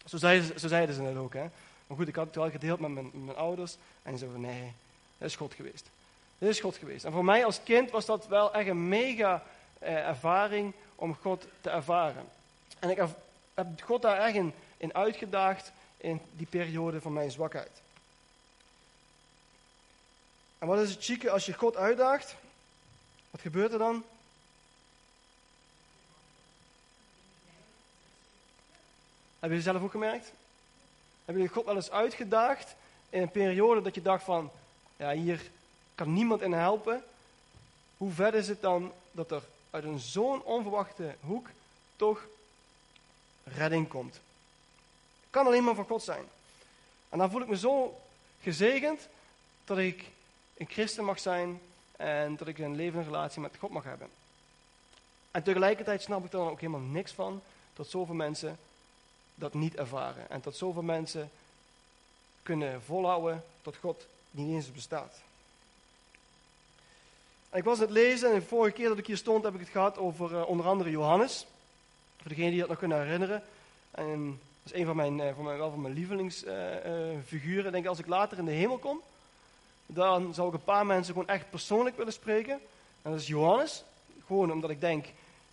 Zo 0.06 0.16
zeiden, 0.16 0.60
zo 0.60 0.68
zeiden 0.68 0.94
ze 0.94 1.02
net 1.02 1.16
ook, 1.16 1.34
hè. 1.34 1.46
Maar 1.86 1.96
goed, 1.96 2.08
ik 2.08 2.14
had 2.14 2.26
het 2.26 2.34
wel 2.34 2.50
gedeeld 2.50 2.80
met 2.80 2.90
mijn, 2.90 3.10
mijn 3.24 3.36
ouders 3.36 3.76
en 4.02 4.10
die 4.10 4.18
zeiden 4.18 4.40
van, 4.40 4.50
nee, 4.50 4.72
dat 5.18 5.28
is 5.28 5.36
God 5.36 5.54
geweest. 5.54 5.90
Dit 6.38 6.48
is 6.48 6.60
God 6.60 6.76
geweest. 6.76 7.04
En 7.04 7.12
voor 7.12 7.24
mij 7.24 7.44
als 7.44 7.62
kind 7.62 7.90
was 7.90 8.06
dat 8.06 8.26
wel 8.26 8.54
echt 8.54 8.68
een 8.68 8.88
mega 8.88 9.42
eh, 9.78 10.08
ervaring 10.08 10.72
om 10.94 11.16
God 11.20 11.46
te 11.60 11.70
ervaren. 11.70 12.24
En 12.78 12.90
ik 12.90 12.96
heb 12.96 13.10
God 13.82 14.02
daar 14.02 14.18
echt 14.18 14.36
in 14.76 14.94
uitgedaagd 14.94 15.72
in 15.96 16.20
die 16.36 16.46
periode 16.46 17.00
van 17.00 17.12
mijn 17.12 17.30
zwakheid. 17.30 17.70
En 20.64 20.70
wat 20.70 20.78
is 20.78 20.90
het 20.90 21.04
chique 21.04 21.30
als 21.30 21.46
je 21.46 21.52
God 21.52 21.76
uitdaagt? 21.76 22.34
Wat 23.30 23.40
gebeurt 23.40 23.72
er 23.72 23.78
dan? 23.78 24.04
Hebben 29.38 29.58
jullie 29.58 29.62
zelf 29.62 29.82
ook 29.82 29.90
gemerkt? 29.90 30.32
Hebben 31.24 31.42
jullie 31.42 31.56
God 31.56 31.64
wel 31.64 31.74
eens 31.74 31.90
uitgedaagd 31.90 32.74
in 33.10 33.22
een 33.22 33.30
periode 33.30 33.82
dat 33.82 33.94
je 33.94 34.02
dacht 34.02 34.24
van, 34.24 34.50
ja 34.96 35.12
hier 35.12 35.50
kan 35.94 36.12
niemand 36.12 36.42
in 36.42 36.52
helpen. 36.52 37.04
Hoe 37.96 38.12
ver 38.12 38.34
is 38.34 38.48
het 38.48 38.60
dan 38.60 38.92
dat 39.10 39.30
er 39.30 39.42
uit 39.70 39.84
een 39.84 39.98
zo'n 39.98 40.42
onverwachte 40.42 41.14
hoek 41.20 41.48
toch 41.96 42.26
redding 43.44 43.88
komt? 43.88 44.20
Kan 45.30 45.46
alleen 45.46 45.64
maar 45.64 45.74
van 45.74 45.86
God 45.86 46.02
zijn. 46.02 46.24
En 47.08 47.18
dan 47.18 47.30
voel 47.30 47.40
ik 47.40 47.48
me 47.48 47.56
zo 47.56 48.00
gezegend 48.40 49.08
dat 49.64 49.78
ik 49.78 50.12
een 50.56 50.68
christen 50.68 51.04
mag 51.04 51.18
zijn 51.18 51.60
en 51.96 52.36
dat 52.36 52.48
ik 52.48 52.58
een 52.58 52.76
levende 52.76 53.04
relatie 53.04 53.40
met 53.40 53.56
God 53.58 53.70
mag 53.70 53.84
hebben. 53.84 54.08
En 55.30 55.42
tegelijkertijd 55.42 56.02
snap 56.02 56.24
ik 56.24 56.32
er 56.32 56.38
dan 56.38 56.48
ook 56.48 56.60
helemaal 56.60 56.80
niks 56.80 57.12
van 57.12 57.42
dat 57.74 57.86
zoveel 57.86 58.14
mensen 58.14 58.58
dat 59.34 59.54
niet 59.54 59.76
ervaren. 59.76 60.30
En 60.30 60.40
dat 60.42 60.56
zoveel 60.56 60.82
mensen 60.82 61.30
kunnen 62.42 62.82
volhouden 62.82 63.44
dat 63.62 63.76
God 63.76 64.06
niet 64.30 64.54
eens 64.54 64.72
bestaat 64.72 65.22
ik 67.54 67.64
was 67.64 67.78
het 67.78 67.90
lezen 67.90 68.28
en 68.28 68.34
de 68.38 68.46
vorige 68.46 68.74
keer 68.74 68.88
dat 68.88 68.98
ik 68.98 69.06
hier 69.06 69.16
stond 69.16 69.44
heb 69.44 69.54
ik 69.54 69.60
het 69.60 69.68
gehad 69.68 69.98
over 69.98 70.32
uh, 70.32 70.48
onder 70.48 70.66
andere 70.66 70.90
Johannes. 70.90 71.46
Voor 72.16 72.28
degenen 72.28 72.50
die 72.50 72.60
dat 72.60 72.68
nog 72.68 72.78
kunnen 72.78 73.02
herinneren. 73.02 73.42
En 73.90 74.40
dat 74.62 74.72
is 74.72 74.80
een 74.80 74.86
van 74.86 74.96
mijn, 74.96 75.18
uh, 75.18 75.34
van 75.34 75.44
mijn, 75.44 75.58
wel 75.58 75.70
van 75.70 75.80
mijn 75.80 75.94
lievelingsfiguren. 75.94 77.66
Ik 77.66 77.72
denk 77.72 77.86
als 77.86 77.98
ik 77.98 78.06
later 78.06 78.38
in 78.38 78.44
de 78.44 78.50
hemel 78.50 78.78
kom, 78.78 79.00
dan 79.86 80.34
zou 80.34 80.48
ik 80.48 80.54
een 80.54 80.64
paar 80.64 80.86
mensen 80.86 81.12
gewoon 81.12 81.28
echt 81.28 81.50
persoonlijk 81.50 81.96
willen 81.96 82.12
spreken. 82.12 82.60
En 83.02 83.10
dat 83.10 83.20
is 83.20 83.26
Johannes. 83.26 83.84
Gewoon 84.26 84.52
omdat 84.52 84.70
ik 84.70 84.80
denk 84.80 85.06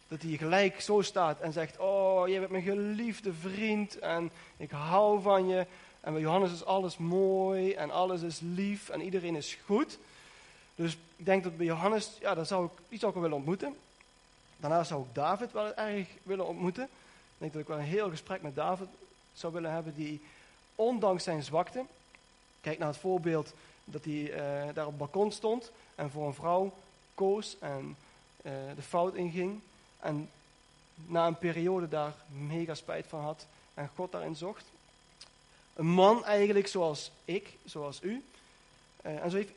dat 0.07 0.21
hij 0.21 0.37
gelijk 0.37 0.81
zo 0.81 1.01
staat 1.01 1.39
en 1.39 1.53
zegt, 1.53 1.77
oh, 1.77 2.27
jij 2.27 2.39
bent 2.39 2.51
mijn 2.51 2.63
geliefde 2.63 3.33
vriend 3.33 3.99
en 3.99 4.31
ik 4.57 4.71
hou 4.71 5.21
van 5.21 5.47
je. 5.47 5.65
En 6.01 6.13
bij 6.13 6.21
Johannes 6.21 6.51
is 6.51 6.65
alles 6.65 6.97
mooi 6.97 7.73
en 7.73 7.91
alles 7.91 8.21
is 8.21 8.39
lief 8.39 8.89
en 8.89 9.01
iedereen 9.01 9.35
is 9.35 9.57
goed. 9.65 9.97
Dus 10.75 10.97
ik 11.15 11.25
denk 11.25 11.43
dat 11.43 11.57
bij 11.57 11.65
Johannes, 11.65 12.11
ja, 12.19 12.35
dan 12.35 12.45
zou 12.45 12.65
ik, 12.65 12.71
die 12.89 12.99
zou 12.99 13.11
ik 13.11 13.17
wel 13.17 13.23
willen 13.23 13.37
ontmoeten. 13.37 13.75
Daarna 14.57 14.83
zou 14.83 15.01
ik 15.01 15.15
David 15.15 15.51
wel 15.51 15.75
erg 15.75 16.07
willen 16.23 16.47
ontmoeten. 16.47 16.83
Ik 16.83 17.37
denk 17.37 17.53
dat 17.53 17.61
ik 17.61 17.67
wel 17.67 17.77
een 17.77 17.83
heel 17.83 18.09
gesprek 18.09 18.41
met 18.41 18.55
David 18.55 18.87
zou 19.33 19.53
willen 19.53 19.71
hebben, 19.71 19.93
die 19.95 20.21
ondanks 20.75 21.23
zijn 21.23 21.43
zwakte, 21.43 21.85
kijk 22.61 22.77
naar 22.77 22.87
het 22.87 22.97
voorbeeld 22.97 23.53
dat 23.91 24.03
hij 24.03 24.13
uh, 24.13 24.73
daar 24.73 24.85
op 24.85 24.91
het 24.91 24.97
balkon 24.97 25.31
stond 25.31 25.71
en 25.95 26.09
voor 26.09 26.27
een 26.27 26.33
vrouw 26.33 26.73
koos 27.15 27.57
en 27.59 27.97
uh, 28.41 28.51
de 28.75 28.81
fout 28.81 29.15
inging. 29.15 29.59
En 29.99 30.29
na 30.95 31.27
een 31.27 31.37
periode 31.37 31.87
daar 31.87 32.13
mega 32.27 32.73
spijt 32.73 33.05
van 33.07 33.19
had 33.19 33.45
en 33.73 33.89
God 33.95 34.11
daarin 34.11 34.35
zocht. 34.35 34.65
Een 35.73 35.87
man 35.87 36.25
eigenlijk 36.25 36.67
zoals 36.67 37.11
ik, 37.25 37.57
zoals 37.65 37.99
u. 38.01 38.23
Uh, 39.05 39.23
en 39.23 39.29
zo 39.29 39.37
heeft 39.37 39.51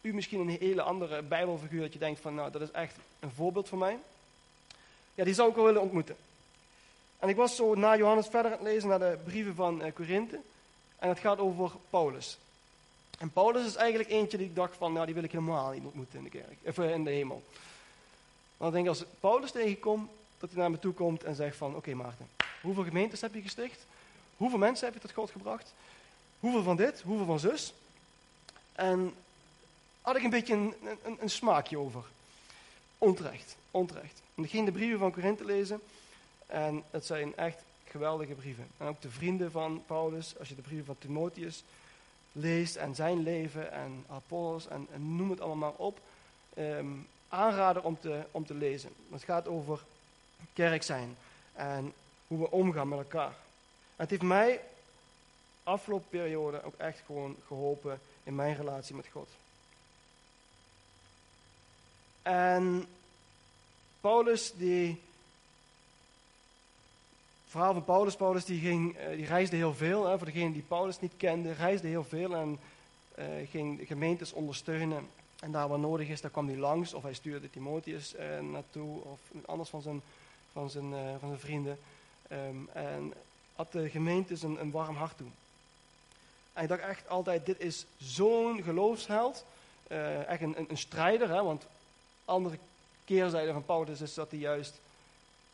u 0.00 0.14
misschien 0.14 0.40
een 0.40 0.58
hele 0.60 0.82
andere 0.82 1.22
Bijbelfiguur 1.22 1.80
dat 1.80 1.92
je 1.92 1.98
denkt 1.98 2.20
van, 2.20 2.34
nou, 2.34 2.50
dat 2.50 2.62
is 2.62 2.70
echt 2.70 2.96
een 3.20 3.30
voorbeeld 3.30 3.68
voor 3.68 3.78
mij. 3.78 3.98
Ja, 5.14 5.24
die 5.24 5.34
zou 5.34 5.48
ik 5.48 5.54
wel 5.54 5.64
willen 5.64 5.82
ontmoeten. 5.82 6.16
En 7.18 7.28
ik 7.28 7.36
was 7.36 7.56
zo 7.56 7.74
na 7.74 7.96
Johannes 7.96 8.26
verder 8.26 8.52
aan 8.52 8.58
het 8.58 8.66
lezen 8.66 8.88
naar 8.88 8.98
de 8.98 9.18
brieven 9.24 9.54
van 9.54 9.92
Korinthe. 9.94 10.40
En 10.98 11.08
het 11.08 11.18
gaat 11.18 11.38
over 11.38 11.70
Paulus. 11.90 12.38
En 13.18 13.30
Paulus 13.30 13.66
is 13.66 13.74
eigenlijk 13.74 14.10
eentje 14.10 14.36
die 14.36 14.46
ik 14.46 14.54
dacht 14.54 14.76
van, 14.76 14.92
nou, 14.92 15.06
die 15.06 15.14
wil 15.14 15.24
ik 15.24 15.32
helemaal 15.32 15.70
niet 15.70 15.84
ontmoeten 15.84 16.18
in 16.18 16.24
de 16.24 16.30
kerk, 16.30 16.56
of 16.62 16.78
eh, 16.78 16.90
in 16.90 17.04
de 17.04 17.10
hemel. 17.10 17.42
Want 18.56 18.70
ik 18.70 18.76
denk 18.76 18.88
als 18.88 19.04
Paulus 19.20 19.50
tegenkomt, 19.50 20.10
dat 20.38 20.50
hij 20.50 20.58
naar 20.58 20.70
me 20.70 20.78
toe 20.78 20.92
komt 20.92 21.24
en 21.24 21.34
zegt 21.34 21.56
van, 21.56 21.76
oké 21.76 21.94
Maarten, 21.94 22.28
hoeveel 22.60 22.84
gemeentes 22.84 23.20
heb 23.20 23.34
je 23.34 23.42
gesticht? 23.42 23.86
Hoeveel 24.36 24.58
mensen 24.58 24.86
heb 24.86 24.94
je 24.94 25.00
tot 25.00 25.12
God 25.12 25.30
gebracht? 25.30 25.74
Hoeveel 26.40 26.62
van 26.62 26.76
dit? 26.76 27.00
Hoeveel 27.00 27.26
van 27.26 27.38
zus? 27.38 27.74
En 28.72 29.14
had 30.02 30.16
ik 30.16 30.22
een 30.22 30.30
beetje 30.30 30.54
een, 30.54 30.74
een, 31.04 31.16
een 31.20 31.30
smaakje 31.30 31.78
over. 31.78 32.04
Onterecht, 32.98 33.56
onterecht. 33.70 34.22
En 34.34 34.44
ik 34.44 34.50
ging 34.50 34.66
de 34.66 34.72
brieven 34.72 34.98
van 34.98 35.12
Korinthe 35.12 35.44
lezen 35.44 35.80
en 36.46 36.84
het 36.90 37.06
zijn 37.06 37.36
echt 37.36 37.62
geweldige 37.84 38.34
brieven. 38.34 38.66
En 38.76 38.86
ook 38.86 39.00
de 39.02 39.10
vrienden 39.10 39.50
van 39.50 39.82
Paulus, 39.86 40.38
als 40.38 40.48
je 40.48 40.54
de 40.54 40.62
brieven 40.62 40.86
van 40.86 40.98
Timotheus 40.98 41.64
leest 42.38 42.76
en 42.76 42.94
zijn 42.94 43.22
leven 43.22 43.72
en 43.72 44.04
Apollos 44.08 44.68
en, 44.68 44.88
noem 44.96 45.30
het 45.30 45.40
allemaal 45.40 45.70
maar 45.70 45.86
op, 45.86 46.00
um, 46.58 47.06
aanraden 47.28 47.84
om 47.84 48.00
te, 48.00 48.24
om 48.30 48.46
te 48.46 48.54
lezen. 48.54 48.90
Het 49.10 49.22
gaat 49.22 49.48
over 49.48 49.84
kerk 50.52 50.82
zijn 50.82 51.16
en 51.52 51.92
hoe 52.26 52.38
we 52.38 52.50
omgaan 52.50 52.88
met 52.88 52.98
elkaar. 52.98 53.34
Het 53.96 54.10
heeft 54.10 54.22
mij 54.22 54.60
afgelopen 55.62 56.08
periode 56.08 56.62
ook 56.62 56.74
echt 56.76 57.00
gewoon 57.06 57.36
geholpen 57.46 58.00
in 58.22 58.34
mijn 58.34 58.56
relatie 58.56 58.94
met 58.94 59.06
God. 59.12 59.28
En 62.22 62.86
Paulus, 64.00 64.52
die. 64.52 65.06
Verhaal 67.48 67.72
van 67.72 67.84
Paulus, 67.84 68.16
Paulus 68.16 68.44
die, 68.44 68.60
ging, 68.60 68.96
eh, 68.96 69.16
die 69.16 69.26
reisde 69.26 69.56
heel 69.56 69.74
veel. 69.74 70.06
Hè, 70.06 70.16
voor 70.16 70.26
degenen 70.26 70.52
die 70.52 70.62
Paulus 70.62 71.00
niet 71.00 71.12
kenden, 71.16 71.54
reisde 71.54 71.88
heel 71.88 72.04
veel 72.04 72.34
en 72.34 72.58
uh, 73.18 73.24
ging 73.50 73.80
gemeentes 73.86 74.32
ondersteunen. 74.32 75.08
En 75.40 75.52
daar 75.52 75.68
waar 75.68 75.78
nodig 75.78 76.08
is, 76.08 76.20
daar 76.20 76.30
kwam 76.30 76.46
hij 76.46 76.56
langs. 76.56 76.94
Of 76.94 77.02
hij 77.02 77.14
stuurde 77.14 77.50
Timotheus 77.50 78.14
uh, 78.14 78.40
naartoe, 78.40 79.02
of 79.02 79.20
anders 79.46 79.68
van 79.68 79.82
zijn, 79.82 80.02
van 80.52 80.70
zijn, 80.70 80.92
van 81.18 81.28
zijn 81.28 81.38
vrienden. 81.38 81.78
Um, 82.32 82.68
en 82.72 83.12
had 83.54 83.72
de 83.72 83.88
gemeentes 83.88 84.42
een, 84.42 84.60
een 84.60 84.70
warm 84.70 84.96
hart 84.96 85.16
toe. 85.16 85.28
En 86.52 86.62
ik 86.62 86.68
dacht 86.68 86.82
echt 86.82 87.08
altijd, 87.08 87.46
dit 87.46 87.60
is 87.60 87.86
zo'n 87.96 88.62
geloofsheld. 88.62 89.44
echt 90.26 90.40
een, 90.40 90.58
een, 90.58 90.66
een 90.68 90.78
strijder, 90.78 91.28
hè, 91.28 91.42
want 91.42 91.66
andere 92.24 92.58
keerzijde 93.04 93.52
van 93.52 93.64
Paulus 93.64 94.00
is 94.00 94.14
dat 94.14 94.30
hij 94.30 94.40
juist 94.40 94.80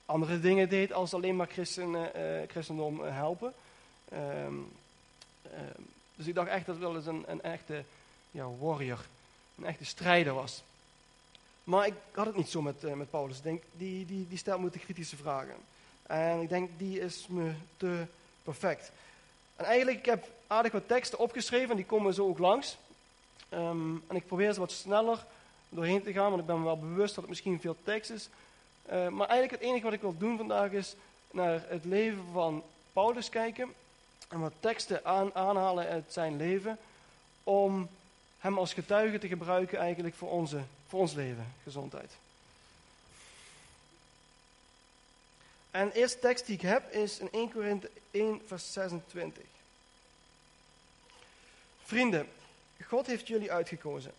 andere 0.06 0.40
dingen 0.40 0.68
deed 0.68 0.92
als 0.92 1.14
alleen 1.14 1.36
maar 1.36 1.46
christen, 1.46 1.94
uh, 1.94 2.10
christendom 2.48 3.00
uh, 3.00 3.16
helpen. 3.16 3.52
Um, 4.12 4.18
um, 4.18 5.86
dus 6.14 6.26
ik 6.26 6.34
dacht 6.34 6.48
echt 6.48 6.66
dat 6.66 6.74
het 6.74 6.84
wel 6.84 6.96
eens 6.96 7.06
een, 7.06 7.24
een 7.26 7.42
echte 7.42 7.84
ja, 8.30 8.46
warrior, 8.58 9.06
een 9.58 9.66
echte 9.66 9.84
strijder 9.84 10.34
was. 10.34 10.62
Maar 11.64 11.86
ik 11.86 11.94
had 12.12 12.26
het 12.26 12.36
niet 12.36 12.48
zo 12.48 12.62
met, 12.62 12.96
met 12.96 13.10
Paulus. 13.10 13.36
Ik 13.36 13.42
denk, 13.42 13.62
die, 13.72 14.06
die, 14.06 14.28
die 14.28 14.38
stelt 14.38 14.60
me 14.60 14.70
de 14.70 14.78
kritische 14.78 15.16
vragen. 15.16 15.54
En 16.02 16.40
ik 16.40 16.48
denk, 16.48 16.70
die 16.76 17.00
is 17.00 17.26
me 17.28 17.52
te 17.76 18.06
perfect. 18.42 18.92
En 19.56 19.64
eigenlijk, 19.64 19.98
ik 19.98 20.06
heb 20.06 20.28
aardig 20.46 20.72
wat 20.72 20.88
teksten 20.88 21.18
opgeschreven 21.18 21.70
en 21.70 21.76
die 21.76 21.84
komen 21.84 22.14
zo 22.14 22.28
ook 22.28 22.38
langs. 22.38 22.76
Um, 23.50 24.04
en 24.06 24.16
ik 24.16 24.26
probeer 24.26 24.52
ze 24.52 24.60
wat 24.60 24.72
sneller 24.72 25.24
doorheen 25.68 26.02
te 26.02 26.12
gaan, 26.12 26.28
want 26.28 26.40
ik 26.40 26.46
ben 26.46 26.58
me 26.58 26.64
wel 26.64 26.78
bewust 26.78 27.14
dat 27.14 27.24
het 27.24 27.28
misschien 27.28 27.60
veel 27.60 27.76
tekst 27.82 28.10
is. 28.10 28.28
Uh, 28.92 29.08
maar 29.08 29.28
eigenlijk 29.28 29.50
het 29.50 29.70
enige 29.70 29.84
wat 29.84 29.92
ik 29.92 30.00
wil 30.00 30.18
doen 30.18 30.36
vandaag 30.36 30.70
is 30.70 30.94
naar 31.30 31.62
het 31.68 31.84
leven 31.84 32.24
van 32.32 32.62
Paulus 32.92 33.28
kijken 33.28 33.74
en 34.28 34.40
wat 34.40 34.52
teksten 34.60 35.04
aan, 35.04 35.34
aanhalen 35.34 35.86
uit 35.86 36.04
zijn 36.08 36.36
leven 36.36 36.78
om 37.44 37.88
hem 38.38 38.58
als 38.58 38.72
getuige 38.72 39.18
te 39.18 39.28
gebruiken 39.28 39.78
eigenlijk 39.78 40.14
voor, 40.14 40.30
onze, 40.30 40.60
voor 40.88 41.00
ons 41.00 41.12
leven, 41.12 41.54
gezondheid. 41.62 42.12
En 45.70 45.88
de 45.88 45.94
eerste 45.94 46.18
tekst 46.18 46.46
die 46.46 46.54
ik 46.54 46.60
heb 46.60 46.92
is 46.92 47.18
in 47.18 47.28
1 47.32 47.52
Korinthe 47.52 47.90
1 48.10 48.42
vers 48.46 48.72
26. 48.72 49.42
Vrienden, 51.84 52.28
God 52.86 53.06
heeft 53.06 53.26
jullie 53.26 53.52
uitgekozen. 53.52 54.12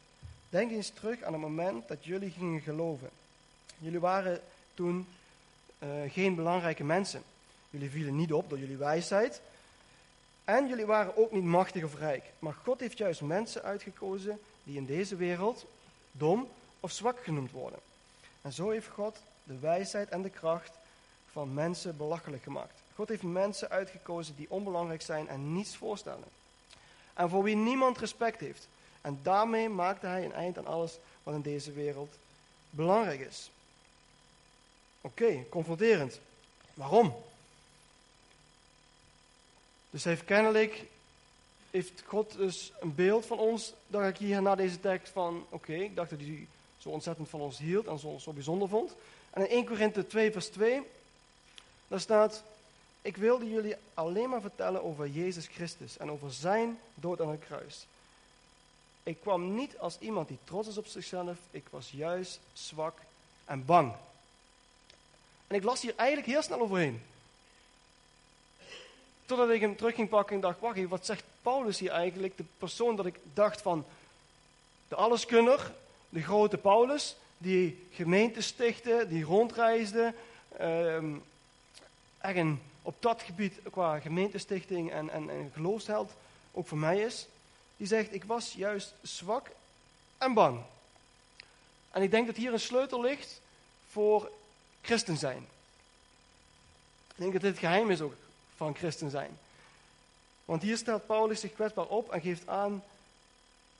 Denk 0.50 0.72
eens 0.72 0.90
terug 0.90 1.22
aan 1.22 1.34
het 1.34 1.42
moment 1.42 1.88
dat 1.88 2.06
jullie 2.06 2.32
gingen 2.32 2.62
geloven. 2.62 3.10
Jullie 3.78 4.00
waren 4.00 4.42
toen 4.76 5.08
uh, 5.80 5.90
geen 6.08 6.36
belangrijke 6.36 6.84
mensen. 6.84 7.24
Jullie 7.70 7.90
vielen 7.90 8.16
niet 8.16 8.34
op 8.34 8.50
door 8.50 8.60
jullie 8.60 8.78
wijsheid. 8.78 9.42
En 10.44 10.68
jullie 10.68 10.86
waren 10.86 11.18
ook 11.18 11.32
niet 11.32 11.44
machtig 11.44 11.84
of 11.84 11.96
rijk. 11.96 12.24
Maar 12.40 12.54
God 12.54 12.80
heeft 12.80 12.98
juist 12.98 13.22
mensen 13.22 13.64
uitgekozen 13.64 14.40
die 14.64 14.78
in 14.78 14.86
deze 14.86 15.16
wereld 15.16 15.66
dom 16.12 16.48
of 16.80 16.92
zwak 16.92 17.24
genoemd 17.24 17.52
worden. 17.52 17.80
En 18.42 18.54
zo 18.54 18.70
heeft 18.70 18.88
God 18.88 19.18
de 19.44 19.60
wijsheid 19.60 20.10
en 20.10 20.22
de 20.22 20.30
kracht 20.30 20.72
van 21.32 21.54
mensen 21.54 21.98
belachelijk 21.98 22.44
gemaakt. 22.44 22.82
God 22.96 23.10
heeft 23.10 23.24
mensen 23.24 23.70
uitgekozen 23.70 24.36
die 24.36 24.50
onbelangrijk 24.50 25.02
zijn 25.02 25.28
en 25.28 25.54
niets 25.54 25.76
voorstellen. 25.76 26.28
En 27.14 27.30
voor 27.30 27.44
wie 27.44 27.56
niemand 27.56 27.98
respect 27.98 28.40
heeft. 28.40 28.68
En 29.02 29.20
daarmee 29.24 29.70
maakte 29.70 30.06
hij 30.06 30.26
een 30.26 30.34
eind 30.34 30.58
aan 30.58 30.66
alles 30.66 30.98
wat 31.24 31.34
in 31.34 31.42
deze 31.42 31.72
wereld 31.72 32.16
belangrijk 32.70 33.20
is. 33.20 33.52
Oké, 35.06 35.46
confronterend. 35.50 36.20
Waarom? 36.74 37.16
Dus 39.90 40.04
heeft 40.04 40.26
kennelijk, 40.26 40.84
heeft 41.72 42.04
God 42.06 42.38
dus 42.38 42.72
een 42.80 42.96
beeld 42.96 43.26
van 43.26 43.40
ons, 43.40 43.74
dacht 43.88 44.10
ik 44.10 44.18
hier 44.18 44.42
na 44.42 44.56
deze 44.56 44.80
tekst 44.80 45.12
van, 45.12 45.46
oké, 45.50 45.74
ik 45.74 45.96
dacht 45.96 46.10
dat 46.10 46.20
hij 46.20 46.48
zo 46.78 46.90
ontzettend 46.90 47.30
van 47.30 47.42
ons 47.42 47.58
hield 47.58 47.88
en 47.88 48.00
zo, 48.00 48.18
zo 48.18 48.32
bijzonder 48.32 48.68
vond. 48.68 48.96
En 49.30 49.42
in 49.42 49.56
1 49.56 49.66
Korinthe 49.66 50.08
2 50.08 50.32
vers 50.32 50.48
2, 50.48 50.82
daar 51.88 52.00
staat, 52.00 52.44
ik 53.02 53.18
wilde 53.18 53.50
jullie 53.50 53.76
alleen 53.94 54.30
maar 54.30 54.42
vertellen 54.42 54.84
over 54.84 55.08
Jezus 55.08 55.48
Christus 55.48 55.98
en 55.98 56.12
over 56.12 56.32
zijn 56.32 56.80
dood 56.96 57.22
aan 57.22 57.30
het 57.30 57.46
kruis. 57.46 57.86
Ik 59.04 59.20
kwam 59.22 59.56
niet 59.56 59.78
als 59.78 60.00
iemand 60.00 60.28
die 60.28 60.40
trots 60.44 60.68
is 60.68 60.78
op 60.78 60.88
zichzelf, 60.88 61.38
ik 61.52 61.66
was 61.70 61.92
juist 61.92 62.40
zwak 62.54 62.98
en 63.46 63.66
bang. 63.66 63.94
En 65.48 65.56
ik 65.56 65.64
las 65.64 65.82
hier 65.82 65.94
eigenlijk 65.96 66.28
heel 66.28 66.42
snel 66.42 66.62
overheen. 66.62 67.02
Totdat 69.26 69.50
ik 69.50 69.62
hem 69.62 69.76
terug 69.76 69.96
ging 69.96 70.10
pakken 70.10 70.36
en 70.36 70.42
dacht, 70.42 70.60
wacht 70.60 70.88
wat 70.88 71.06
zegt 71.06 71.24
Paulus 71.42 71.80
hier 71.80 71.92
eigenlijk? 71.92 72.38
De 72.38 72.44
persoon 72.58 72.96
dat 72.96 73.06
ik 73.06 73.20
dacht 73.34 73.62
van, 73.62 73.86
de 74.88 74.96
alleskunner, 74.96 75.74
de 76.10 76.22
grote 76.22 76.58
Paulus, 76.58 77.16
die 77.38 77.88
gemeente 77.92 78.42
stichtte, 78.42 79.06
die 79.10 79.24
rondreisde, 79.24 80.14
um, 80.62 81.24
op 82.82 82.96
dat 83.00 83.22
gebied 83.22 83.54
qua 83.72 84.00
gemeentestichting 84.00 84.92
en, 84.92 85.10
en, 85.10 85.30
en 85.30 85.52
geloofsheld 85.54 86.12
ook 86.52 86.68
voor 86.68 86.78
mij 86.78 87.00
is. 87.00 87.28
Die 87.78 87.88
zegt, 87.88 88.14
ik 88.14 88.24
was 88.24 88.54
juist 88.54 88.94
zwak 89.02 89.50
en 90.18 90.34
bang. 90.34 90.62
En 91.92 92.02
ik 92.02 92.12
denk 92.12 92.28
dat 92.28 92.36
hier 92.36 92.54
een 92.54 92.60
sleutel 92.60 93.02
ligt 93.02 93.42
voor 93.90 94.32
christen 94.86 95.18
zijn. 95.18 95.48
Ik 97.08 97.22
denk 97.22 97.34
dat 97.34 97.42
dit 97.42 97.52
het 97.52 97.60
geheim 97.60 97.92
is 97.92 98.02
ook 98.02 98.14
van 98.56 98.76
christen 98.76 99.10
zijn. 99.10 99.38
Want 100.46 100.62
hier 100.62 100.78
stelt 100.78 101.06
Paulus 101.06 101.40
zich 101.40 101.54
kwetsbaar 101.54 101.88
op 101.88 102.12
en 102.12 102.22
geeft 102.22 102.48
aan 102.48 102.84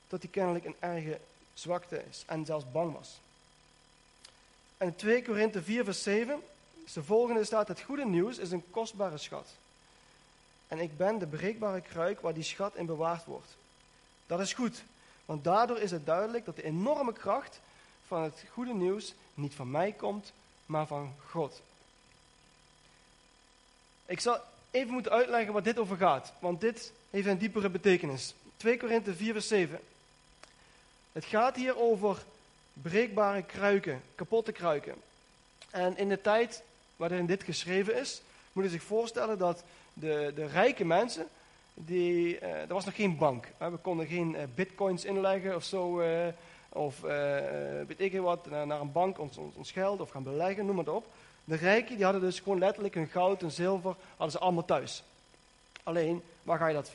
dat 0.08 0.22
hij 0.22 0.30
kennelijk 0.30 0.64
een 0.64 0.76
erge 0.78 1.20
zwakte 1.54 2.04
is 2.10 2.22
en 2.26 2.44
zelfs 2.44 2.70
bang 2.72 2.92
was. 2.92 3.18
En 4.76 4.86
in 4.86 4.96
2 4.96 5.24
Korinthe 5.24 5.62
4 5.62 5.84
vers 5.84 6.02
7, 6.02 6.42
de 6.92 7.02
volgende 7.02 7.44
staat, 7.44 7.68
het 7.68 7.80
goede 7.80 8.06
nieuws 8.06 8.38
is 8.38 8.50
een 8.50 8.70
kostbare 8.70 9.18
schat. 9.18 9.46
En 10.68 10.78
ik 10.78 10.96
ben 10.96 11.18
de 11.18 11.26
breekbare 11.26 11.80
kruik 11.80 12.20
waar 12.20 12.34
die 12.34 12.42
schat 12.42 12.74
in 12.74 12.86
bewaard 12.86 13.24
wordt. 13.24 13.56
Dat 14.26 14.40
is 14.40 14.52
goed, 14.52 14.82
want 15.24 15.44
daardoor 15.44 15.78
is 15.78 15.90
het 15.90 16.06
duidelijk 16.06 16.44
dat 16.44 16.56
de 16.56 16.64
enorme 16.64 17.12
kracht 17.12 17.60
van 18.06 18.22
het 18.22 18.44
goede 18.50 18.74
nieuws 18.74 19.14
niet 19.34 19.54
van 19.54 19.70
mij 19.70 19.92
komt, 19.92 20.32
maar 20.66 20.86
van 20.86 21.14
God. 21.26 21.60
Ik 24.06 24.20
zal 24.20 24.40
even 24.70 24.92
moeten 24.92 25.12
uitleggen 25.12 25.52
wat 25.52 25.64
dit 25.64 25.78
over 25.78 25.96
gaat, 25.96 26.32
want 26.38 26.60
dit 26.60 26.92
heeft 27.10 27.26
een 27.26 27.38
diepere 27.38 27.68
betekenis. 27.68 28.34
2 28.56 28.76
Korinthe 28.76 29.14
4 29.14 29.32
vers 29.32 29.48
7. 29.48 29.80
Het 31.12 31.24
gaat 31.24 31.56
hier 31.56 31.78
over 31.78 32.22
breekbare 32.72 33.42
kruiken, 33.42 34.02
kapotte 34.14 34.52
kruiken. 34.52 34.94
En 35.70 35.96
in 35.96 36.08
de 36.08 36.20
tijd 36.20 36.62
waarin 36.96 37.26
dit 37.26 37.42
geschreven 37.42 37.96
is, 37.96 38.22
moet 38.52 38.64
je 38.64 38.70
zich 38.70 38.82
voorstellen 38.82 39.38
dat 39.38 39.62
de, 39.92 40.32
de 40.34 40.46
rijke 40.46 40.84
mensen, 40.84 41.26
die, 41.74 42.40
uh, 42.40 42.60
er 42.60 42.66
was 42.66 42.84
nog 42.84 42.94
geen 42.94 43.16
bank. 43.16 43.46
We 43.58 43.76
konden 43.82 44.06
geen 44.06 44.34
uh, 44.34 44.42
bitcoins 44.54 45.04
inleggen 45.04 45.54
of 45.54 45.64
zo, 45.64 46.00
uh, 46.00 46.26
of 46.68 47.00
weet 47.86 48.00
ik 48.00 48.20
wat, 48.20 48.50
naar, 48.50 48.80
een 48.80 48.92
bank 48.92 49.18
ons, 49.18 49.36
ons, 49.36 49.70
geld 49.70 50.00
of 50.00 50.10
gaan 50.10 50.22
beleggen, 50.22 50.66
noem 50.66 50.76
maar 50.76 50.88
op. 50.88 51.06
De 51.44 51.56
rijken 51.56 51.94
die 51.96 52.04
hadden 52.04 52.22
dus 52.22 52.40
gewoon 52.40 52.58
letterlijk 52.58 52.94
hun 52.94 53.08
goud 53.08 53.42
en 53.42 53.50
zilver 53.50 53.94
hadden 54.10 54.30
ze 54.30 54.38
allemaal 54.38 54.64
thuis. 54.64 55.02
Alleen, 55.82 56.22
waar 56.42 56.58
ga 56.58 56.66
je 56.66 56.74
dat 56.74 56.90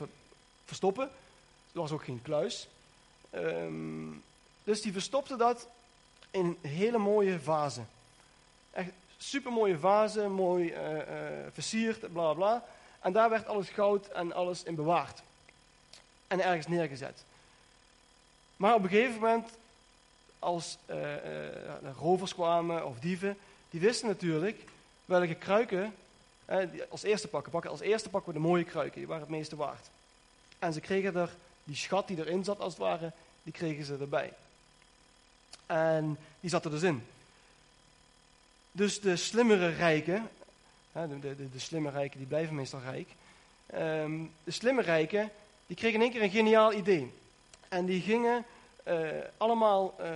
verstoppen? 0.64 1.04
Er 1.72 1.80
was 1.80 1.92
ook 1.92 2.04
geen 2.04 2.22
kluis. 2.22 2.68
Um, 3.34 4.22
dus 4.64 4.82
die 4.82 4.92
verstopte 4.92 5.36
dat 5.36 5.68
in 6.30 6.58
hele 6.60 6.98
mooie 6.98 7.40
vazen. 7.40 7.88
Echt 8.70 8.90
super 9.16 9.52
mooie 9.52 9.78
vazen, 9.78 10.32
mooi 10.32 10.72
uh, 10.72 10.92
uh, 10.92 11.02
versierd, 11.52 12.12
bla 12.12 12.32
bla. 12.32 12.64
En 13.00 13.12
daar 13.12 13.30
werd 13.30 13.46
alles 13.46 13.68
goud 13.68 14.06
en 14.06 14.32
alles 14.32 14.62
in 14.62 14.74
bewaard. 14.74 15.22
En 16.26 16.40
ergens 16.40 16.66
neergezet. 16.66 17.24
Maar 18.56 18.74
op 18.74 18.82
een 18.82 18.88
gegeven 18.88 19.20
moment, 19.20 19.48
als 20.42 20.78
uh, 20.90 20.96
rovers 21.98 22.34
kwamen 22.34 22.86
of 22.86 22.98
dieven, 22.98 23.36
die 23.70 23.80
wisten 23.80 24.08
natuurlijk 24.08 24.64
welke 25.04 25.34
kruiken 25.34 25.94
als 26.88 27.02
eerste 27.02 27.28
pakken. 27.28 27.52
pakken. 27.52 27.70
Als 27.70 27.80
eerste 27.80 28.08
pakken 28.08 28.32
we 28.32 28.38
de 28.38 28.44
mooie 28.46 28.64
kruiken, 28.64 28.98
die 28.98 29.06
waren 29.06 29.22
het 29.22 29.30
meeste 29.30 29.56
waard. 29.56 29.90
En 30.58 30.72
ze 30.72 30.80
kregen 30.80 31.16
er, 31.16 31.30
die 31.64 31.76
schat 31.76 32.08
die 32.08 32.18
erin 32.18 32.44
zat 32.44 32.60
als 32.60 32.72
het 32.72 32.82
ware, 32.82 33.12
die 33.42 33.52
kregen 33.52 33.84
ze 33.84 33.96
erbij. 34.00 34.32
En 35.66 36.18
die 36.40 36.50
zat 36.50 36.64
er 36.64 36.70
dus 36.70 36.82
in. 36.82 37.04
Dus 38.72 39.00
de 39.00 39.16
slimmere 39.16 39.68
rijken, 39.68 40.28
de, 40.92 41.18
de, 41.20 41.50
de 41.50 41.58
slimme 41.58 41.90
rijken 41.90 42.18
die 42.18 42.26
blijven 42.26 42.54
meestal 42.54 42.80
rijk. 42.80 43.08
Um, 43.74 44.32
de 44.44 44.50
slimme 44.50 44.82
rijken, 44.82 45.30
die 45.66 45.76
kregen 45.76 45.96
in 45.96 46.02
één 46.02 46.12
keer 46.12 46.22
een 46.22 46.30
geniaal 46.30 46.72
idee. 46.72 47.12
En 47.68 47.84
die 47.84 48.00
gingen 48.00 48.44
uh, 48.84 49.08
allemaal 49.36 49.94
uh, 50.00 50.06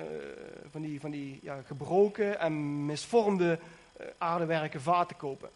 van 0.71 0.83
die, 0.83 1.01
van 1.01 1.11
die 1.11 1.39
ja, 1.43 1.63
gebroken 1.67 2.39
en 2.39 2.87
misvormde 2.87 3.59
uh, 4.01 4.07
aardewerken 4.19 4.83
vaten 4.83 5.17
kopen. 5.17 5.49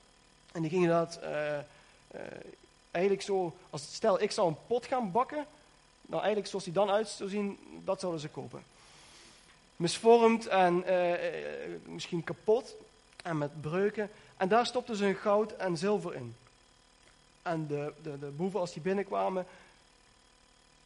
En 0.53 0.63
die 0.63 0.71
gingen 0.71 0.89
dat 0.89 1.21
eigenlijk 2.91 3.25
zo, 3.25 3.57
als 3.71 3.95
stel 3.95 4.23
ik 4.23 4.31
zou 4.31 4.49
een 4.49 4.57
pot 4.67 4.87
gaan 4.87 5.11
bakken, 5.11 5.47
nou 6.03 6.21
eigenlijk 6.21 6.47
zoals 6.47 6.65
die 6.65 6.73
dan 6.73 6.91
uit 6.91 7.09
zou 7.09 7.31
zien, 7.31 7.59
dat 7.85 8.01
zouden 8.01 8.21
ze 8.21 8.29
kopen. 8.29 8.63
Misvormd 9.77 10.47
en 10.47 10.85
misschien 11.85 12.25
kapot 12.25 12.75
en 13.23 13.39
met 13.39 13.61
breuken. 13.61 14.11
En 14.37 14.49
daar 14.49 14.67
stopten 14.67 14.97
ze 14.97 15.05
hun 15.05 15.15
goud 15.15 15.53
en 15.53 15.77
zilver 15.77 16.15
in. 16.15 16.35
En 17.43 17.67
de, 17.67 17.93
de, 18.03 18.19
de 18.19 18.27
boeven, 18.27 18.61
als 18.61 18.73
die 18.73 18.83
binnenkwamen, 18.83 19.47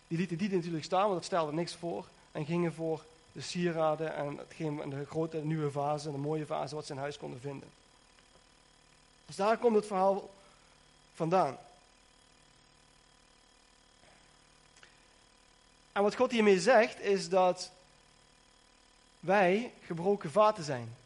die 0.09 0.19
lieten 0.19 0.37
die 0.37 0.51
natuurlijk 0.51 0.85
staan, 0.85 1.03
want 1.03 1.15
dat 1.15 1.25
stelde 1.25 1.53
niks 1.53 1.75
voor. 1.75 2.07
En 2.35 2.47
gingen 2.47 2.75
voor 2.75 3.05
de 3.33 3.41
sieraden 3.41 4.15
en, 4.15 4.37
hetgeen, 4.37 4.83
en 4.83 4.91
de 4.91 5.07
grote 5.07 5.37
nieuwe 5.45 5.71
vazen, 5.71 6.13
de 6.13 6.19
mooie 6.19 6.47
vazen, 6.47 6.77
wat 6.77 6.87
ze 6.87 6.93
in 6.93 6.99
huis 6.99 7.19
konden 7.19 7.41
vinden. 7.41 7.69
Dus 9.27 9.37
daar 9.37 9.59
komt 9.59 9.75
het 9.75 9.87
verhaal 9.87 10.31
vandaan. 11.15 11.59
En 15.93 16.03
wat 16.03 16.15
God 16.15 16.31
hiermee 16.31 16.61
zegt, 16.61 17.01
is 17.01 17.29
dat 17.29 17.71
wij 19.21 19.73
gebroken 19.85 20.31
vaten 20.31 20.65
zijn. 20.65 20.97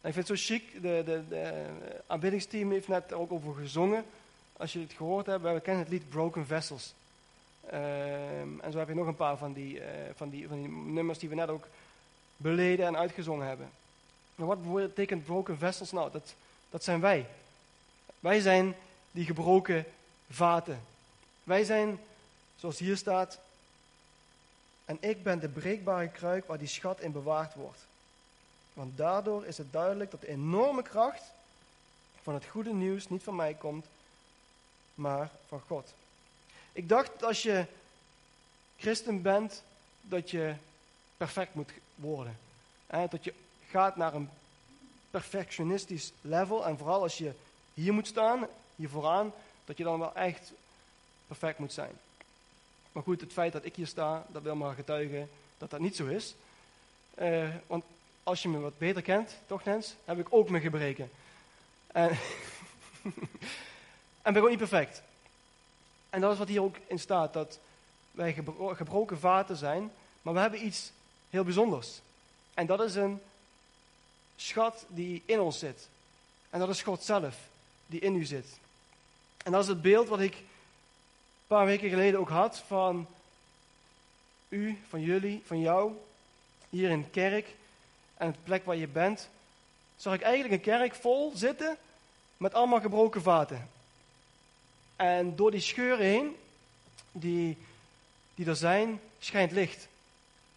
En 0.00 0.08
ik 0.08 0.14
vind 0.14 0.28
het 0.28 0.38
zo 0.38 0.54
chic, 0.54 0.72
de, 0.72 1.02
de, 1.04 1.28
de 1.28 1.66
aanbiddingsteam 2.06 2.70
heeft 2.70 2.88
net 2.88 3.12
ook 3.12 3.32
over 3.32 3.54
gezongen. 3.54 4.04
Als 4.52 4.72
je 4.72 4.80
het 4.80 4.92
gehoord 4.92 5.26
hebt, 5.26 5.42
we 5.42 5.60
kennen 5.60 5.82
het 5.82 5.92
lied 5.92 6.08
Broken 6.08 6.46
Vessels. 6.46 6.94
Um, 7.72 8.60
en 8.60 8.72
zo 8.72 8.78
heb 8.78 8.88
je 8.88 8.94
nog 8.94 9.06
een 9.06 9.16
paar 9.16 9.36
van 9.36 9.52
die, 9.52 9.74
uh, 9.74 9.86
van, 10.14 10.28
die, 10.28 10.48
van 10.48 10.62
die 10.62 10.70
nummers 10.70 11.18
die 11.18 11.28
we 11.28 11.34
net 11.34 11.48
ook 11.48 11.66
beleden 12.36 12.86
en 12.86 12.96
uitgezongen 12.96 13.46
hebben. 13.46 13.70
Maar 14.34 14.46
wat 14.46 14.72
betekent 14.74 15.24
broken 15.24 15.58
vessels 15.58 15.92
nou? 15.92 16.10
Dat, 16.10 16.34
dat 16.70 16.84
zijn 16.84 17.00
wij. 17.00 17.26
Wij 18.20 18.40
zijn 18.40 18.74
die 19.10 19.24
gebroken 19.24 19.84
vaten. 20.30 20.80
Wij 21.44 21.64
zijn, 21.64 22.00
zoals 22.56 22.78
hier 22.78 22.96
staat, 22.96 23.38
en 24.84 24.96
ik 25.00 25.22
ben 25.22 25.40
de 25.40 25.48
breekbare 25.48 26.08
kruik 26.08 26.46
waar 26.46 26.58
die 26.58 26.68
schat 26.68 27.00
in 27.00 27.12
bewaard 27.12 27.54
wordt. 27.54 27.86
Want 28.72 28.96
daardoor 28.96 29.46
is 29.46 29.58
het 29.58 29.72
duidelijk 29.72 30.10
dat 30.10 30.20
de 30.20 30.28
enorme 30.28 30.82
kracht 30.82 31.22
van 32.22 32.34
het 32.34 32.44
goede 32.44 32.72
nieuws 32.72 33.08
niet 33.08 33.22
van 33.22 33.36
mij 33.36 33.54
komt, 33.54 33.86
maar 34.94 35.30
van 35.48 35.60
God. 35.66 35.92
Ik 36.72 36.88
dacht 36.88 37.10
dat 37.12 37.22
als 37.22 37.42
je 37.42 37.66
christen 38.76 39.22
bent, 39.22 39.62
dat 40.00 40.30
je 40.30 40.54
perfect 41.16 41.54
moet 41.54 41.70
worden. 41.94 42.38
Dat 42.86 43.24
je 43.24 43.34
gaat 43.68 43.96
naar 43.96 44.14
een 44.14 44.28
perfectionistisch 45.10 46.12
level. 46.20 46.66
En 46.66 46.78
vooral 46.78 47.02
als 47.02 47.18
je 47.18 47.32
hier 47.74 47.92
moet 47.92 48.06
staan, 48.06 48.46
hier 48.76 48.88
vooraan, 48.88 49.32
dat 49.64 49.76
je 49.76 49.84
dan 49.84 49.98
wel 49.98 50.14
echt 50.14 50.52
perfect 51.26 51.58
moet 51.58 51.72
zijn. 51.72 51.92
Maar 52.92 53.02
goed, 53.02 53.20
het 53.20 53.32
feit 53.32 53.52
dat 53.52 53.64
ik 53.64 53.76
hier 53.76 53.86
sta, 53.86 54.26
dat 54.28 54.42
wil 54.42 54.56
maar 54.56 54.74
getuigen 54.74 55.30
dat 55.58 55.70
dat 55.70 55.80
niet 55.80 55.96
zo 55.96 56.06
is. 56.06 56.34
Uh, 57.18 57.48
want 57.66 57.84
als 58.22 58.42
je 58.42 58.48
me 58.48 58.58
wat 58.58 58.78
beter 58.78 59.02
kent, 59.02 59.36
toch 59.46 59.64
Nens, 59.64 59.94
heb 60.04 60.18
ik 60.18 60.26
ook 60.30 60.50
mijn 60.50 60.62
gebreken. 60.62 61.10
En, 61.86 62.10
en 64.22 64.32
ben 64.32 64.42
ook 64.42 64.48
niet 64.48 64.58
perfect. 64.58 65.02
En 66.10 66.20
dat 66.20 66.32
is 66.32 66.38
wat 66.38 66.48
hier 66.48 66.62
ook 66.62 66.76
in 66.86 66.98
staat, 66.98 67.32
dat 67.32 67.58
wij 68.10 68.32
gebroken 68.72 69.18
vaten 69.18 69.56
zijn, 69.56 69.92
maar 70.22 70.34
we 70.34 70.40
hebben 70.40 70.66
iets 70.66 70.92
heel 71.30 71.44
bijzonders. 71.44 72.00
En 72.54 72.66
dat 72.66 72.80
is 72.80 72.94
een 72.94 73.20
schat 74.36 74.84
die 74.88 75.22
in 75.26 75.40
ons 75.40 75.58
zit. 75.58 75.88
En 76.50 76.58
dat 76.58 76.68
is 76.68 76.82
God 76.82 77.02
zelf, 77.02 77.36
die 77.86 78.00
in 78.00 78.14
u 78.14 78.24
zit. 78.24 78.46
En 79.44 79.52
dat 79.52 79.62
is 79.62 79.68
het 79.68 79.82
beeld 79.82 80.08
wat 80.08 80.20
ik 80.20 80.34
een 80.34 80.46
paar 81.46 81.66
weken 81.66 81.88
geleden 81.88 82.20
ook 82.20 82.28
had 82.28 82.58
van 82.58 83.06
u, 84.48 84.78
van 84.88 85.00
jullie, 85.00 85.42
van 85.46 85.60
jou, 85.60 85.92
hier 86.68 86.90
in 86.90 87.02
de 87.02 87.10
kerk 87.10 87.54
en 88.14 88.26
het 88.26 88.44
plek 88.44 88.64
waar 88.64 88.76
je 88.76 88.88
bent. 88.88 89.28
Zag 89.96 90.14
ik 90.14 90.22
eigenlijk 90.22 90.54
een 90.54 90.72
kerk 90.72 90.94
vol 90.94 91.32
zitten 91.34 91.76
met 92.36 92.54
allemaal 92.54 92.80
gebroken 92.80 93.22
vaten. 93.22 93.68
En 95.00 95.36
door 95.36 95.50
die 95.50 95.60
scheuren 95.60 96.06
heen, 96.06 96.36
die, 97.12 97.56
die 98.34 98.46
er 98.46 98.56
zijn, 98.56 99.00
schijnt 99.18 99.52
licht. 99.52 99.88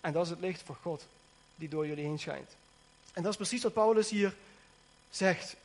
En 0.02 0.14
dat 0.14 0.24
is 0.24 0.30
het 0.30 0.40
licht 0.40 0.62
van 0.62 0.76
God, 0.76 1.06
die 1.56 1.70
door 1.70 1.88
jullie 1.88 2.04
heen 2.04 2.20
schijnt. 2.20 2.56
En 3.14 3.22
dat 3.22 3.32
is 3.32 3.38
precies 3.38 3.64
wat 3.64 3.74
Paulus 3.74 4.10
hier 4.10 4.36
zegt. 5.10 5.56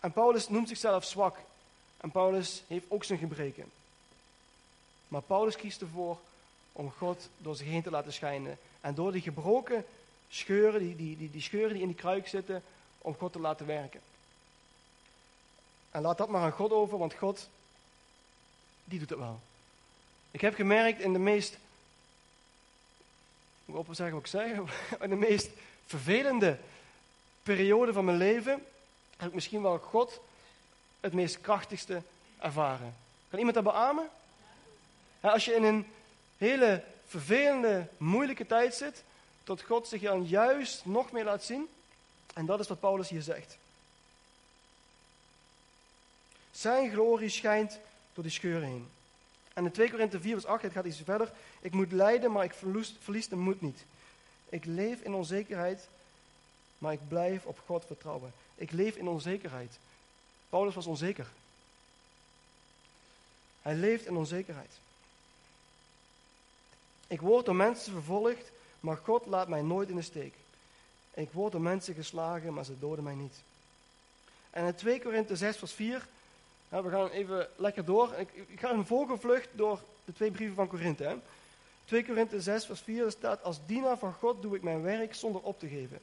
En 0.00 0.12
Paulus 0.12 0.48
noemt 0.48 0.68
zichzelf 0.68 1.04
zwak. 1.04 1.36
En 1.96 2.10
Paulus 2.10 2.62
heeft 2.66 2.84
ook 2.88 3.04
zijn 3.04 3.18
gebreken. 3.18 3.70
Maar 5.08 5.22
Paulus 5.22 5.56
kiest 5.56 5.80
ervoor 5.80 6.18
om 6.72 6.92
God 6.98 7.28
door 7.38 7.56
zich 7.56 7.66
heen 7.66 7.82
te 7.82 7.90
laten 7.90 8.12
schijnen. 8.12 8.58
En 8.80 8.94
door 8.94 9.12
die 9.12 9.22
gebroken 9.22 9.84
scheuren, 10.28 10.80
die, 10.80 10.96
die, 10.96 11.16
die, 11.16 11.30
die 11.30 11.42
scheuren 11.42 11.72
die 11.72 11.82
in 11.82 11.88
die 11.88 11.96
kruik 11.96 12.28
zitten, 12.28 12.62
om 12.98 13.14
God 13.14 13.32
te 13.32 13.40
laten 13.40 13.66
werken. 13.66 14.00
En 15.90 16.02
laat 16.02 16.18
dat 16.18 16.28
maar 16.28 16.42
aan 16.42 16.52
God 16.52 16.70
over, 16.70 16.98
want 16.98 17.14
God, 17.14 17.48
die 18.84 18.98
doet 18.98 19.10
het 19.10 19.18
wel. 19.18 19.40
Ik 20.30 20.40
heb 20.40 20.54
gemerkt 20.54 21.00
in 21.00 21.12
de 21.12 21.18
meest, 21.18 21.58
ik 23.64 23.74
op 23.74 23.86
zeggen 23.90 24.14
wat 24.14 24.24
ik 24.24 24.30
zeg, 24.30 24.58
in 25.02 25.10
de 25.10 25.16
meest 25.16 25.50
vervelende 25.86 26.58
periode 27.42 27.92
van 27.92 28.04
mijn 28.04 28.16
leven 28.16 28.64
heb 29.16 29.28
ik 29.28 29.34
misschien 29.34 29.62
wel 29.62 29.78
God 29.78 30.20
het 31.00 31.12
meest 31.12 31.40
krachtigste 31.40 32.02
ervaren. 32.38 32.94
Kan 33.28 33.38
iemand 33.38 33.56
dat 33.56 33.64
beamen? 33.64 34.08
als 35.20 35.44
je 35.44 35.54
in 35.54 35.62
een 35.62 35.86
hele 36.36 36.84
vervelende, 37.06 37.86
moeilijke 37.96 38.46
tijd 38.46 38.74
zit, 38.74 39.02
tot 39.44 39.62
God 39.62 39.88
zich 39.88 40.02
dan 40.02 40.26
juist 40.26 40.84
nog 40.84 41.12
meer 41.12 41.24
laat 41.24 41.44
zien. 41.44 41.68
En 42.34 42.46
dat 42.46 42.60
is 42.60 42.68
wat 42.68 42.80
Paulus 42.80 43.08
hier 43.08 43.22
zegt. 43.22 43.56
Zijn 46.60 46.90
glorie 46.90 47.28
schijnt 47.28 47.78
door 48.14 48.22
die 48.22 48.32
scheuren 48.32 48.68
heen. 48.68 48.88
En 49.52 49.64
in 49.64 49.70
2 49.70 49.90
Korinthe 49.90 50.20
4 50.20 50.32
vers 50.32 50.46
8, 50.46 50.62
het 50.62 50.72
gaat 50.72 50.84
iets 50.84 51.00
verder. 51.04 51.32
Ik 51.60 51.72
moet 51.72 51.92
lijden, 51.92 52.32
maar 52.32 52.44
ik 52.44 52.54
verlies, 52.98 53.28
de 53.28 53.36
moed 53.36 53.60
niet. 53.60 53.84
Ik 54.48 54.64
leef 54.64 55.00
in 55.00 55.14
onzekerheid, 55.14 55.88
maar 56.78 56.92
ik 56.92 57.08
blijf 57.08 57.44
op 57.44 57.60
God 57.66 57.84
vertrouwen. 57.86 58.32
Ik 58.54 58.70
leef 58.70 58.96
in 58.96 59.08
onzekerheid. 59.08 59.78
Paulus 60.48 60.74
was 60.74 60.86
onzeker. 60.86 61.26
Hij 63.62 63.74
leeft 63.74 64.06
in 64.06 64.16
onzekerheid. 64.16 64.72
Ik 67.06 67.20
word 67.20 67.44
door 67.44 67.56
mensen 67.56 67.92
vervolgd, 67.92 68.50
maar 68.80 68.96
God 68.96 69.26
laat 69.26 69.48
mij 69.48 69.62
nooit 69.62 69.88
in 69.88 69.96
de 69.96 70.02
steek. 70.02 70.34
Ik 71.14 71.30
word 71.32 71.52
door 71.52 71.60
mensen 71.60 71.94
geslagen, 71.94 72.54
maar 72.54 72.64
ze 72.64 72.78
doden 72.78 73.04
mij 73.04 73.14
niet. 73.14 73.34
En 74.50 74.66
in 74.66 74.74
2 74.74 75.02
Korinthe 75.02 75.36
6 75.36 75.56
vers 75.56 75.72
4, 75.72 76.08
we 76.70 76.90
gaan 76.90 77.08
even 77.08 77.48
lekker 77.56 77.84
door. 77.84 78.14
Ik, 78.18 78.28
ik 78.48 78.60
ga 78.60 78.70
een 78.70 78.86
vogelvlucht 78.86 79.48
door 79.52 79.80
de 80.04 80.12
twee 80.12 80.30
brieven 80.30 80.56
van 80.56 80.68
Korinthe. 80.68 81.18
2 81.84 82.04
Korinthe 82.04 82.40
6, 82.40 82.66
vers 82.66 82.80
4 82.80 83.10
staat: 83.10 83.42
Als 83.42 83.58
dienaar 83.66 83.98
van 83.98 84.12
God 84.12 84.42
doe 84.42 84.56
ik 84.56 84.62
mijn 84.62 84.82
werk 84.82 85.14
zonder 85.14 85.40
op 85.42 85.58
te 85.58 85.68
geven. 85.68 85.98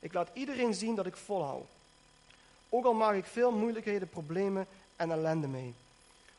Ik 0.00 0.12
laat 0.12 0.28
iedereen 0.32 0.74
zien 0.74 0.94
dat 0.94 1.06
ik 1.06 1.16
volhou. 1.16 1.62
Ook 2.68 2.84
al 2.84 2.92
maak 2.92 3.14
ik 3.14 3.24
veel 3.24 3.52
moeilijkheden, 3.52 4.08
problemen 4.08 4.66
en 4.96 5.10
ellende 5.10 5.46
mee. 5.46 5.74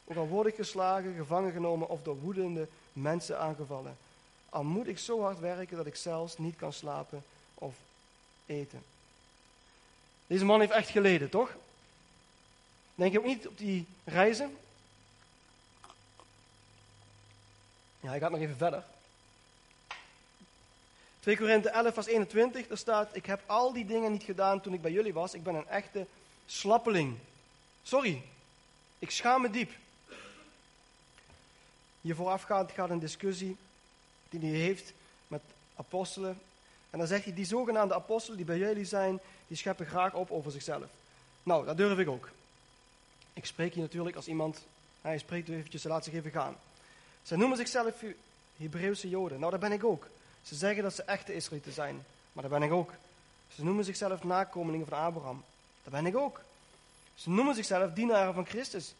Ook 0.06 0.18
al 0.18 0.28
word 0.28 0.48
ik 0.48 0.56
geslagen, 0.56 1.15
gevangen 1.15 1.52
genomen 1.52 1.89
of 1.89 2.02
door 2.04 2.20
woedende 2.20 2.68
mensen 2.94 3.39
aangevallen. 3.39 3.98
Al 4.50 4.63
moet 4.63 4.88
ik 4.88 5.00
zo 5.00 5.22
hard 5.22 5.39
werken 5.39 5.78
dat 5.78 5.86
ik 5.86 5.96
zelfs 5.96 6.38
niet 6.38 6.56
kan 6.56 6.74
slapen 6.74 7.24
of 7.54 7.76
eten. 8.46 8.84
Deze 10.28 10.46
man 10.46 10.60
heeft 10.60 10.72
echt 10.72 10.89
geleden, 10.89 11.30
toch? 11.30 11.56
Denk 13.00 13.12
je 13.12 13.20
ook 13.20 13.26
niet 13.26 13.48
op 13.48 13.58
die 13.58 13.86
reizen? 14.04 14.58
Ja, 18.00 18.10
hij 18.10 18.20
gaat 18.20 18.32
nog 18.32 18.40
even 18.40 18.58
verder. 18.58 18.84
2 21.20 21.38
Korinthe 21.38 21.70
11, 21.70 21.94
vers 21.94 22.08
21, 22.08 22.68
daar 22.68 22.78
staat: 22.78 23.16
Ik 23.16 23.26
heb 23.26 23.42
al 23.46 23.74
die 23.74 23.86
dingen 23.86 24.12
niet 24.12 24.24
gedaan 24.24 24.62
toen 24.62 24.74
ik 24.74 24.82
bij 24.82 24.92
jullie 24.92 25.14
was. 25.14 25.34
Ik 25.34 25.44
ben 25.44 25.56
een 25.56 25.68
echte 25.68 26.06
slappeling. 26.46 27.18
Sorry, 27.84 28.22
ik 29.00 29.12
schaam 29.12 29.42
me 29.42 29.50
diep. 29.50 29.72
Hier 32.02 32.16
voorafgaand 32.16 32.72
gaat 32.72 32.90
een 32.90 33.00
discussie 33.00 33.58
die 34.30 34.40
hij 34.40 34.60
heeft 34.60 34.94
met 35.28 35.42
apostelen. 35.76 36.40
En 36.90 36.98
dan 36.98 37.08
zegt 37.08 37.24
hij: 37.24 37.34
Die 37.34 37.46
zogenaamde 37.46 37.94
apostelen 37.94 38.38
die 38.38 38.46
bij 38.46 38.58
jullie 38.58 38.86
zijn, 38.86 39.20
die 39.48 39.58
scheppen 39.58 39.86
graag 39.86 40.14
op 40.14 40.32
over 40.32 40.52
zichzelf. 40.52 40.88
Nou, 41.44 41.66
dat 41.66 41.78
durf 41.78 41.98
ik 41.98 42.10
ook. 42.10 42.30
Ik 43.39 43.45
spreek 43.45 43.73
hier 43.73 43.84
natuurlijk 43.84 44.15
als 44.15 44.28
iemand, 44.28 44.65
hij 45.02 45.17
spreekt 45.17 45.49
eventjes, 45.49 45.84
laat 45.84 46.04
zich 46.04 46.13
even 46.13 46.32
gaan. 46.32 46.56
Ze 47.23 47.38
noemen 47.38 47.58
zichzelf 47.58 48.04
Hebreeuwse 48.58 49.10
Joden. 49.10 49.39
Nou, 49.39 49.52
dat 49.52 49.60
ben 49.60 49.71
ik 49.71 49.84
ook. 49.84 50.08
Ze 50.41 50.56
zeggen 50.56 50.84
dat 50.84 50.93
ze 50.93 51.04
echte 51.04 51.34
Israëlieten 51.34 51.73
zijn, 51.73 52.06
maar 52.34 52.43
dat 52.43 52.52
ben 52.52 52.63
ik 52.63 52.71
ook. 52.71 52.93
Ze 53.56 53.63
noemen 53.63 53.86
zichzelf 53.86 54.23
nakomelingen 54.23 54.88
van 54.88 54.97
Abraham. 54.97 55.43
Dat 55.84 55.93
ben 55.93 56.06
ik 56.06 56.17
ook. 56.17 56.41
Ze 57.15 57.30
noemen 57.30 57.56
zichzelf 57.56 57.93
dienaren 57.93 58.34
van 58.34 58.45
Christus. 58.45 58.93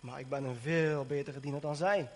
Maar 0.00 0.20
ik 0.20 0.28
ben 0.28 0.44
een 0.44 0.58
veel 0.62 1.04
betere 1.04 1.40
diener 1.40 1.60
dan 1.60 1.76
zij. 1.76 2.08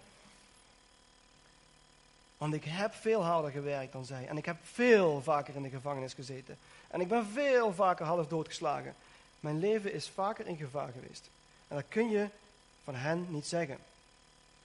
Want 2.37 2.55
ik 2.55 2.64
heb 2.64 2.94
veel 2.94 3.25
harder 3.25 3.51
gewerkt 3.51 3.92
dan 3.92 4.05
zij. 4.05 4.27
En 4.27 4.37
ik 4.37 4.44
heb 4.44 4.57
veel 4.62 5.22
vaker 5.22 5.55
in 5.55 5.62
de 5.62 5.68
gevangenis 5.68 6.14
gezeten. 6.14 6.59
En 6.88 7.01
ik 7.01 7.09
ben 7.09 7.27
veel 7.27 7.72
vaker 7.72 8.06
half 8.06 8.27
doodgeslagen. 8.27 8.94
Mijn 9.40 9.58
leven 9.58 9.92
is 9.92 10.08
vaker 10.08 10.46
in 10.46 10.56
gevaar 10.56 10.92
geweest. 10.92 11.31
En 11.73 11.79
dat 11.79 11.88
kun 11.88 12.10
je 12.10 12.29
van 12.85 12.94
hen 12.94 13.27
niet 13.29 13.46
zeggen. 13.46 13.79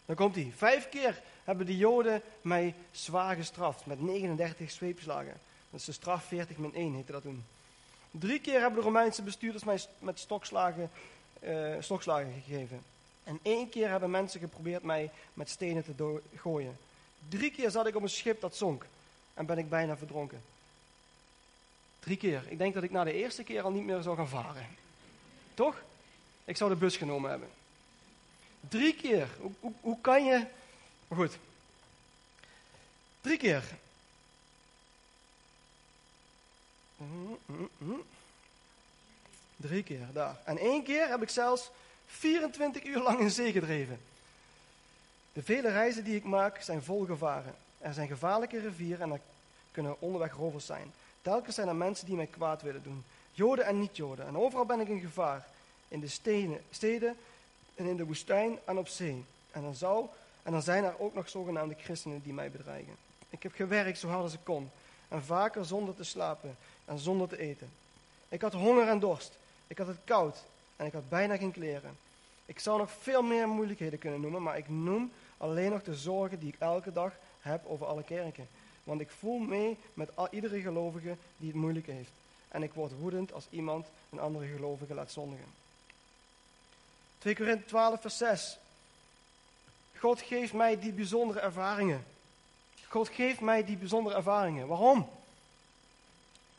Dan 0.06 0.16
komt 0.16 0.36
hij. 0.36 0.54
Vijf 0.56 0.90
keer 0.90 1.22
hebben 1.44 1.66
de 1.66 1.78
Joden 1.78 2.22
mij 2.42 2.74
zwaar 2.92 3.36
gestraft 3.36 3.86
met 3.86 4.02
39 4.02 4.72
zweepslagen. 4.72 5.40
Dat 5.70 5.80
is 5.80 5.86
de 5.86 5.92
straf 5.92 6.24
40 6.24 6.58
min 6.58 6.76
1 6.76 6.94
heette 6.94 7.12
dat 7.12 7.22
toen. 7.22 7.44
Drie 8.12 8.40
keer 8.40 8.60
hebben 8.60 8.80
de 8.80 8.86
Romeinse 8.86 9.22
bestuurders 9.22 9.64
mij 9.64 9.80
met 10.00 10.20
stokslagen, 10.20 10.92
uh, 11.44 11.76
stokslagen 11.80 12.34
gegeven. 12.46 12.84
En 13.24 13.40
één 13.42 13.70
keer 13.70 13.90
hebben 13.90 14.12
mensen 14.12 14.40
geprobeerd 14.40 14.84
mij 14.84 15.12
met 15.34 15.50
stenen 15.50 15.84
te 15.84 16.22
gooien. 16.36 16.78
Drie 17.30 17.52
keer 17.52 17.72
zat 17.72 17.88
ik 17.88 17.96
op 17.96 18.02
een 18.02 18.10
schip 18.10 18.42
dat 18.42 18.56
zonk 18.56 18.86
en 19.34 19.46
ben 19.46 19.58
ik 19.58 19.70
bijna 19.70 19.98
verdronken. 19.98 20.42
Drie 22.00 22.18
keer. 22.18 22.44
Ik 22.48 22.58
denk 22.58 22.74
dat 22.74 22.84
ik 22.84 22.92
na 22.92 23.04
de 23.04 23.14
eerste 23.14 23.44
keer 23.44 23.62
al 23.62 23.72
niet 23.72 23.86
meer 23.86 24.02
zou 24.02 24.16
gaan 24.16 24.30
varen. 24.30 24.68
Toch? 25.54 25.86
Ik 26.48 26.58
zou 26.58 26.70
de 26.70 26.76
bus 26.76 26.98
genomen 26.98 27.30
hebben. 27.30 27.50
Drie 28.70 28.96
keer. 28.96 29.28
Hoe, 29.40 29.52
hoe, 29.60 29.74
hoe 29.82 30.02
kan 30.02 30.26
je. 30.26 30.46
Maar 31.08 31.18
goed. 31.18 31.38
Drie 33.22 33.38
keer. 33.38 33.64
Drie 39.56 39.84
keer, 39.84 40.08
daar. 40.14 40.38
En 40.44 40.58
één 40.58 40.84
keer 40.84 41.08
heb 41.08 41.22
ik 41.22 41.30
zelfs 41.30 41.70
24 42.06 42.84
uur 42.84 43.02
lang 43.02 43.20
in 43.20 43.32
zee 43.32 43.52
gedreven. 43.52 44.00
De 45.34 45.44
vele 45.44 45.70
reizen 45.70 46.04
die 46.04 46.16
ik 46.16 46.24
maak 46.24 46.62
zijn 46.62 46.84
vol 46.84 47.06
gevaren. 47.06 47.56
Er 47.78 47.94
zijn 47.94 48.08
gevaarlijke 48.08 48.60
rivieren 48.60 49.02
en 49.02 49.12
er 49.12 49.22
kunnen 49.72 50.02
onderweg 50.02 50.34
rovers 50.34 50.66
zijn. 50.66 50.94
Telkens 51.22 51.56
zijn 51.56 51.68
er 51.68 51.76
mensen 51.76 52.06
die 52.06 52.16
mij 52.16 52.26
kwaad 52.26 52.62
willen 52.62 52.84
doen. 52.84 53.04
Joden 53.32 53.66
en 53.66 53.80
niet-Joden. 53.80 54.28
En 54.28 54.38
overal 54.38 54.66
ben 54.66 54.80
ik 54.80 54.88
in 54.88 55.00
gevaar. 55.00 55.48
In 55.88 56.00
de 56.00 56.08
steden, 56.70 57.18
en 57.76 57.86
in 57.86 57.98
de 57.98 58.06
woestijn 58.06 58.60
en 58.66 58.78
op 58.78 58.88
zee. 58.88 59.24
En 59.52 59.62
dan, 59.62 59.76
zou, 59.76 60.06
en 60.44 60.52
dan 60.52 60.62
zijn 60.62 60.84
er 60.84 61.00
ook 61.00 61.14
nog 61.14 61.30
zogenaamde 61.30 61.76
christenen 61.80 62.22
die 62.24 62.34
mij 62.34 62.52
bedreigen. 62.52 62.96
Ik 63.30 63.44
heb 63.44 63.54
gewerkt 63.54 64.00
zo 64.00 64.08
hard 64.08 64.24
als 64.24 64.34
ik 64.34 64.44
kon. 64.44 64.70
En 65.08 65.24
vaker 65.24 65.66
zonder 65.66 65.96
te 65.96 66.04
slapen 66.04 66.58
en 66.86 67.00
zonder 67.00 67.28
te 67.28 67.38
eten. 67.38 67.70
Ik 68.30 68.42
had 68.42 68.54
honger 68.54 68.88
en 68.88 69.00
dorst. 69.00 69.38
Ik 69.68 69.78
had 69.78 69.88
het 69.88 70.00
koud 70.04 70.44
en 70.76 70.86
ik 70.86 70.94
had 70.94 71.10
bijna 71.10 71.38
geen 71.38 71.52
kleren. 71.52 71.98
Ik 72.46 72.60
zou 72.60 72.78
nog 72.78 72.92
veel 72.92 73.22
meer 73.22 73.48
moeilijkheden 73.48 74.00
kunnen 74.00 74.22
noemen, 74.22 74.44
maar 74.44 74.58
ik 74.58 74.70
noem 74.70 75.12
alleen 75.38 75.72
nog 75.72 75.84
de 75.84 75.96
zorgen 75.96 76.40
die 76.40 76.54
ik 76.54 76.60
elke 76.60 76.92
dag 76.92 77.14
heb 77.42 77.66
over 77.66 77.86
alle 77.86 78.04
kerken. 78.04 78.48
Want 78.84 79.02
ik 79.02 79.10
voel 79.10 79.38
mee 79.38 79.78
met 79.94 80.16
al, 80.16 80.28
iedere 80.32 80.62
gelovige 80.62 81.16
die 81.38 81.48
het 81.48 81.58
moeilijk 81.58 81.88
heeft. 81.88 82.12
En 82.48 82.64
ik 82.64 82.74
word 82.74 82.92
woedend 83.00 83.34
als 83.34 83.48
iemand 83.50 83.88
een 84.10 84.20
andere 84.20 84.48
gelovige 84.48 84.94
laat 84.94 85.12
zondigen. 85.12 85.46
2 87.28 87.36
Korinthe 87.36 87.66
12, 87.66 88.02
vers 88.02 88.18
6. 88.18 88.58
God 89.98 90.22
geeft 90.22 90.54
mij 90.54 90.80
die 90.80 90.92
bijzondere 90.92 91.40
ervaringen. 91.40 92.06
God 92.88 93.10
geeft 93.10 93.42
mij 93.42 93.66
die 93.66 93.78
bijzondere 93.78 94.16
ervaringen. 94.16 94.68
Waarom? 94.68 95.10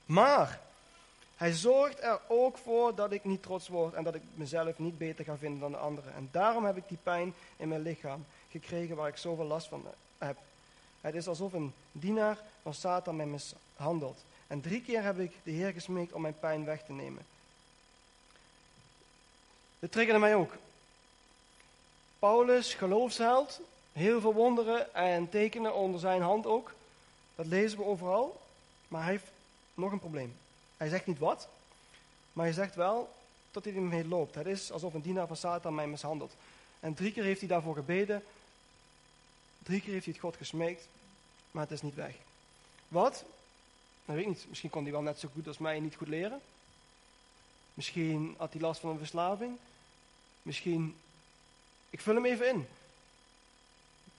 Maar 0.04 0.60
hij 1.36 1.52
zorgt 1.52 2.02
er 2.02 2.20
ook 2.26 2.58
voor 2.58 2.94
dat 2.94 3.12
ik 3.12 3.24
niet 3.24 3.42
trots 3.42 3.68
word 3.68 3.94
en 3.94 4.04
dat 4.04 4.14
ik 4.14 4.22
mezelf 4.34 4.78
niet 4.78 4.98
beter 4.98 5.24
ga 5.24 5.36
vinden 5.36 5.60
dan 5.60 5.72
de 5.72 5.76
anderen. 5.76 6.14
En 6.14 6.28
daarom 6.32 6.64
heb 6.64 6.76
ik 6.76 6.88
die 6.88 6.98
pijn 7.02 7.34
in 7.56 7.68
mijn 7.68 7.82
lichaam 7.82 8.26
gekregen 8.50 8.96
waar 8.96 9.08
ik 9.08 9.16
zoveel 9.16 9.44
last 9.44 9.68
van 9.68 9.84
heb. 10.18 10.36
Het 11.00 11.14
is 11.14 11.28
alsof 11.28 11.52
een 11.52 11.72
dienaar 11.92 12.38
van 12.62 12.74
Satan 12.74 13.16
mij 13.16 13.26
mishandelt. 13.26 14.24
En 14.46 14.60
drie 14.60 14.82
keer 14.82 15.02
heb 15.02 15.18
ik 15.18 15.32
de 15.42 15.50
Heer 15.50 15.72
gesmeekt 15.72 16.12
om 16.12 16.22
mijn 16.22 16.38
pijn 16.38 16.64
weg 16.64 16.84
te 16.84 16.92
nemen. 16.92 17.22
Dit 19.78 19.92
triggerde 19.92 20.20
mij 20.20 20.34
ook. 20.34 20.52
Paulus, 22.18 22.74
geloofsheld, 22.74 23.60
heel 23.92 24.20
veel 24.20 24.34
wonderen 24.34 24.94
en 24.94 25.28
tekenen 25.28 25.74
onder 25.74 26.00
zijn 26.00 26.22
hand 26.22 26.46
ook. 26.46 26.72
Dat 27.34 27.46
lezen 27.46 27.78
we 27.78 27.84
overal. 27.84 28.40
Maar 28.88 29.02
hij 29.02 29.12
heeft 29.12 29.30
nog 29.74 29.92
een 29.92 29.98
probleem. 29.98 30.36
Hij 30.76 30.88
zegt 30.88 31.06
niet 31.06 31.18
wat, 31.18 31.48
maar 32.32 32.44
hij 32.44 32.54
zegt 32.54 32.74
wel 32.74 33.14
dat 33.50 33.64
hij 33.64 33.74
ermee 33.74 34.08
loopt. 34.08 34.34
Het 34.34 34.46
is 34.46 34.72
alsof 34.72 34.94
een 34.94 35.00
dienaar 35.00 35.26
van 35.26 35.36
Satan 35.36 35.74
mij 35.74 35.86
mishandelt. 35.86 36.32
En 36.80 36.94
drie 36.94 37.12
keer 37.12 37.24
heeft 37.24 37.40
hij 37.40 37.48
daarvoor 37.48 37.74
gebeden. 37.74 38.22
Drie 39.62 39.80
keer 39.80 39.92
heeft 39.92 40.04
hij 40.04 40.14
het 40.14 40.22
God 40.22 40.36
gesmeekt, 40.36 40.88
maar 41.50 41.62
het 41.62 41.72
is 41.72 41.82
niet 41.82 41.94
weg. 41.94 42.14
Wat? 42.88 43.12
Dat 43.12 43.24
nou, 44.04 44.18
weet 44.18 44.28
ik 44.28 44.42
niet. 44.42 44.48
Misschien 44.48 44.70
kon 44.70 44.82
hij 44.82 44.92
wel 44.92 45.02
net 45.02 45.18
zo 45.18 45.28
goed 45.32 45.46
als 45.46 45.58
mij 45.58 45.80
niet 45.80 45.94
goed 45.96 46.08
leren. 46.08 46.40
Misschien 47.78 48.34
had 48.38 48.52
hij 48.52 48.60
last 48.60 48.80
van 48.80 48.90
een 48.90 48.98
verslaving. 48.98 49.56
Misschien. 50.42 50.96
Ik 51.90 52.00
vul 52.00 52.14
hem 52.14 52.24
even 52.24 52.48
in. 52.48 52.66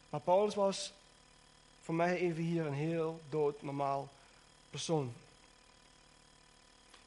Maar 0.09 0.19
Paulus 0.19 0.55
was 0.55 0.93
voor 1.81 1.95
mij 1.95 2.17
even 2.17 2.43
hier 2.43 2.65
een 2.65 2.73
heel 2.73 3.21
dood 3.29 3.61
normaal 3.61 4.09
persoon. 4.69 5.13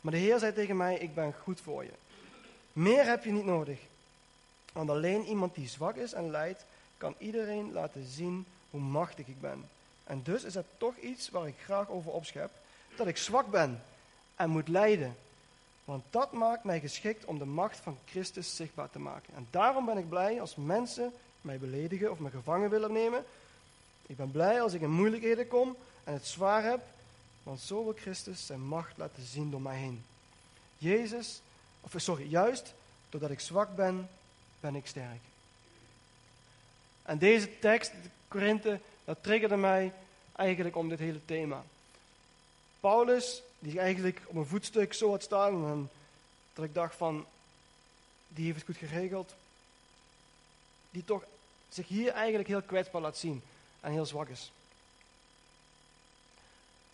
Maar 0.00 0.12
de 0.12 0.18
Heer 0.18 0.38
zei 0.38 0.52
tegen 0.52 0.76
mij: 0.76 0.98
Ik 0.98 1.14
ben 1.14 1.34
goed 1.42 1.60
voor 1.60 1.84
je. 1.84 1.92
Meer 2.72 3.04
heb 3.04 3.24
je 3.24 3.32
niet 3.32 3.44
nodig. 3.44 3.78
Want 4.72 4.90
alleen 4.90 5.24
iemand 5.24 5.54
die 5.54 5.68
zwak 5.68 5.96
is 5.96 6.12
en 6.12 6.30
lijdt, 6.30 6.64
kan 6.96 7.14
iedereen 7.18 7.72
laten 7.72 8.06
zien 8.06 8.46
hoe 8.70 8.80
machtig 8.80 9.26
ik 9.26 9.40
ben. 9.40 9.68
En 10.04 10.22
dus 10.22 10.42
is 10.42 10.54
het 10.54 10.66
toch 10.78 10.96
iets 10.96 11.30
waar 11.30 11.46
ik 11.46 11.58
graag 11.64 11.88
over 11.88 12.12
opschep: 12.12 12.50
dat 12.96 13.06
ik 13.06 13.16
zwak 13.16 13.50
ben 13.50 13.82
en 14.34 14.50
moet 14.50 14.68
lijden. 14.68 15.16
Want 15.92 16.04
dat 16.10 16.32
maakt 16.32 16.64
mij 16.64 16.80
geschikt 16.80 17.24
om 17.24 17.38
de 17.38 17.44
macht 17.44 17.76
van 17.76 17.98
Christus 18.04 18.56
zichtbaar 18.56 18.90
te 18.90 18.98
maken. 18.98 19.34
En 19.34 19.46
daarom 19.50 19.84
ben 19.84 19.96
ik 19.96 20.08
blij 20.08 20.40
als 20.40 20.56
mensen 20.56 21.12
mij 21.40 21.58
beledigen 21.58 22.10
of 22.10 22.18
me 22.18 22.30
gevangen 22.30 22.70
willen 22.70 22.92
nemen. 22.92 23.24
Ik 24.06 24.16
ben 24.16 24.30
blij 24.30 24.62
als 24.62 24.72
ik 24.72 24.80
in 24.80 24.90
moeilijkheden 24.90 25.48
kom 25.48 25.76
en 26.04 26.12
het 26.12 26.26
zwaar 26.26 26.62
heb, 26.62 26.80
want 27.42 27.60
zo 27.60 27.84
wil 27.84 27.94
Christus 27.96 28.46
zijn 28.46 28.60
macht 28.60 28.96
laten 28.96 29.22
zien 29.22 29.50
door 29.50 29.60
mij 29.60 29.76
heen. 29.76 30.04
Jezus, 30.78 31.40
of 31.80 31.92
sorry, 31.96 32.28
juist 32.28 32.74
doordat 33.08 33.30
ik 33.30 33.40
zwak 33.40 33.76
ben, 33.76 34.08
ben 34.60 34.74
ik 34.74 34.86
sterk. 34.86 35.20
En 37.02 37.18
deze 37.18 37.58
tekst, 37.58 37.90
de 37.90 38.08
Korinthe, 38.28 38.80
dat 39.04 39.22
triggerde 39.22 39.56
mij 39.56 39.92
eigenlijk 40.32 40.76
om 40.76 40.88
dit 40.88 40.98
hele 40.98 41.24
thema. 41.24 41.64
Paulus, 42.80 43.42
die 43.62 43.80
eigenlijk 43.80 44.20
op 44.26 44.36
een 44.36 44.46
voetstuk 44.46 44.92
zo 44.92 45.10
had 45.10 45.22
staan, 45.22 45.66
en 45.66 45.90
dat 46.54 46.64
ik 46.64 46.74
dacht 46.74 46.96
van, 46.96 47.26
die 48.28 48.44
heeft 48.44 48.56
het 48.56 48.66
goed 48.66 48.88
geregeld, 48.88 49.34
die 50.90 51.04
toch 51.04 51.24
zich 51.68 51.88
hier 51.88 52.12
eigenlijk 52.12 52.48
heel 52.48 52.62
kwetsbaar 52.62 53.00
laat 53.00 53.16
zien 53.16 53.42
en 53.80 53.92
heel 53.92 54.06
zwak 54.06 54.28
is. 54.28 54.52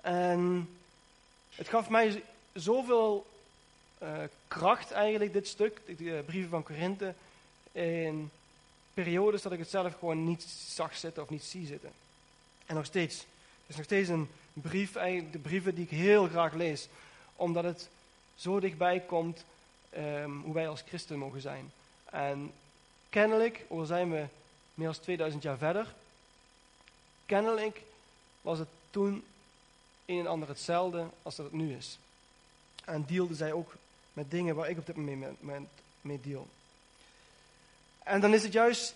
En 0.00 0.68
het 1.54 1.68
gaf 1.68 1.88
mij 1.88 2.22
zoveel 2.52 3.26
uh, 4.02 4.22
kracht 4.48 4.90
eigenlijk, 4.90 5.32
dit 5.32 5.48
stuk, 5.48 5.80
de 5.98 6.22
brieven 6.26 6.50
van 6.50 6.62
Korinthe, 6.62 7.14
in 7.72 8.30
periodes 8.94 9.42
dat 9.42 9.52
ik 9.52 9.58
het 9.58 9.70
zelf 9.70 9.98
gewoon 9.98 10.24
niet 10.24 10.42
zag 10.68 10.96
zitten 10.96 11.22
of 11.22 11.28
niet 11.28 11.44
zie 11.44 11.66
zitten. 11.66 11.92
En 12.66 12.74
nog 12.74 12.84
steeds. 12.84 13.16
Het 13.16 13.26
is 13.66 13.76
nog 13.76 13.84
steeds 13.84 14.08
een 14.08 14.28
brief, 14.60 14.96
eigenlijk 14.96 15.32
de 15.32 15.38
brieven 15.38 15.74
die 15.74 15.84
ik 15.84 15.90
heel 15.90 16.28
graag 16.28 16.54
lees, 16.54 16.88
omdat 17.36 17.64
het 17.64 17.88
zo 18.34 18.60
dichtbij 18.60 19.00
komt 19.00 19.44
um, 19.96 20.40
hoe 20.40 20.54
wij 20.54 20.68
als 20.68 20.82
christen 20.86 21.18
mogen 21.18 21.40
zijn. 21.40 21.72
En 22.04 22.52
kennelijk, 23.08 23.64
al 23.68 23.84
zijn 23.84 24.10
we 24.10 24.26
meer 24.74 24.86
dan 24.86 25.00
2000 25.00 25.42
jaar 25.42 25.58
verder, 25.58 25.94
kennelijk 27.26 27.82
was 28.40 28.58
het 28.58 28.68
toen 28.90 29.24
een 30.06 30.18
en 30.18 30.26
ander 30.26 30.48
hetzelfde 30.48 31.06
als 31.22 31.36
dat 31.36 31.46
het 31.46 31.54
nu 31.54 31.76
is. 31.76 31.98
En 32.84 33.04
dealde 33.06 33.34
zij 33.34 33.52
ook 33.52 33.74
met 34.12 34.30
dingen 34.30 34.54
waar 34.54 34.70
ik 34.70 34.78
op 34.78 34.86
dit 34.86 34.96
moment 34.96 35.42
mee 36.00 36.20
deal. 36.20 36.48
En 37.98 38.20
dan 38.20 38.34
is 38.34 38.42
het 38.42 38.52
juist 38.52 38.94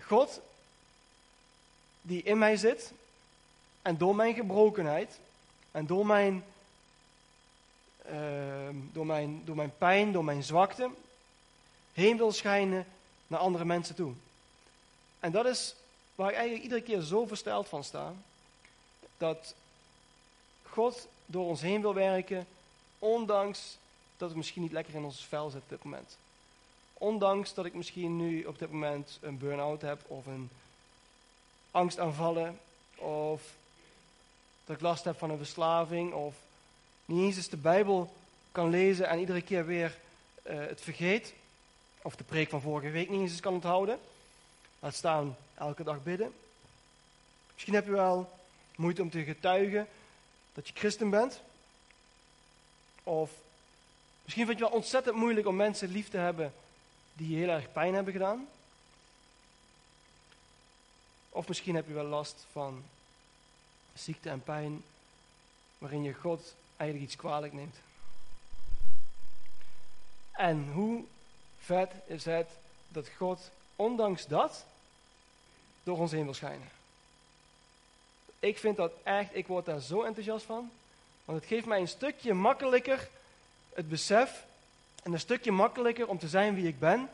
God 0.00 0.40
die 2.02 2.22
in 2.22 2.38
mij 2.38 2.56
zit 2.56 2.92
en 3.84 3.96
door 3.96 4.16
mijn 4.16 4.34
gebrokenheid 4.34 5.18
en 5.70 5.86
door 5.86 6.06
mijn, 6.06 6.44
uh, 8.10 8.68
door 8.92 9.06
mijn, 9.06 9.42
door 9.44 9.56
mijn 9.56 9.76
pijn, 9.78 10.12
door 10.12 10.24
mijn 10.24 10.42
zwakte, 10.42 10.90
heen 11.92 12.16
wil 12.16 12.32
schijnen 12.32 12.86
naar 13.26 13.40
andere 13.40 13.64
mensen 13.64 13.94
toe. 13.94 14.12
En 15.20 15.32
dat 15.32 15.46
is 15.46 15.74
waar 16.14 16.28
ik 16.28 16.34
eigenlijk 16.34 16.62
iedere 16.62 16.82
keer 16.82 17.00
zo 17.00 17.26
versteld 17.26 17.68
van 17.68 17.84
sta 17.84 18.12
dat 19.18 19.54
God 20.62 21.08
door 21.26 21.46
ons 21.46 21.60
heen 21.60 21.80
wil 21.80 21.94
werken, 21.94 22.46
ondanks 22.98 23.78
dat 24.16 24.28
het 24.28 24.36
misschien 24.36 24.62
niet 24.62 24.72
lekker 24.72 24.94
in 24.94 25.04
ons 25.04 25.24
vel 25.24 25.50
zit 25.50 25.62
op 25.62 25.68
dit 25.68 25.82
moment. 25.84 26.16
Ondanks 26.94 27.54
dat 27.54 27.64
ik 27.64 27.74
misschien 27.74 28.16
nu 28.16 28.44
op 28.44 28.58
dit 28.58 28.70
moment 28.70 29.18
een 29.20 29.38
burn-out 29.38 29.82
heb 29.82 30.04
of 30.06 30.26
een 30.26 30.50
angstaanvallen 31.70 32.58
of 32.96 33.42
dat 34.64 34.76
ik 34.76 34.82
last 34.82 35.04
heb 35.04 35.18
van 35.18 35.30
een 35.30 35.36
verslaving 35.36 36.12
of 36.12 36.34
niet 37.04 37.36
eens 37.36 37.48
de 37.48 37.56
Bijbel 37.56 38.14
kan 38.52 38.70
lezen 38.70 39.08
en 39.08 39.18
iedere 39.18 39.42
keer 39.42 39.66
weer 39.66 39.98
uh, 40.42 40.58
het 40.58 40.80
vergeet 40.80 41.34
of 42.02 42.16
de 42.16 42.24
preek 42.24 42.48
van 42.48 42.60
vorige 42.60 42.90
week 42.90 43.10
niet 43.10 43.20
eens 43.20 43.40
kan 43.40 43.54
onthouden. 43.54 43.98
Laat 44.80 44.94
staan 44.94 45.36
elke 45.54 45.82
dag 45.82 46.02
bidden. 46.02 46.32
Misschien 47.52 47.74
heb 47.74 47.84
je 47.84 47.90
wel 47.90 48.38
moeite 48.76 49.02
om 49.02 49.10
te 49.10 49.24
getuigen 49.24 49.88
dat 50.54 50.68
je 50.68 50.74
christen 50.74 51.10
bent. 51.10 51.40
Of 53.02 53.30
misschien 54.22 54.46
vind 54.46 54.58
je 54.58 54.64
wel 54.64 54.74
ontzettend 54.74 55.16
moeilijk 55.16 55.46
om 55.46 55.56
mensen 55.56 55.88
lief 55.88 56.08
te 56.08 56.16
hebben 56.16 56.52
die 57.12 57.30
je 57.30 57.36
heel 57.36 57.48
erg 57.48 57.72
pijn 57.72 57.94
hebben 57.94 58.12
gedaan. 58.12 58.48
Of 61.28 61.48
misschien 61.48 61.74
heb 61.74 61.86
je 61.86 61.94
wel 61.94 62.04
last 62.04 62.46
van 62.52 62.84
ziekte 63.94 64.28
en 64.28 64.42
pijn 64.42 64.82
waarin 65.78 66.02
je 66.02 66.12
God 66.12 66.54
eigenlijk 66.76 67.10
iets 67.10 67.20
kwalijk 67.20 67.52
neemt. 67.52 67.76
En 70.32 70.72
hoe 70.72 71.04
vet 71.58 71.92
is 72.06 72.24
het 72.24 72.50
dat 72.88 73.08
God, 73.08 73.50
ondanks 73.76 74.26
dat, 74.26 74.64
door 75.82 75.98
ons 75.98 76.10
heen 76.10 76.24
wil 76.24 76.34
schijnen. 76.34 76.68
Ik 78.38 78.58
vind 78.58 78.76
dat 78.76 78.92
echt, 79.02 79.36
ik 79.36 79.46
word 79.46 79.64
daar 79.64 79.80
zo 79.80 80.02
enthousiast 80.02 80.44
van. 80.44 80.70
Want 81.24 81.38
het 81.38 81.48
geeft 81.48 81.66
mij 81.66 81.80
een 81.80 81.88
stukje 81.88 82.34
makkelijker 82.34 83.08
het 83.74 83.88
besef 83.88 84.44
En 85.02 85.12
een 85.12 85.20
stukje 85.20 85.52
makkelijker 85.52 86.08
om 86.08 86.18
te 86.18 86.28
zijn 86.28 86.54
wie 86.54 86.66
ik 86.66 86.78
ben. 86.78 87.08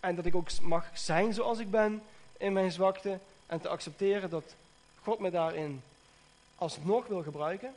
En 0.00 0.14
dat 0.14 0.26
ik 0.26 0.34
ook 0.34 0.60
mag 0.60 0.86
zijn 0.94 1.34
zoals 1.34 1.58
ik 1.58 1.70
ben 1.70 2.02
in 2.36 2.52
mijn 2.52 2.72
zwakte. 2.72 3.18
En 3.46 3.60
te 3.60 3.68
accepteren 3.68 4.30
dat 4.30 4.54
God 5.02 5.18
me 5.18 5.30
daarin 5.30 5.82
alsnog 6.54 7.06
wil 7.06 7.22
gebruiken. 7.22 7.74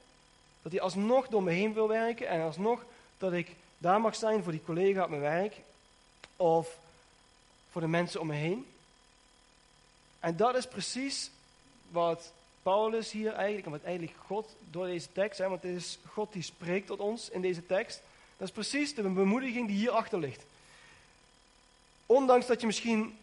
Dat 0.62 0.72
hij 0.72 0.82
alsnog 0.82 1.28
door 1.28 1.44
me 1.44 1.52
heen 1.52 1.74
wil 1.74 1.88
werken. 1.88 2.28
En 2.28 2.42
alsnog 2.42 2.86
dat 3.18 3.34
ik 3.34 3.56
daar 3.78 4.02
mag 4.02 4.16
zijn 4.16 4.44
voor 4.44 4.52
die 4.52 4.64
collega 4.66 5.04
op 5.04 5.10
mijn 5.10 5.22
werk. 5.22 5.56
Of 6.36 6.78
voor 7.72 7.82
de 7.82 7.88
mensen 7.88 8.20
om 8.22 8.28
me 8.28 8.34
heen. 8.34 8.66
En 10.20 10.36
dat 10.36 10.56
is 10.56 10.68
precies 10.68 11.32
wat 11.92 12.32
Paulus 12.64 13.12
hier 13.12 13.34
eigenlijk, 13.34 13.66
en 13.66 13.72
wat 13.72 13.84
eigenlijk 13.84 14.18
God 14.28 14.56
door 14.70 14.86
deze 14.86 15.12
tekst, 15.12 15.38
hè, 15.38 15.50
want 15.50 15.62
het 15.62 15.72
is 15.72 15.98
God 16.08 16.34
die 16.34 16.44
spreekt 16.44 16.88
tot 16.88 17.00
ons 17.00 17.30
in 17.30 17.42
deze 17.42 17.66
tekst. 17.66 18.02
Dat 18.38 18.48
is 18.48 18.54
precies 18.54 18.96
de 18.96 19.02
bemoediging 19.02 19.68
die 19.68 19.78
hierachter 19.78 20.20
ligt. 20.20 20.44
Ondanks 22.06 22.46
dat 22.46 22.60
je 22.60 22.66
misschien 22.66 23.18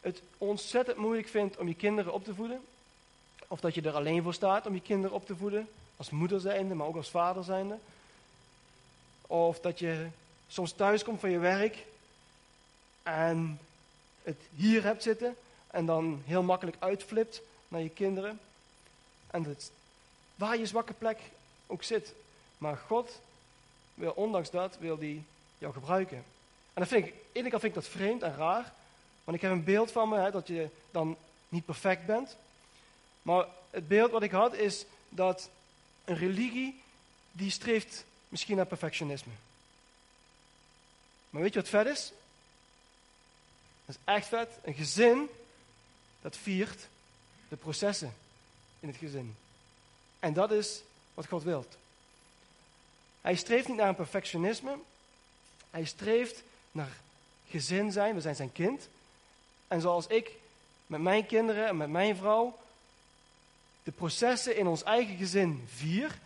het 0.00 0.22
ontzettend 0.38 0.96
moeilijk 0.96 1.28
vindt 1.28 1.56
om 1.56 1.68
je 1.68 1.74
kinderen 1.74 2.12
op 2.12 2.24
te 2.24 2.34
voeden, 2.34 2.64
of 3.48 3.60
dat 3.60 3.74
je 3.74 3.82
er 3.82 3.94
alleen 3.94 4.22
voor 4.22 4.34
staat 4.34 4.66
om 4.66 4.74
je 4.74 4.80
kinderen 4.80 5.16
op 5.16 5.26
te 5.26 5.36
voeden, 5.36 5.68
als 5.96 6.10
moeder 6.10 6.40
zijnde, 6.40 6.74
maar 6.74 6.86
ook 6.86 6.96
als 6.96 7.10
vader 7.10 7.44
zijnde. 7.44 7.76
Of 9.26 9.60
dat 9.60 9.78
je 9.78 10.06
soms 10.48 10.72
thuis 10.72 11.04
komt 11.04 11.20
van 11.20 11.30
je 11.30 11.38
werk 11.38 11.84
en 13.02 13.60
het 14.22 14.38
hier 14.56 14.82
hebt 14.82 15.02
zitten 15.02 15.36
en 15.66 15.86
dan 15.86 16.22
heel 16.26 16.42
makkelijk 16.42 16.76
uitflipt 16.78 17.40
naar 17.68 17.80
je 17.80 17.88
kinderen. 17.88 18.40
En 19.26 19.44
het, 19.44 19.70
waar 20.34 20.58
je 20.58 20.66
zwakke 20.66 20.92
plek 20.92 21.18
ook 21.66 21.82
zit. 21.82 22.14
Maar 22.58 22.76
God 22.76 23.20
wil, 23.94 24.12
ondanks 24.12 24.50
dat, 24.50 24.76
wil 24.78 24.98
die 24.98 25.24
jou 25.58 25.72
gebruiken. 25.72 26.16
En 26.72 26.82
dat 26.82 26.88
vind 26.88 27.06
ik, 27.06 27.14
kant 27.32 27.50
vind 27.50 27.64
ik 27.64 27.74
dat 27.74 27.88
vreemd 27.88 28.22
en 28.22 28.36
raar. 28.36 28.72
Want 29.24 29.36
ik 29.36 29.42
heb 29.42 29.52
een 29.52 29.64
beeld 29.64 29.92
van 29.92 30.08
me, 30.08 30.18
hè, 30.18 30.30
dat 30.30 30.46
je 30.46 30.68
dan 30.90 31.16
niet 31.48 31.64
perfect 31.64 32.06
bent. 32.06 32.36
Maar 33.24 33.46
het 33.70 33.88
beeld 33.88 34.10
wat 34.10 34.22
ik 34.22 34.30
had 34.30 34.54
is 34.54 34.84
dat 35.08 35.50
een 36.04 36.16
religie, 36.16 36.82
die 37.32 37.50
streeft 37.50 38.04
misschien 38.28 38.56
naar 38.56 38.66
perfectionisme. 38.66 39.32
Maar 41.30 41.42
weet 41.42 41.52
je 41.52 41.60
wat 41.60 41.68
vet 41.68 41.86
is? 41.86 42.12
Dat 43.84 43.96
is 43.96 44.00
echt 44.04 44.26
vet. 44.26 44.48
Een 44.62 44.74
gezin, 44.74 45.28
dat 46.22 46.36
viert 46.36 46.88
de 47.48 47.56
processen 47.56 48.14
in 48.80 48.88
het 48.88 48.96
gezin. 48.96 49.36
En 50.18 50.32
dat 50.32 50.50
is 50.50 50.82
wat 51.14 51.26
God 51.26 51.42
wilt. 51.42 51.76
Hij 53.20 53.34
streeft 53.34 53.68
niet 53.68 53.76
naar 53.76 53.88
een 53.88 53.94
perfectionisme. 53.94 54.78
Hij 55.70 55.84
streeft 55.84 56.42
naar 56.72 56.96
gezin 57.48 57.92
zijn. 57.92 58.14
We 58.14 58.20
zijn 58.20 58.36
zijn 58.36 58.52
kind. 58.52 58.88
En 59.68 59.80
zoals 59.80 60.06
ik 60.06 60.30
met 60.86 61.00
mijn 61.00 61.26
kinderen 61.26 61.66
en 61.66 61.76
met 61.76 61.88
mijn 61.88 62.16
vrouw 62.16 62.58
de 63.84 63.92
processen 63.92 64.56
in 64.56 64.66
ons 64.66 64.82
eigen 64.82 65.16
gezin 65.16 65.64
vier, 65.66 66.18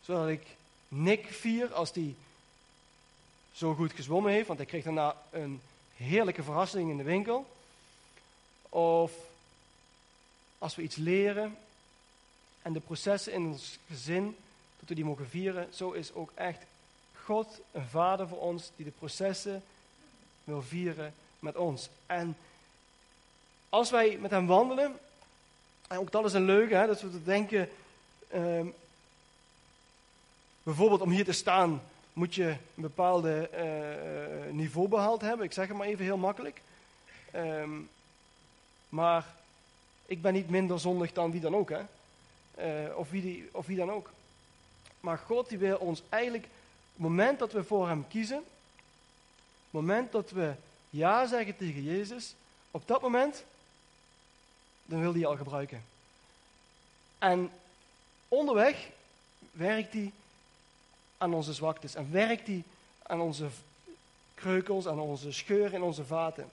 zodat 0.00 0.28
ik 0.28 0.46
Nick 0.88 1.26
vier 1.26 1.72
als 1.72 1.92
die 1.92 2.16
zo 3.52 3.74
goed 3.74 3.92
gezwommen 3.92 4.32
heeft, 4.32 4.46
want 4.46 4.58
hij 4.58 4.68
kreeg 4.68 4.84
daarna 4.84 5.16
een 5.30 5.60
heerlijke 5.96 6.42
verrassing 6.42 6.90
in 6.90 6.96
de 6.96 7.02
winkel. 7.02 7.46
Of 8.68 9.12
als 10.58 10.74
we 10.74 10.82
iets 10.82 10.96
leren 10.96 11.56
en 12.62 12.72
de 12.72 12.80
processen 12.80 13.32
in 13.32 13.46
ons 13.46 13.78
gezin, 13.86 14.36
dat 14.78 14.88
we 14.88 14.94
die 14.94 15.04
mogen 15.04 15.28
vieren, 15.28 15.68
zo 15.74 15.90
is 15.90 16.12
ook 16.12 16.30
echt 16.34 16.62
God 17.24 17.60
een 17.72 17.88
vader 17.88 18.28
voor 18.28 18.40
ons 18.40 18.70
die 18.76 18.84
de 18.84 18.90
processen 18.90 19.62
wil 20.44 20.62
vieren 20.62 21.14
met 21.38 21.56
ons. 21.56 21.88
En 22.06 22.36
als 23.68 23.90
wij 23.90 24.16
met 24.16 24.30
hem 24.30 24.46
wandelen, 24.46 24.98
en 25.90 25.98
ook 25.98 26.10
dat 26.10 26.24
is 26.24 26.32
een 26.32 26.44
leugen, 26.44 26.78
hè, 26.78 26.86
dat 26.86 27.00
we 27.00 27.22
denken, 27.24 27.68
ehm, 28.28 28.66
bijvoorbeeld 30.62 31.00
om 31.00 31.10
hier 31.10 31.24
te 31.24 31.32
staan, 31.32 31.82
moet 32.12 32.34
je 32.34 32.48
een 32.48 32.82
bepaalde 32.82 33.50
uh, 33.54 34.52
niveau 34.52 34.88
behaald 34.88 35.20
hebben. 35.20 35.46
Ik 35.46 35.52
zeg 35.52 35.68
het 35.68 35.76
maar 35.76 35.86
even 35.86 36.04
heel 36.04 36.16
makkelijk. 36.16 36.60
Ehm, 37.30 37.70
maar 38.88 39.26
ik 40.06 40.22
ben 40.22 40.32
niet 40.32 40.50
minder 40.50 40.80
zondig 40.80 41.12
dan 41.12 41.30
wie 41.30 41.40
dan 41.40 41.56
ook, 41.56 41.70
hè? 41.70 41.80
Uh, 42.58 42.96
of, 42.96 43.10
wie 43.10 43.22
die, 43.22 43.48
of 43.52 43.66
wie 43.66 43.76
dan 43.76 43.90
ook. 43.90 44.10
Maar 45.00 45.18
God 45.18 45.48
die 45.48 45.58
wil 45.58 45.76
ons 45.76 46.02
eigenlijk, 46.08 46.44
het 46.92 47.02
moment 47.02 47.38
dat 47.38 47.52
we 47.52 47.64
voor 47.64 47.88
Hem 47.88 48.08
kiezen, 48.08 48.36
het 48.36 49.70
moment 49.70 50.12
dat 50.12 50.30
we 50.30 50.52
ja 50.90 51.26
zeggen 51.26 51.56
tegen 51.56 51.82
Jezus, 51.82 52.34
op 52.70 52.82
dat 52.86 53.02
moment, 53.02 53.44
dan 54.90 55.00
wil 55.00 55.14
Hij 55.14 55.26
al 55.26 55.36
gebruiken. 55.36 55.84
En 57.18 57.50
onderweg 58.28 58.88
werkt 59.52 59.92
Hij 59.92 60.12
aan 61.18 61.34
onze 61.34 61.52
zwaktes 61.52 61.94
en 61.94 62.12
werkt 62.12 62.46
Hij 62.46 62.62
aan 63.02 63.20
onze 63.20 63.48
kreukels, 64.34 64.86
aan 64.86 64.98
onze 64.98 65.32
scheuren 65.32 65.72
in 65.72 65.82
onze 65.82 66.04
vaten. 66.04 66.50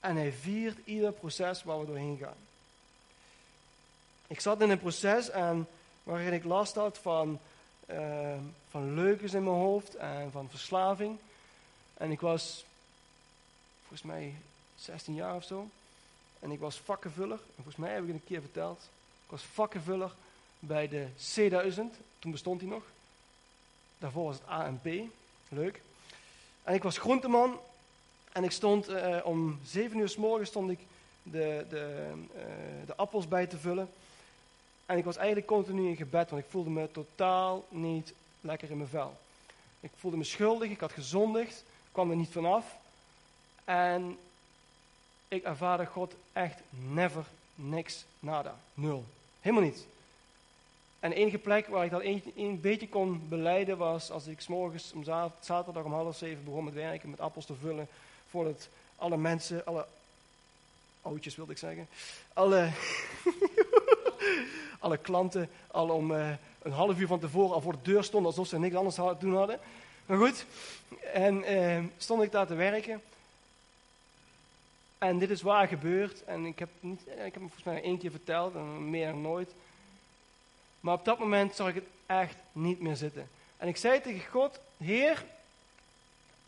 En 0.00 0.16
hij 0.16 0.32
viert 0.32 0.78
ieder 0.84 1.12
proces 1.12 1.62
waar 1.62 1.80
we 1.80 1.86
doorheen 1.86 2.18
gaan. 2.20 2.36
Ik 4.26 4.40
zat 4.40 4.60
in 4.60 4.70
een 4.70 4.78
proces 4.78 5.30
en 5.30 5.68
waarin 6.02 6.32
ik 6.32 6.44
last 6.44 6.74
had 6.74 6.98
van, 6.98 7.38
uh, 7.90 8.34
van 8.70 8.94
leugens 8.94 9.34
in 9.34 9.44
mijn 9.44 9.56
hoofd 9.56 9.94
en 9.94 10.30
van 10.32 10.50
verslaving. 10.50 11.18
En 11.94 12.10
ik 12.10 12.20
was 12.20 12.64
volgens 13.80 14.02
mij 14.02 14.34
16 14.76 15.14
jaar 15.14 15.36
of 15.36 15.44
zo. 15.44 15.68
En 16.42 16.50
ik 16.50 16.60
was 16.60 16.78
vakkenvuller. 16.78 17.38
En 17.38 17.54
volgens 17.54 17.76
mij 17.76 17.92
heb 17.92 18.00
ik 18.02 18.06
het 18.06 18.16
een 18.16 18.24
keer 18.26 18.40
verteld. 18.40 18.80
Ik 19.24 19.30
was 19.30 19.42
vakkenvuller 19.42 20.14
bij 20.58 20.88
de 20.88 21.06
C1000. 21.18 22.00
Toen 22.18 22.30
bestond 22.30 22.60
hij 22.60 22.70
nog. 22.70 22.82
Daarvoor 23.98 24.24
was 24.24 24.34
het 24.38 24.46
ANP. 24.46 24.84
Leuk. 25.48 25.80
En 26.62 26.74
ik 26.74 26.82
was 26.82 26.98
groenteman 26.98 27.58
en 28.32 28.44
ik 28.44 28.50
stond 28.50 28.88
uh, 28.88 29.16
om 29.24 29.60
zeven 29.64 29.98
uur 29.98 30.08
s 30.08 30.16
morgens 30.16 30.48
stond 30.48 30.70
ik 30.70 30.78
de, 31.22 31.66
de, 31.68 32.10
uh, 32.36 32.42
de 32.86 32.96
appels 32.96 33.28
bij 33.28 33.46
te 33.46 33.58
vullen. 33.58 33.90
En 34.86 34.98
ik 34.98 35.04
was 35.04 35.16
eigenlijk 35.16 35.46
continu 35.46 35.88
in 35.88 35.96
gebed, 35.96 36.30
want 36.30 36.42
ik 36.42 36.50
voelde 36.50 36.70
me 36.70 36.90
totaal 36.92 37.64
niet 37.68 38.12
lekker 38.40 38.70
in 38.70 38.76
mijn 38.76 38.88
vel. 38.88 39.16
Ik 39.80 39.90
voelde 39.98 40.16
me 40.16 40.24
schuldig, 40.24 40.70
ik 40.70 40.80
had 40.80 40.92
gezondigd, 40.92 41.64
kwam 41.92 42.10
er 42.10 42.16
niet 42.16 42.32
vanaf. 42.32 42.76
En 43.64 44.18
ik 45.32 45.44
ervaarde 45.44 45.86
God 45.86 46.14
echt 46.32 46.60
never, 46.70 47.24
niks, 47.54 48.04
nada, 48.18 48.54
nul. 48.74 49.04
Helemaal 49.40 49.64
niet. 49.64 49.86
En 51.00 51.10
de 51.10 51.16
enige 51.16 51.38
plek 51.38 51.66
waar 51.66 51.84
ik 51.84 51.90
dat 51.90 52.02
een, 52.34 52.60
beetje 52.60 52.88
kon 52.88 53.28
beleiden 53.28 53.78
was 53.78 54.10
als 54.10 54.26
ik 54.26 54.48
morgens 54.48 54.92
om 54.92 55.04
zaterdag 55.40 55.84
om 55.84 55.92
half 55.92 56.16
zeven 56.16 56.44
begon 56.44 56.64
met 56.64 56.74
werken, 56.74 57.10
met 57.10 57.20
appels 57.20 57.46
te 57.46 57.54
vullen 57.54 57.88
voordat 58.30 58.68
alle 58.96 59.16
mensen, 59.16 59.66
alle 59.66 59.86
oudjes 61.02 61.36
wilde 61.36 61.52
ik 61.52 61.58
zeggen, 61.58 61.88
alle, 62.32 62.70
alle 64.80 64.96
klanten 64.96 65.48
al 65.70 65.88
om 65.88 66.10
uh, 66.10 66.30
een 66.62 66.72
half 66.72 66.98
uur 66.98 67.06
van 67.06 67.20
tevoren 67.20 67.54
al 67.54 67.60
voor 67.60 67.72
de 67.72 67.90
deur 67.90 68.04
stonden 68.04 68.30
alsof 68.30 68.46
ze 68.46 68.58
niks 68.58 68.74
anders 68.74 68.94
te 68.94 69.16
doen 69.18 69.36
hadden. 69.36 69.58
Maar 70.06 70.18
goed, 70.18 70.44
en 71.12 71.52
uh, 71.52 71.84
stond 71.96 72.22
ik 72.22 72.32
daar 72.32 72.46
te 72.46 72.54
werken. 72.54 73.00
En 75.02 75.18
dit 75.18 75.30
is 75.30 75.42
waar 75.42 75.68
gebeurd. 75.68 76.24
En 76.24 76.46
ik 76.46 76.58
heb, 76.58 76.68
niet, 76.80 77.00
ik 77.00 77.16
heb 77.16 77.34
hem 77.34 77.42
volgens 77.42 77.62
mij 77.62 77.82
één 77.82 77.98
keer 77.98 78.10
verteld 78.10 78.54
en 78.54 78.90
meer 78.90 79.14
nooit. 79.14 79.54
Maar 80.80 80.94
op 80.94 81.04
dat 81.04 81.18
moment 81.18 81.54
zag 81.54 81.68
ik 81.68 81.74
het 81.74 81.88
echt 82.06 82.36
niet 82.52 82.80
meer 82.80 82.96
zitten. 82.96 83.28
En 83.56 83.68
ik 83.68 83.76
zei 83.76 84.00
tegen 84.00 84.30
God, 84.30 84.60
Heer, 84.76 85.24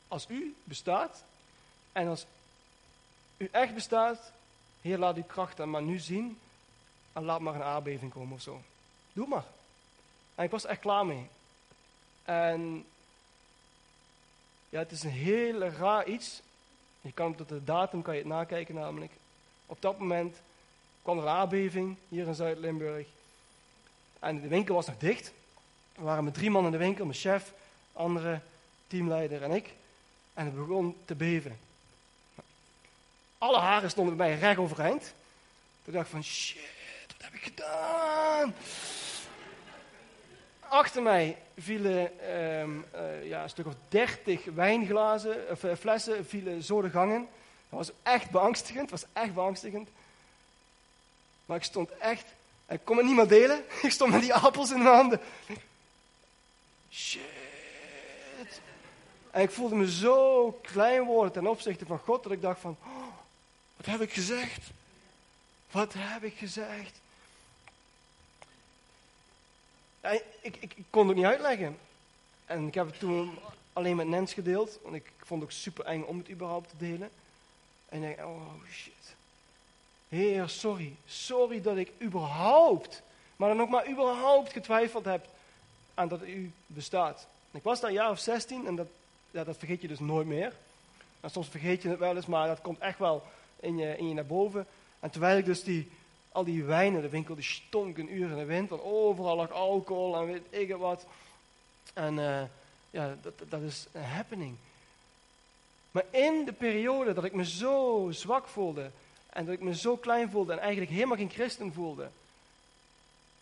als 0.09 0.27
u 0.29 0.55
bestaat, 0.65 1.25
en 1.93 2.09
als 2.09 2.27
u 3.37 3.49
echt 3.53 3.75
bestaat, 3.75 4.33
Heer, 4.81 4.99
laat 4.99 5.17
uw 5.17 5.23
kracht 5.23 5.57
dan 5.57 5.71
maar 5.71 5.83
nu 5.83 5.99
zien. 5.99 6.39
En 7.13 7.25
laat 7.25 7.41
maar 7.41 7.55
een 7.55 7.63
aardbeving 7.63 8.13
komen 8.13 8.35
of 8.35 8.43
zo. 8.43 8.63
Doe 9.13 9.27
maar. 9.27 9.47
En 10.35 10.45
ik 10.45 10.51
was 10.51 10.65
echt 10.65 10.81
klaar 10.81 11.07
mee. 11.07 11.27
En 12.25 12.87
ja, 14.69 14.79
het 14.79 14.93
is 14.93 15.03
een 15.03 15.11
heel 15.11 15.59
raar 15.59 16.07
iets. 16.07 16.43
Je 17.05 17.13
kan 17.13 17.35
tot 17.35 17.49
de 17.49 17.65
datum 17.65 18.03
kan 18.03 18.15
je 18.15 18.21
het 18.21 18.29
nakijken 18.29 18.75
namelijk. 18.75 19.13
Op 19.67 19.83
dat 19.83 19.99
moment 19.99 20.37
kwam 21.03 21.19
er 21.19 21.23
een 21.23 21.31
aardbeving 21.31 21.97
hier 22.09 22.27
in 22.27 22.35
Zuid-Limburg. 22.35 23.07
En 24.19 24.41
de 24.41 24.49
winkel 24.49 24.75
was 24.75 24.87
nog 24.87 24.99
dicht. 24.99 25.33
We 25.95 26.03
waren 26.03 26.25
met 26.25 26.35
drie 26.35 26.51
man 26.51 26.65
in 26.65 26.71
de 26.71 26.77
winkel, 26.77 27.05
mijn 27.05 27.19
chef, 27.19 27.53
andere 27.93 28.41
teamleider 28.87 29.43
en 29.43 29.51
ik. 29.51 29.73
En 30.35 30.45
het 30.45 30.57
begon 30.57 30.97
te 31.05 31.15
beven. 31.15 31.59
Alle 33.39 33.59
haren 33.59 33.91
stonden 33.91 34.17
bij 34.17 34.29
mij 34.29 34.39
recht 34.39 34.59
overeind. 34.59 35.15
Toen 35.83 35.93
dacht 35.93 36.05
ik 36.05 36.11
van, 36.11 36.25
shit, 36.25 36.61
wat 37.07 37.23
heb 37.23 37.35
ik 37.35 37.43
gedaan? 37.43 38.55
Achter 40.75 41.03
mij 41.03 41.37
vielen 41.59 42.21
ehm, 42.21 42.71
eh, 42.91 43.29
ja, 43.29 43.43
een 43.43 43.49
stuk 43.49 43.67
of 43.67 43.75
dertig 43.89 44.45
wijnglazen, 44.45 45.51
of 45.51 45.65
eh, 45.65 45.77
flessen, 45.77 46.27
vielen 46.27 46.63
zo 46.63 46.83
de 46.83 46.91
gangen. 46.91 47.29
Dat 47.69 47.79
was 47.79 47.91
echt 48.03 48.31
beangstigend, 48.31 48.91
was 48.91 49.05
echt 49.13 49.35
beangstigend. 49.35 49.89
Maar 51.47 51.57
ik 51.57 51.63
stond 51.63 51.91
echt, 51.91 52.25
ik 52.69 52.81
kon 52.85 52.97
het 52.97 53.07
niet 53.07 53.17
meer 53.17 53.29
delen. 53.29 53.65
Ik 53.83 53.91
stond 53.91 54.13
met 54.13 54.21
die 54.21 54.35
appels 54.35 54.71
in 54.71 54.83
mijn 54.83 54.95
handen. 54.95 55.21
Shit. 56.91 57.21
En 59.31 59.43
ik 59.43 59.51
voelde 59.51 59.75
me 59.75 59.91
zo 59.91 60.51
klein 60.63 61.03
worden 61.05 61.33
ten 61.33 61.47
opzichte 61.47 61.87
van 61.87 61.99
God, 61.99 62.23
dat 62.23 62.33
ik 62.33 62.43
dacht 62.43 62.61
van, 62.61 62.77
oh, 62.85 63.07
wat 63.77 63.87
heb 63.87 64.01
ik 64.01 64.13
gezegd? 64.13 64.61
Wat 65.71 65.93
heb 65.97 66.23
ik 66.23 66.35
gezegd? 66.37 67.01
Ik, 70.13 70.57
ik, 70.61 70.75
ik, 70.77 70.85
kon 70.91 71.09
het 71.09 71.17
niet 71.17 71.25
uitleggen. 71.25 71.79
En 72.47 72.67
ik 72.67 72.75
heb 72.75 72.87
het 72.87 72.99
toen 72.99 73.39
alleen 73.73 73.97
met 73.97 74.07
Nens 74.07 74.33
gedeeld, 74.33 74.79
want 74.83 74.95
ik 74.95 75.13
vond 75.19 75.41
het 75.41 75.51
ook 75.51 75.57
super 75.57 75.85
eng 75.85 76.03
om 76.03 76.19
het 76.19 76.31
überhaupt 76.31 76.69
te 76.69 76.77
delen. 76.77 77.11
En 77.89 78.03
ik 78.03 78.17
denk, 78.17 78.29
oh 78.29 78.53
shit. 78.71 79.15
Heer, 80.09 80.49
sorry. 80.49 80.95
Sorry 81.07 81.61
dat 81.61 81.77
ik 81.77 81.91
überhaupt, 82.03 83.03
maar 83.37 83.49
dan 83.49 83.61
ook 83.61 83.69
maar 83.69 83.89
überhaupt 83.91 84.53
getwijfeld 84.53 85.05
heb 85.05 85.27
aan 85.95 86.09
dat 86.09 86.23
u 86.23 86.53
bestaat. 86.67 87.27
Ik 87.51 87.63
was 87.63 87.81
daar 87.81 87.91
een 87.91 87.97
jaar 87.97 88.11
of 88.11 88.19
16 88.19 88.67
en 88.67 88.77
dat, 88.77 88.89
ja, 89.31 89.45
dat 89.45 89.59
vergeet 89.59 89.81
je 89.81 89.89
dus 89.89 89.99
nooit 89.99 90.27
meer. 90.27 90.53
Soms 91.27 91.49
vergeet 91.49 91.83
je 91.83 91.89
het 91.89 91.99
wel 91.99 92.17
eens, 92.17 92.27
maar 92.27 92.47
dat 92.47 92.61
komt 92.61 92.79
echt 92.79 92.99
wel 92.99 93.23
in 93.61 93.77
je, 93.77 93.97
in 93.97 94.09
je 94.09 94.15
naar 94.15 94.27
boven. 94.27 94.67
En 95.01 95.11
terwijl 95.11 95.39
ik 95.39 95.45
dus 95.45 95.63
die, 95.63 95.91
al 96.35 96.45
die 96.45 96.65
wijnen, 96.65 97.03
de 97.03 97.09
winkel 97.09 97.35
die 97.35 97.45
stonk 97.45 97.99
een 97.99 98.15
uur 98.15 98.31
in 98.31 98.37
de 98.37 98.45
wind, 98.45 98.69
want 98.69 98.83
overal 98.83 99.37
lag 99.37 99.51
alcohol 99.51 100.17
en 100.17 100.27
weet 100.27 100.43
ik 100.51 100.77
wat. 100.77 101.07
En 101.93 102.19
uh, 102.19 102.43
ja, 102.91 103.17
dat, 103.23 103.35
dat 103.49 103.61
is 103.61 103.87
een 103.93 104.05
happening. 104.05 104.57
Maar 105.91 106.05
in 106.11 106.45
de 106.45 106.53
periode 106.53 107.13
dat 107.13 107.25
ik 107.25 107.33
me 107.33 107.45
zo 107.45 108.09
zwak 108.11 108.47
voelde 108.47 108.91
en 109.31 109.45
dat 109.45 109.55
ik 109.55 109.61
me 109.61 109.75
zo 109.75 109.97
klein 109.97 110.31
voelde 110.31 110.53
en 110.53 110.59
eigenlijk 110.59 110.91
helemaal 110.91 111.17
geen 111.17 111.31
christen 111.31 111.73
voelde, 111.73 112.09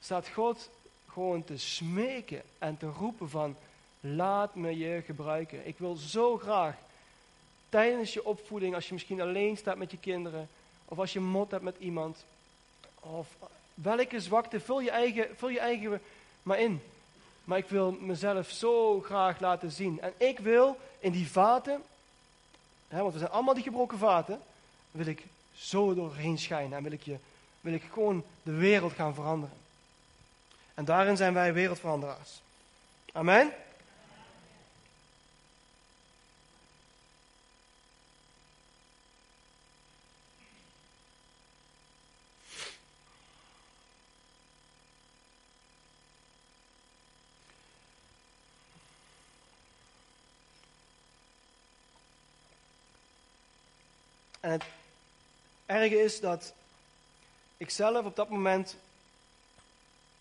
staat 0.01 0.28
God 0.28 0.68
gewoon 1.09 1.45
te 1.45 1.59
smeken 1.59 2.43
en 2.59 2.76
te 2.76 2.86
roepen 2.86 3.30
van, 3.30 3.57
laat 4.01 4.55
me 4.55 4.78
je 4.78 5.03
gebruiken. 5.07 5.66
Ik 5.66 5.78
wil 5.78 5.97
zo 5.97 6.38
graag 6.38 6.74
tijdens 7.68 8.12
je 8.12 8.24
opvoeding, 8.24 8.74
als 8.74 8.86
je 8.86 8.93
misschien 8.93 9.20
alleen 9.20 9.57
staat 9.57 9.76
met 9.76 9.90
je 9.90 9.99
kinderen, 9.99 10.49
of 10.84 10.99
als 10.99 11.12
je 11.12 11.20
mot 11.20 11.51
hebt 11.51 11.62
met 11.62 11.76
iemand, 11.78 12.24
of 13.03 13.28
welke 13.74 14.20
zwakte, 14.20 14.61
vul 14.61 14.80
je 14.80 14.90
eigen, 14.90 15.28
vul 15.36 15.48
je 15.48 15.61
eigen 15.61 16.00
maar 16.42 16.61
in. 16.61 16.82
Maar 17.44 17.59
ik 17.59 17.68
wil 17.68 17.92
mezelf 18.00 18.50
zo 18.50 19.00
graag 19.00 19.40
laten 19.40 19.70
zien. 19.70 20.00
En 20.00 20.12
ik 20.16 20.38
wil 20.38 20.76
in 20.98 21.12
die 21.12 21.30
vaten, 21.30 21.82
hè, 22.88 23.00
want 23.00 23.12
we 23.12 23.18
zijn 23.18 23.30
allemaal 23.30 23.55
die 23.55 23.62
gebroken 23.62 23.98
vaten, 23.98 24.40
wil 24.90 25.07
ik 25.07 25.24
zo 25.55 25.94
doorheen 25.94 26.38
schijnen. 26.38 26.76
En 26.76 26.82
wil 26.82 26.92
ik, 26.92 27.03
je, 27.03 27.16
wil 27.61 27.72
ik 27.72 27.82
gewoon 27.92 28.24
de 28.42 28.53
wereld 28.53 28.92
gaan 28.92 29.14
veranderen. 29.14 29.57
En 30.74 30.84
daarin 30.84 31.16
zijn 31.16 31.34
wij 31.34 31.53
wereldveranderaars. 31.53 32.40
Amen. 33.12 33.53
En 54.43 54.51
het 54.51 54.64
erge 55.66 56.03
is 56.03 56.20
dat 56.20 56.53
ik 57.57 57.70
zelf 57.70 58.05
op 58.05 58.16
dat 58.16 58.28
moment 58.28 58.76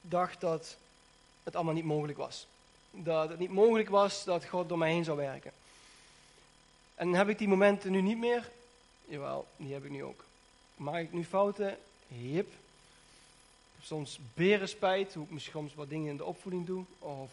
dacht 0.01 0.41
dat 0.41 0.75
het 1.43 1.55
allemaal 1.55 1.73
niet 1.73 1.83
mogelijk 1.83 2.17
was. 2.17 2.47
Dat 2.91 3.29
het 3.29 3.39
niet 3.39 3.51
mogelijk 3.51 3.89
was 3.89 4.23
dat 4.23 4.45
God 4.45 4.69
door 4.69 4.77
mij 4.77 4.91
heen 4.91 5.03
zou 5.03 5.17
werken. 5.17 5.51
En 6.95 7.13
heb 7.13 7.29
ik 7.29 7.37
die 7.37 7.47
momenten 7.47 7.91
nu 7.91 8.01
niet 8.01 8.17
meer? 8.17 8.51
Jawel, 9.05 9.47
die 9.57 9.73
heb 9.73 9.83
ik 9.85 9.91
nu 9.91 10.03
ook. 10.03 10.23
Maak 10.75 11.01
ik 11.01 11.13
nu 11.13 11.25
fouten? 11.25 11.77
Hip. 12.07 12.53
Soms 13.81 14.19
berenspijt, 14.33 15.13
hoe 15.13 15.23
ik 15.23 15.31
misschien 15.31 15.53
soms 15.53 15.73
wat 15.73 15.89
dingen 15.89 16.09
in 16.09 16.17
de 16.17 16.25
opvoeding 16.25 16.65
doe. 16.65 16.83
Of 16.99 17.31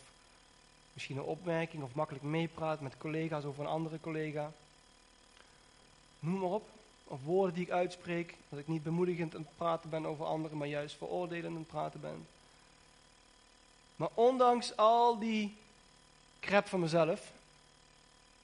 misschien 0.93 1.17
een 1.17 1.23
opmerking 1.23 1.83
of 1.83 1.95
makkelijk 1.95 2.25
meepraat 2.25 2.81
met 2.81 2.99
collega's 2.99 3.45
of 3.45 3.59
een 3.59 3.67
andere 3.67 4.01
collega. 4.01 4.53
Noem 6.19 6.41
maar 6.41 6.51
op 6.51 6.77
of 7.09 7.25
woorden 7.25 7.55
die 7.55 7.65
ik 7.65 7.71
uitspreek, 7.71 8.35
dat 8.49 8.59
ik 8.59 8.69
niet 8.69 8.83
bemoedigend 8.83 9.35
aan 9.35 9.41
het 9.41 9.57
praten 9.57 9.91
ben 9.91 10.07
over 10.07 10.25
anderen, 10.25 10.59
maar 10.59 10.69
juist 10.69 10.97
veroordelend 10.97 11.47
aan 11.47 11.59
het 11.59 11.67
praten 11.67 12.01
ben. 12.01 12.27
Maar 13.97 14.09
ondanks 14.15 14.77
al 14.77 15.19
die 15.19 15.57
krep 16.41 16.67
van 16.67 16.81
mezelf, 16.81 17.33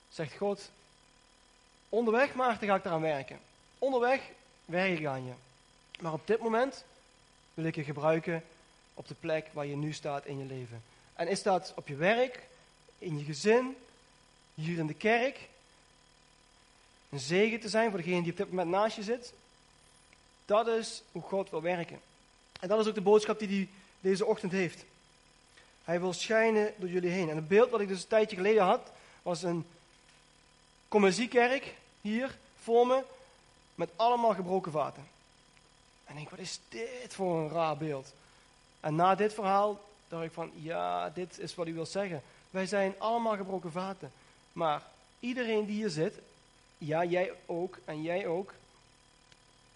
zegt 0.08 0.36
God, 0.36 0.70
onderweg 1.88 2.34
Maarten 2.34 2.68
ga 2.68 2.74
ik 2.74 2.84
eraan 2.84 3.00
werken. 3.00 3.40
Onderweg 3.78 4.30
werk 4.64 4.98
ik 4.98 5.06
aan 5.06 5.24
je. 5.24 5.32
Maar 6.00 6.12
op 6.12 6.26
dit 6.26 6.40
moment 6.40 6.84
wil 7.54 7.64
ik 7.64 7.74
je 7.74 7.84
gebruiken 7.84 8.44
op 8.94 9.08
de 9.08 9.14
plek 9.14 9.48
waar 9.52 9.66
je 9.66 9.76
nu 9.76 9.92
staat 9.92 10.24
in 10.24 10.38
je 10.38 10.44
leven. 10.44 10.82
En 11.14 11.28
is 11.28 11.42
dat 11.42 11.72
op 11.76 11.88
je 11.88 11.96
werk, 11.96 12.42
in 12.98 13.18
je 13.18 13.24
gezin, 13.24 13.76
hier 14.54 14.78
in 14.78 14.86
de 14.86 14.94
kerk, 14.94 15.48
een 17.14 17.20
zegen 17.20 17.60
te 17.60 17.68
zijn 17.68 17.90
voor 17.90 17.98
degene 17.98 18.22
die 18.22 18.30
op 18.30 18.36
dit 18.36 18.48
moment 18.48 18.70
naast 18.70 18.96
je 18.96 19.02
zit. 19.02 19.32
Dat 20.44 20.66
is 20.66 21.02
hoe 21.12 21.22
God 21.22 21.50
wil 21.50 21.62
werken. 21.62 22.00
En 22.60 22.68
dat 22.68 22.80
is 22.80 22.86
ook 22.86 22.94
de 22.94 23.00
boodschap 23.00 23.38
die 23.38 23.48
hij 23.48 23.68
deze 24.00 24.26
ochtend 24.26 24.52
heeft. 24.52 24.84
Hij 25.84 26.00
wil 26.00 26.12
schijnen 26.12 26.74
door 26.76 26.88
jullie 26.88 27.10
heen. 27.10 27.30
En 27.30 27.36
het 27.36 27.48
beeld 27.48 27.70
wat 27.70 27.80
ik 27.80 27.88
dus 27.88 28.02
een 28.02 28.08
tijdje 28.08 28.36
geleden 28.36 28.62
had, 28.62 28.90
was 29.22 29.42
een 29.42 29.66
commerciekerk 30.88 31.74
hier 32.00 32.36
voor 32.62 32.86
me, 32.86 33.02
met 33.74 33.90
allemaal 33.96 34.34
gebroken 34.34 34.72
vaten. 34.72 35.02
En 36.04 36.12
ik 36.12 36.16
denk, 36.16 36.30
wat 36.30 36.38
is 36.38 36.60
dit 36.68 37.14
voor 37.14 37.38
een 37.38 37.50
raar 37.50 37.76
beeld? 37.76 38.12
En 38.80 38.94
na 38.94 39.14
dit 39.14 39.34
verhaal 39.34 39.80
dacht 40.08 40.24
ik 40.24 40.32
van, 40.32 40.50
ja, 40.54 41.10
dit 41.10 41.38
is 41.38 41.54
wat 41.54 41.66
hij 41.66 41.74
wil 41.74 41.86
zeggen. 41.86 42.22
Wij 42.50 42.66
zijn 42.66 42.94
allemaal 42.98 43.36
gebroken 43.36 43.72
vaten. 43.72 44.12
Maar 44.52 44.82
iedereen 45.20 45.66
die 45.66 45.74
hier 45.74 45.90
zit, 45.90 46.14
ja, 46.86 47.04
jij 47.04 47.32
ook 47.46 47.78
en 47.84 48.02
jij 48.02 48.26
ook, 48.26 48.54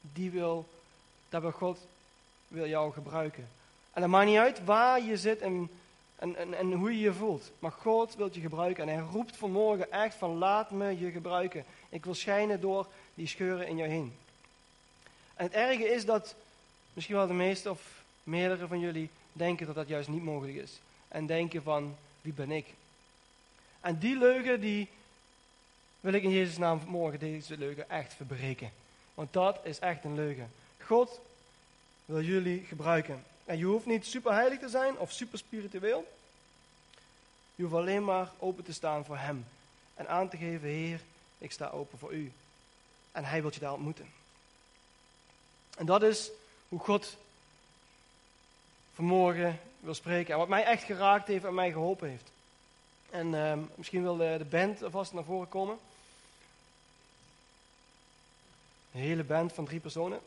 die 0.00 0.30
wil, 0.30 0.68
dat 1.28 1.42
wil 1.42 1.50
God 1.50 1.78
wil 2.48 2.66
jou 2.66 2.92
gebruiken. 2.92 3.48
En 3.92 4.00
dat 4.00 4.10
maakt 4.10 4.26
niet 4.26 4.38
uit 4.38 4.64
waar 4.64 5.02
je 5.02 5.16
zit 5.16 5.40
en, 5.40 5.70
en, 6.16 6.36
en, 6.36 6.54
en 6.54 6.72
hoe 6.72 6.90
je 6.90 7.00
je 7.00 7.14
voelt. 7.14 7.50
Maar 7.58 7.72
God 7.72 8.14
wil 8.14 8.28
je 8.32 8.40
gebruiken. 8.40 8.88
En 8.88 8.94
hij 8.94 9.06
roept 9.10 9.36
vanmorgen 9.36 9.92
echt 9.92 10.14
van 10.14 10.38
laat 10.38 10.70
me 10.70 10.98
je 10.98 11.10
gebruiken. 11.10 11.64
Ik 11.88 12.04
wil 12.04 12.14
schijnen 12.14 12.60
door 12.60 12.86
die 13.14 13.26
scheuren 13.26 13.66
in 13.66 13.76
jou 13.76 13.88
heen. 13.90 14.12
En 15.34 15.44
het 15.44 15.52
erge 15.52 15.84
is 15.84 16.04
dat 16.04 16.34
misschien 16.92 17.16
wel 17.16 17.26
de 17.26 17.32
meeste 17.32 17.70
of 17.70 18.02
meerdere 18.22 18.66
van 18.66 18.78
jullie 18.78 19.10
denken 19.32 19.66
dat 19.66 19.74
dat 19.74 19.88
juist 19.88 20.08
niet 20.08 20.22
mogelijk 20.22 20.56
is. 20.56 20.80
En 21.08 21.26
denken 21.26 21.62
van 21.62 21.96
wie 22.20 22.32
ben 22.32 22.50
ik? 22.50 22.66
En 23.80 23.98
die 23.98 24.18
leugen 24.18 24.60
die 24.60 24.88
wil 26.00 26.12
ik 26.12 26.22
in 26.22 26.30
Jezus' 26.30 26.58
naam 26.58 26.80
morgen 26.86 27.18
deze 27.18 27.58
leugen 27.58 27.90
echt 27.90 28.14
verbreken. 28.14 28.70
Want 29.14 29.32
dat 29.32 29.60
is 29.62 29.78
echt 29.78 30.04
een 30.04 30.14
leugen. 30.14 30.50
God 30.82 31.20
wil 32.04 32.22
jullie 32.22 32.64
gebruiken. 32.64 33.24
En 33.44 33.58
je 33.58 33.64
hoeft 33.64 33.86
niet 33.86 34.06
super 34.06 34.32
heilig 34.32 34.58
te 34.58 34.68
zijn 34.68 34.98
of 34.98 35.12
super 35.12 35.38
spiritueel. 35.38 36.06
Je 37.54 37.62
hoeft 37.62 37.74
alleen 37.74 38.04
maar 38.04 38.30
open 38.38 38.64
te 38.64 38.72
staan 38.72 39.04
voor 39.04 39.18
Hem. 39.18 39.46
En 39.94 40.08
aan 40.08 40.28
te 40.28 40.36
geven, 40.36 40.68
Heer, 40.68 41.00
ik 41.38 41.52
sta 41.52 41.68
open 41.68 41.98
voor 41.98 42.12
U. 42.12 42.32
En 43.12 43.24
Hij 43.24 43.42
wil 43.42 43.50
je 43.54 43.60
daar 43.60 43.72
ontmoeten. 43.72 44.06
En 45.76 45.86
dat 45.86 46.02
is 46.02 46.30
hoe 46.68 46.78
God 46.78 47.16
vanmorgen 48.94 49.60
wil 49.80 49.94
spreken. 49.94 50.32
En 50.32 50.38
wat 50.38 50.48
mij 50.48 50.64
echt 50.64 50.82
geraakt 50.82 51.28
heeft 51.28 51.44
en 51.44 51.54
mij 51.54 51.72
geholpen 51.72 52.08
heeft. 52.08 52.30
En 53.10 53.32
uh, 53.32 53.52
misschien 53.74 54.02
wil 54.02 54.16
de, 54.16 54.34
de 54.38 54.44
band 54.44 54.82
alvast 54.82 55.12
naar 55.12 55.24
voren 55.24 55.48
komen. 55.48 55.78
Een 58.92 59.00
hele 59.00 59.24
band 59.24 59.52
van 59.52 59.64
drie 59.64 59.80
personen. 59.80 60.20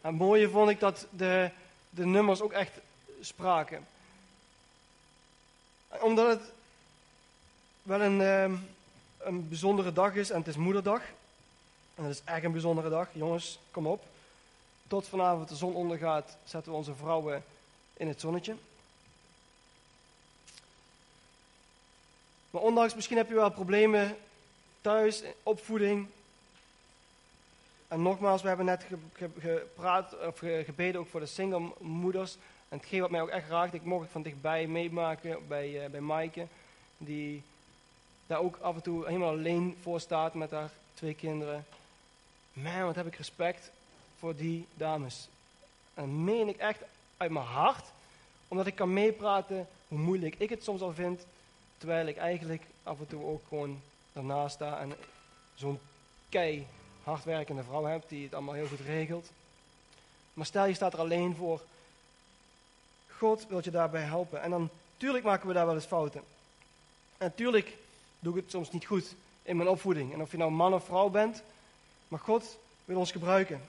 En 0.00 0.08
het 0.10 0.18
mooie 0.18 0.48
vond 0.48 0.70
ik 0.70 0.80
dat 0.80 1.06
de, 1.10 1.50
de 1.90 2.06
nummers 2.06 2.40
ook 2.40 2.52
echt 2.52 2.72
spraken. 3.20 3.86
Omdat 6.00 6.28
het 6.28 6.52
wel 7.82 8.00
een, 8.00 8.20
uh, 8.20 8.58
een 9.18 9.48
bijzondere 9.48 9.92
dag 9.92 10.14
is 10.14 10.30
en 10.30 10.38
het 10.38 10.48
is 10.48 10.56
moederdag. 10.56 11.02
En 11.94 12.02
dat 12.02 12.12
is 12.12 12.22
echt 12.24 12.44
een 12.44 12.52
bijzondere 12.52 12.88
dag. 12.88 13.08
Jongens, 13.12 13.58
kom 13.70 13.86
op. 13.86 14.04
tot 14.86 15.08
vanavond 15.08 15.48
de 15.48 15.56
zon 15.56 15.74
ondergaat, 15.74 16.36
zetten 16.44 16.72
we 16.72 16.78
onze 16.78 16.94
vrouwen 16.94 17.44
in 17.92 18.08
het 18.08 18.20
zonnetje. 18.20 18.56
Maar 22.50 22.62
ondanks, 22.62 22.94
misschien 22.94 23.16
heb 23.16 23.28
je 23.28 23.34
wel 23.34 23.50
problemen 23.50 24.16
thuis, 24.82 25.22
opvoeding. 25.42 26.06
En 27.88 28.02
nogmaals, 28.02 28.42
we 28.42 28.48
hebben 28.48 28.66
net 28.66 28.84
gepraat, 29.38 30.26
of 30.26 30.38
gebeden 30.38 31.00
ook 31.00 31.08
voor 31.08 31.20
de 31.20 31.26
single 31.26 31.72
moeders. 31.78 32.36
En 32.68 32.78
hetgeen 32.78 33.00
wat 33.00 33.10
mij 33.10 33.20
ook 33.20 33.28
echt 33.28 33.48
raakt, 33.48 33.74
ik 33.74 33.84
mocht 33.84 34.10
van 34.10 34.22
dichtbij 34.22 34.66
meemaken 34.66 35.46
bij, 35.48 35.84
uh, 35.84 35.90
bij 35.90 36.00
Maaike. 36.00 36.46
Die 36.98 37.42
daar 38.26 38.40
ook 38.40 38.58
af 38.60 38.74
en 38.74 38.82
toe 38.82 39.06
helemaal 39.06 39.30
alleen 39.30 39.76
voor 39.82 40.00
staat 40.00 40.34
met 40.34 40.50
haar 40.50 40.70
twee 40.94 41.14
kinderen. 41.14 41.64
Man, 42.52 42.84
wat 42.84 42.94
heb 42.94 43.06
ik 43.06 43.14
respect 43.14 43.70
voor 44.18 44.36
die 44.36 44.66
dames. 44.74 45.28
En 45.94 46.02
dat 46.04 46.14
meen 46.14 46.48
ik 46.48 46.56
echt 46.56 46.80
uit 47.16 47.30
mijn 47.30 47.44
hart. 47.44 47.84
Omdat 48.48 48.66
ik 48.66 48.74
kan 48.74 48.92
meepraten 48.92 49.68
hoe 49.88 49.98
moeilijk 49.98 50.34
ik 50.38 50.50
het 50.50 50.64
soms 50.64 50.80
al 50.80 50.92
vind. 50.92 51.26
Terwijl 51.78 52.06
ik 52.06 52.16
eigenlijk 52.16 52.62
af 52.82 52.98
en 52.98 53.06
toe 53.06 53.24
ook 53.24 53.42
gewoon 53.48 53.80
daarnaast 54.12 54.54
sta 54.54 54.78
en 54.78 54.94
zo'n 55.54 55.80
kei 56.28 56.66
hardwerkende 57.02 57.62
vrouw 57.62 57.84
heb 57.84 58.08
die 58.08 58.24
het 58.24 58.34
allemaal 58.34 58.54
heel 58.54 58.66
goed 58.66 58.80
regelt. 58.80 59.30
Maar 60.34 60.46
stel 60.46 60.66
je 60.66 60.74
staat 60.74 60.92
er 60.92 60.98
alleen 60.98 61.36
voor. 61.36 61.62
God 63.08 63.46
wil 63.48 63.60
je 63.62 63.70
daarbij 63.70 64.02
helpen. 64.02 64.42
En 64.42 64.50
dan, 64.50 64.70
tuurlijk 64.96 65.24
maken 65.24 65.48
we 65.48 65.54
daar 65.54 65.66
wel 65.66 65.74
eens 65.74 65.84
fouten. 65.84 66.20
En 67.18 67.26
natuurlijk 67.26 67.76
doe 68.18 68.36
ik 68.36 68.42
het 68.42 68.50
soms 68.50 68.70
niet 68.70 68.86
goed 68.86 69.14
in 69.42 69.56
mijn 69.56 69.68
opvoeding. 69.68 70.12
En 70.12 70.20
of 70.20 70.30
je 70.30 70.36
nou 70.36 70.50
man 70.50 70.74
of 70.74 70.84
vrouw 70.84 71.08
bent, 71.08 71.42
maar 72.08 72.20
God 72.20 72.58
wil 72.84 72.98
ons 72.98 73.12
gebruiken. 73.12 73.60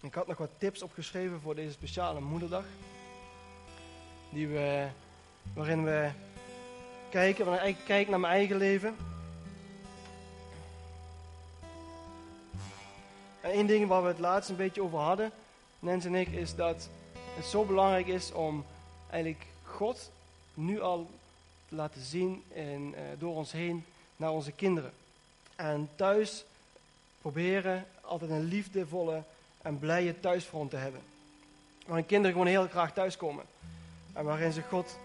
Ik 0.00 0.14
had 0.14 0.26
nog 0.26 0.38
wat 0.38 0.50
tips 0.58 0.82
opgeschreven 0.82 1.40
voor 1.40 1.54
deze 1.54 1.72
speciale 1.72 2.20
moederdag. 2.20 2.64
Die 4.32 4.48
we, 4.48 4.86
waarin 5.54 5.84
we 5.84 6.10
kijken, 7.10 7.44
waarin 7.44 7.68
ik 7.68 7.76
kijk 7.84 8.08
naar 8.08 8.20
mijn 8.20 8.32
eigen 8.32 8.56
leven. 8.56 8.96
En 13.40 13.50
één 13.50 13.66
ding 13.66 13.88
waar 13.88 14.02
we 14.02 14.08
het 14.08 14.18
laatst 14.18 14.50
een 14.50 14.56
beetje 14.56 14.82
over 14.82 14.98
hadden, 14.98 15.32
Nens 15.78 16.04
en 16.04 16.14
ik, 16.14 16.28
is 16.28 16.54
dat 16.54 16.88
het 17.34 17.44
zo 17.44 17.64
belangrijk 17.64 18.06
is 18.06 18.32
om 18.32 18.64
eigenlijk 19.10 19.46
God 19.64 20.10
nu 20.54 20.80
al 20.80 21.10
te 21.68 21.74
laten 21.74 22.02
zien 22.02 22.42
en, 22.54 22.94
uh, 22.94 23.00
door 23.18 23.34
ons 23.34 23.52
heen 23.52 23.84
naar 24.16 24.30
onze 24.30 24.52
kinderen. 24.52 24.92
En 25.56 25.88
thuis 25.96 26.44
proberen 27.20 27.86
altijd 28.00 28.30
een 28.30 28.44
liefdevolle 28.44 29.22
en 29.62 29.78
blije 29.78 30.20
thuisfront 30.20 30.70
te 30.70 30.76
hebben. 30.76 31.00
Waarin 31.86 32.06
kinderen 32.06 32.32
gewoon 32.32 32.46
heel 32.46 32.68
graag 32.68 32.92
thuiskomen. 32.92 33.44
En 34.12 34.24
waarin 34.24 34.52
ze 34.52 34.62
God 34.62 34.96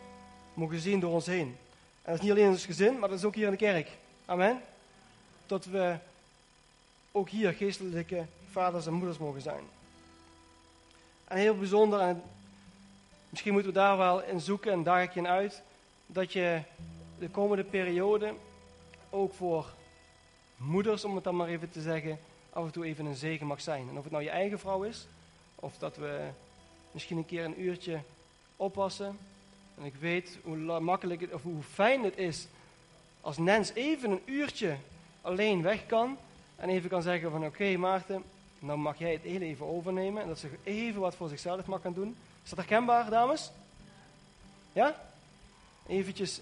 mogen 0.54 0.80
zien 0.80 1.00
door 1.00 1.14
ons 1.14 1.26
heen. 1.26 1.58
En 2.02 2.14
dat 2.14 2.16
is 2.16 2.22
niet 2.22 2.32
alleen 2.32 2.44
in 2.44 2.50
ons 2.50 2.66
gezin, 2.66 3.00
maar 3.00 3.10
dat 3.10 3.18
is 3.18 3.24
ook 3.24 3.36
hier 3.36 3.46
in 3.46 3.52
de 3.52 3.58
kerk. 3.58 3.90
Amen. 4.26 4.62
Dat 5.46 5.66
we 5.66 5.96
ook 7.12 7.30
hier 7.30 7.54
geestelijke 7.54 8.26
vaders 8.52 8.86
en 8.86 8.94
moeders 8.94 9.18
mogen 9.18 9.42
zijn. 9.42 9.64
En 11.28 11.38
heel 11.38 11.58
bijzonder, 11.58 12.00
en 12.00 12.22
misschien 13.30 13.54
moeten 13.54 13.72
we 13.72 13.80
daar 13.80 13.98
wel 13.98 14.24
in 14.24 14.40
zoeken 14.40 14.72
en 14.72 14.84
daar 14.84 15.04
ik 15.04 15.14
je 15.14 15.20
in 15.20 15.28
uit, 15.28 15.62
dat 16.06 16.34
je 16.34 16.62
de 17.20 17.30
komende 17.30 17.64
periode 17.64 18.34
ook 19.10 19.34
voor 19.34 19.74
moeders, 20.58 21.06
om 21.06 21.16
het 21.16 21.24
dan 21.24 21.36
maar 21.36 21.48
even 21.48 21.70
te 21.70 21.82
zeggen, 21.82 22.20
af 22.50 22.66
en 22.66 22.72
toe 22.72 22.86
even 22.86 23.06
een 23.06 23.16
zegen 23.16 23.48
mag 23.48 23.62
zijn. 23.62 23.90
En 23.90 23.98
of 23.98 24.04
het 24.04 24.12
nou 24.12 24.24
je 24.24 24.30
eigen 24.30 24.60
vrouw 24.60 24.84
is, 24.84 25.08
of 25.56 25.78
dat 25.78 25.98
we 25.98 26.28
misschien 26.92 27.18
een 27.18 27.26
keer 27.26 27.46
een 27.46 27.62
uurtje 27.62 28.00
oppassen. 28.58 29.18
En 29.78 29.86
ik 29.86 29.96
weet 29.96 30.38
hoe 30.44 30.80
makkelijk 30.80 31.22
het, 31.22 31.34
of 31.34 31.42
hoe 31.42 31.64
fijn 31.64 32.04
het 32.04 32.18
is 32.18 32.48
als 33.22 33.38
Nens 33.38 33.74
even 33.74 34.12
een 34.12 34.22
uurtje 34.26 34.78
alleen 35.22 35.62
weg 35.62 35.86
kan. 35.86 36.18
En 36.56 36.70
even 36.70 36.90
kan 36.90 37.02
zeggen 37.02 37.32
van 37.32 37.46
oké 37.46 37.78
Maarten, 37.78 38.24
nou 38.60 38.78
mag 38.78 39.00
jij 39.00 39.12
het 39.12 39.22
heel 39.22 39.42
even 39.42 39.66
overnemen. 39.66 40.22
En 40.22 40.28
dat 40.28 40.40
ze 40.40 40.50
even 40.64 41.02
wat 41.02 41.16
voor 41.16 41.30
zichzelf 41.30 41.66
mag 41.66 41.82
gaan 41.82 41.94
doen. 41.94 42.16
Is 42.44 42.50
dat 42.50 42.58
herkenbaar 42.58 43.10
dames? 43.10 43.52
Ja? 44.74 45.02
Eventjes 45.88 46.42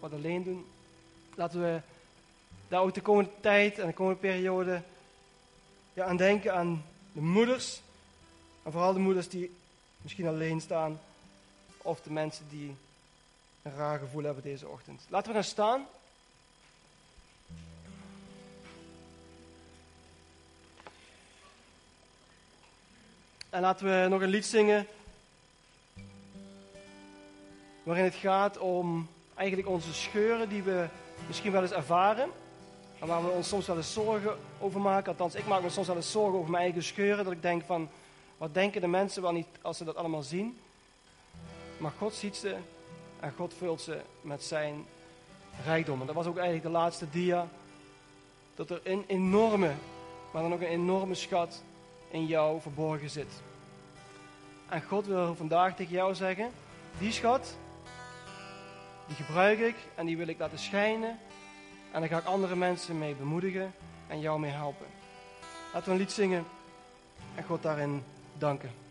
wat 0.00 0.12
alleen 0.12 0.42
doen. 0.42 0.66
Laten 1.34 1.60
we 1.60 1.80
daar 2.68 2.80
ook 2.80 2.94
de 2.94 3.00
komende 3.00 3.30
tijd 3.40 3.78
en 3.78 3.86
de 3.86 3.92
komende 3.92 4.20
periode 4.20 4.82
ja, 5.92 6.04
aan 6.04 6.16
denken 6.16 6.54
aan 6.54 6.84
de 7.12 7.20
moeders. 7.20 7.80
En 8.62 8.72
vooral 8.72 8.92
de 8.92 8.98
moeders 8.98 9.28
die 9.28 9.50
misschien 10.00 10.26
alleen 10.26 10.60
staan. 10.60 11.00
Of 11.82 12.00
de 12.00 12.10
mensen 12.10 12.48
die 12.48 12.76
een 13.62 13.74
raar 13.76 13.98
gevoel 13.98 14.22
hebben 14.22 14.42
deze 14.42 14.68
ochtend. 14.68 15.02
Laten 15.08 15.28
we 15.28 15.34
gaan 15.34 15.44
staan. 15.44 15.86
En 23.50 23.60
laten 23.60 23.86
we 23.86 24.08
nog 24.08 24.20
een 24.20 24.28
lied 24.28 24.46
zingen. 24.46 24.86
Waarin 27.82 28.04
het 28.04 28.14
gaat 28.14 28.58
om 28.58 29.08
eigenlijk 29.34 29.68
onze 29.68 29.94
scheuren 29.94 30.48
die 30.48 30.62
we 30.62 30.88
misschien 31.26 31.52
wel 31.52 31.62
eens 31.62 31.72
ervaren. 31.72 32.30
En 32.98 33.06
waar 33.06 33.24
we 33.24 33.30
ons 33.30 33.48
soms 33.48 33.66
wel 33.66 33.76
eens 33.76 33.92
zorgen 33.92 34.38
over 34.58 34.80
maken. 34.80 35.10
Althans, 35.10 35.34
ik 35.34 35.46
maak 35.46 35.62
me 35.62 35.70
soms 35.70 35.86
wel 35.86 35.96
eens 35.96 36.10
zorgen 36.10 36.38
over 36.38 36.50
mijn 36.50 36.62
eigen 36.62 36.82
scheuren. 36.82 37.24
Dat 37.24 37.32
ik 37.32 37.42
denk 37.42 37.62
van, 37.64 37.88
wat 38.36 38.54
denken 38.54 38.80
de 38.80 38.86
mensen 38.86 39.22
wel 39.22 39.32
niet 39.32 39.46
als 39.62 39.76
ze 39.76 39.84
dat 39.84 39.96
allemaal 39.96 40.22
zien? 40.22 40.58
Maar 41.78 41.92
God 41.98 42.14
ziet 42.14 42.36
ze 42.36 42.56
en 43.20 43.32
God 43.36 43.54
vult 43.54 43.80
ze 43.80 44.00
met 44.20 44.42
zijn 44.42 44.86
rijkdom. 45.64 46.00
En 46.00 46.06
dat 46.06 46.14
was 46.14 46.26
ook 46.26 46.36
eigenlijk 46.36 46.66
de 46.66 46.72
laatste 46.72 47.10
dia. 47.10 47.48
Dat 48.54 48.70
er 48.70 48.80
een 48.84 49.04
enorme, 49.06 49.72
maar 50.32 50.42
dan 50.42 50.52
ook 50.52 50.60
een 50.60 50.66
enorme 50.66 51.14
schat 51.14 51.62
in 52.10 52.26
jou 52.26 52.60
verborgen 52.60 53.10
zit. 53.10 53.42
En 54.68 54.82
God 54.82 55.06
wil 55.06 55.34
vandaag 55.34 55.76
tegen 55.76 55.92
jou 55.92 56.14
zeggen, 56.14 56.50
die 56.98 57.12
schat, 57.12 57.56
die 59.06 59.16
gebruik 59.16 59.58
ik 59.58 59.76
en 59.94 60.06
die 60.06 60.16
wil 60.16 60.28
ik 60.28 60.38
laten 60.38 60.58
schijnen. 60.58 61.18
En 61.92 62.00
daar 62.00 62.08
ga 62.08 62.18
ik 62.18 62.24
andere 62.24 62.56
mensen 62.56 62.98
mee 62.98 63.14
bemoedigen 63.14 63.74
en 64.06 64.20
jou 64.20 64.40
mee 64.40 64.50
helpen. 64.50 64.86
Laten 65.72 65.88
we 65.88 65.94
een 65.94 66.00
lied 66.00 66.12
zingen 66.12 66.44
en 67.34 67.44
God 67.44 67.62
daarin 67.62 68.04
danken. 68.38 68.81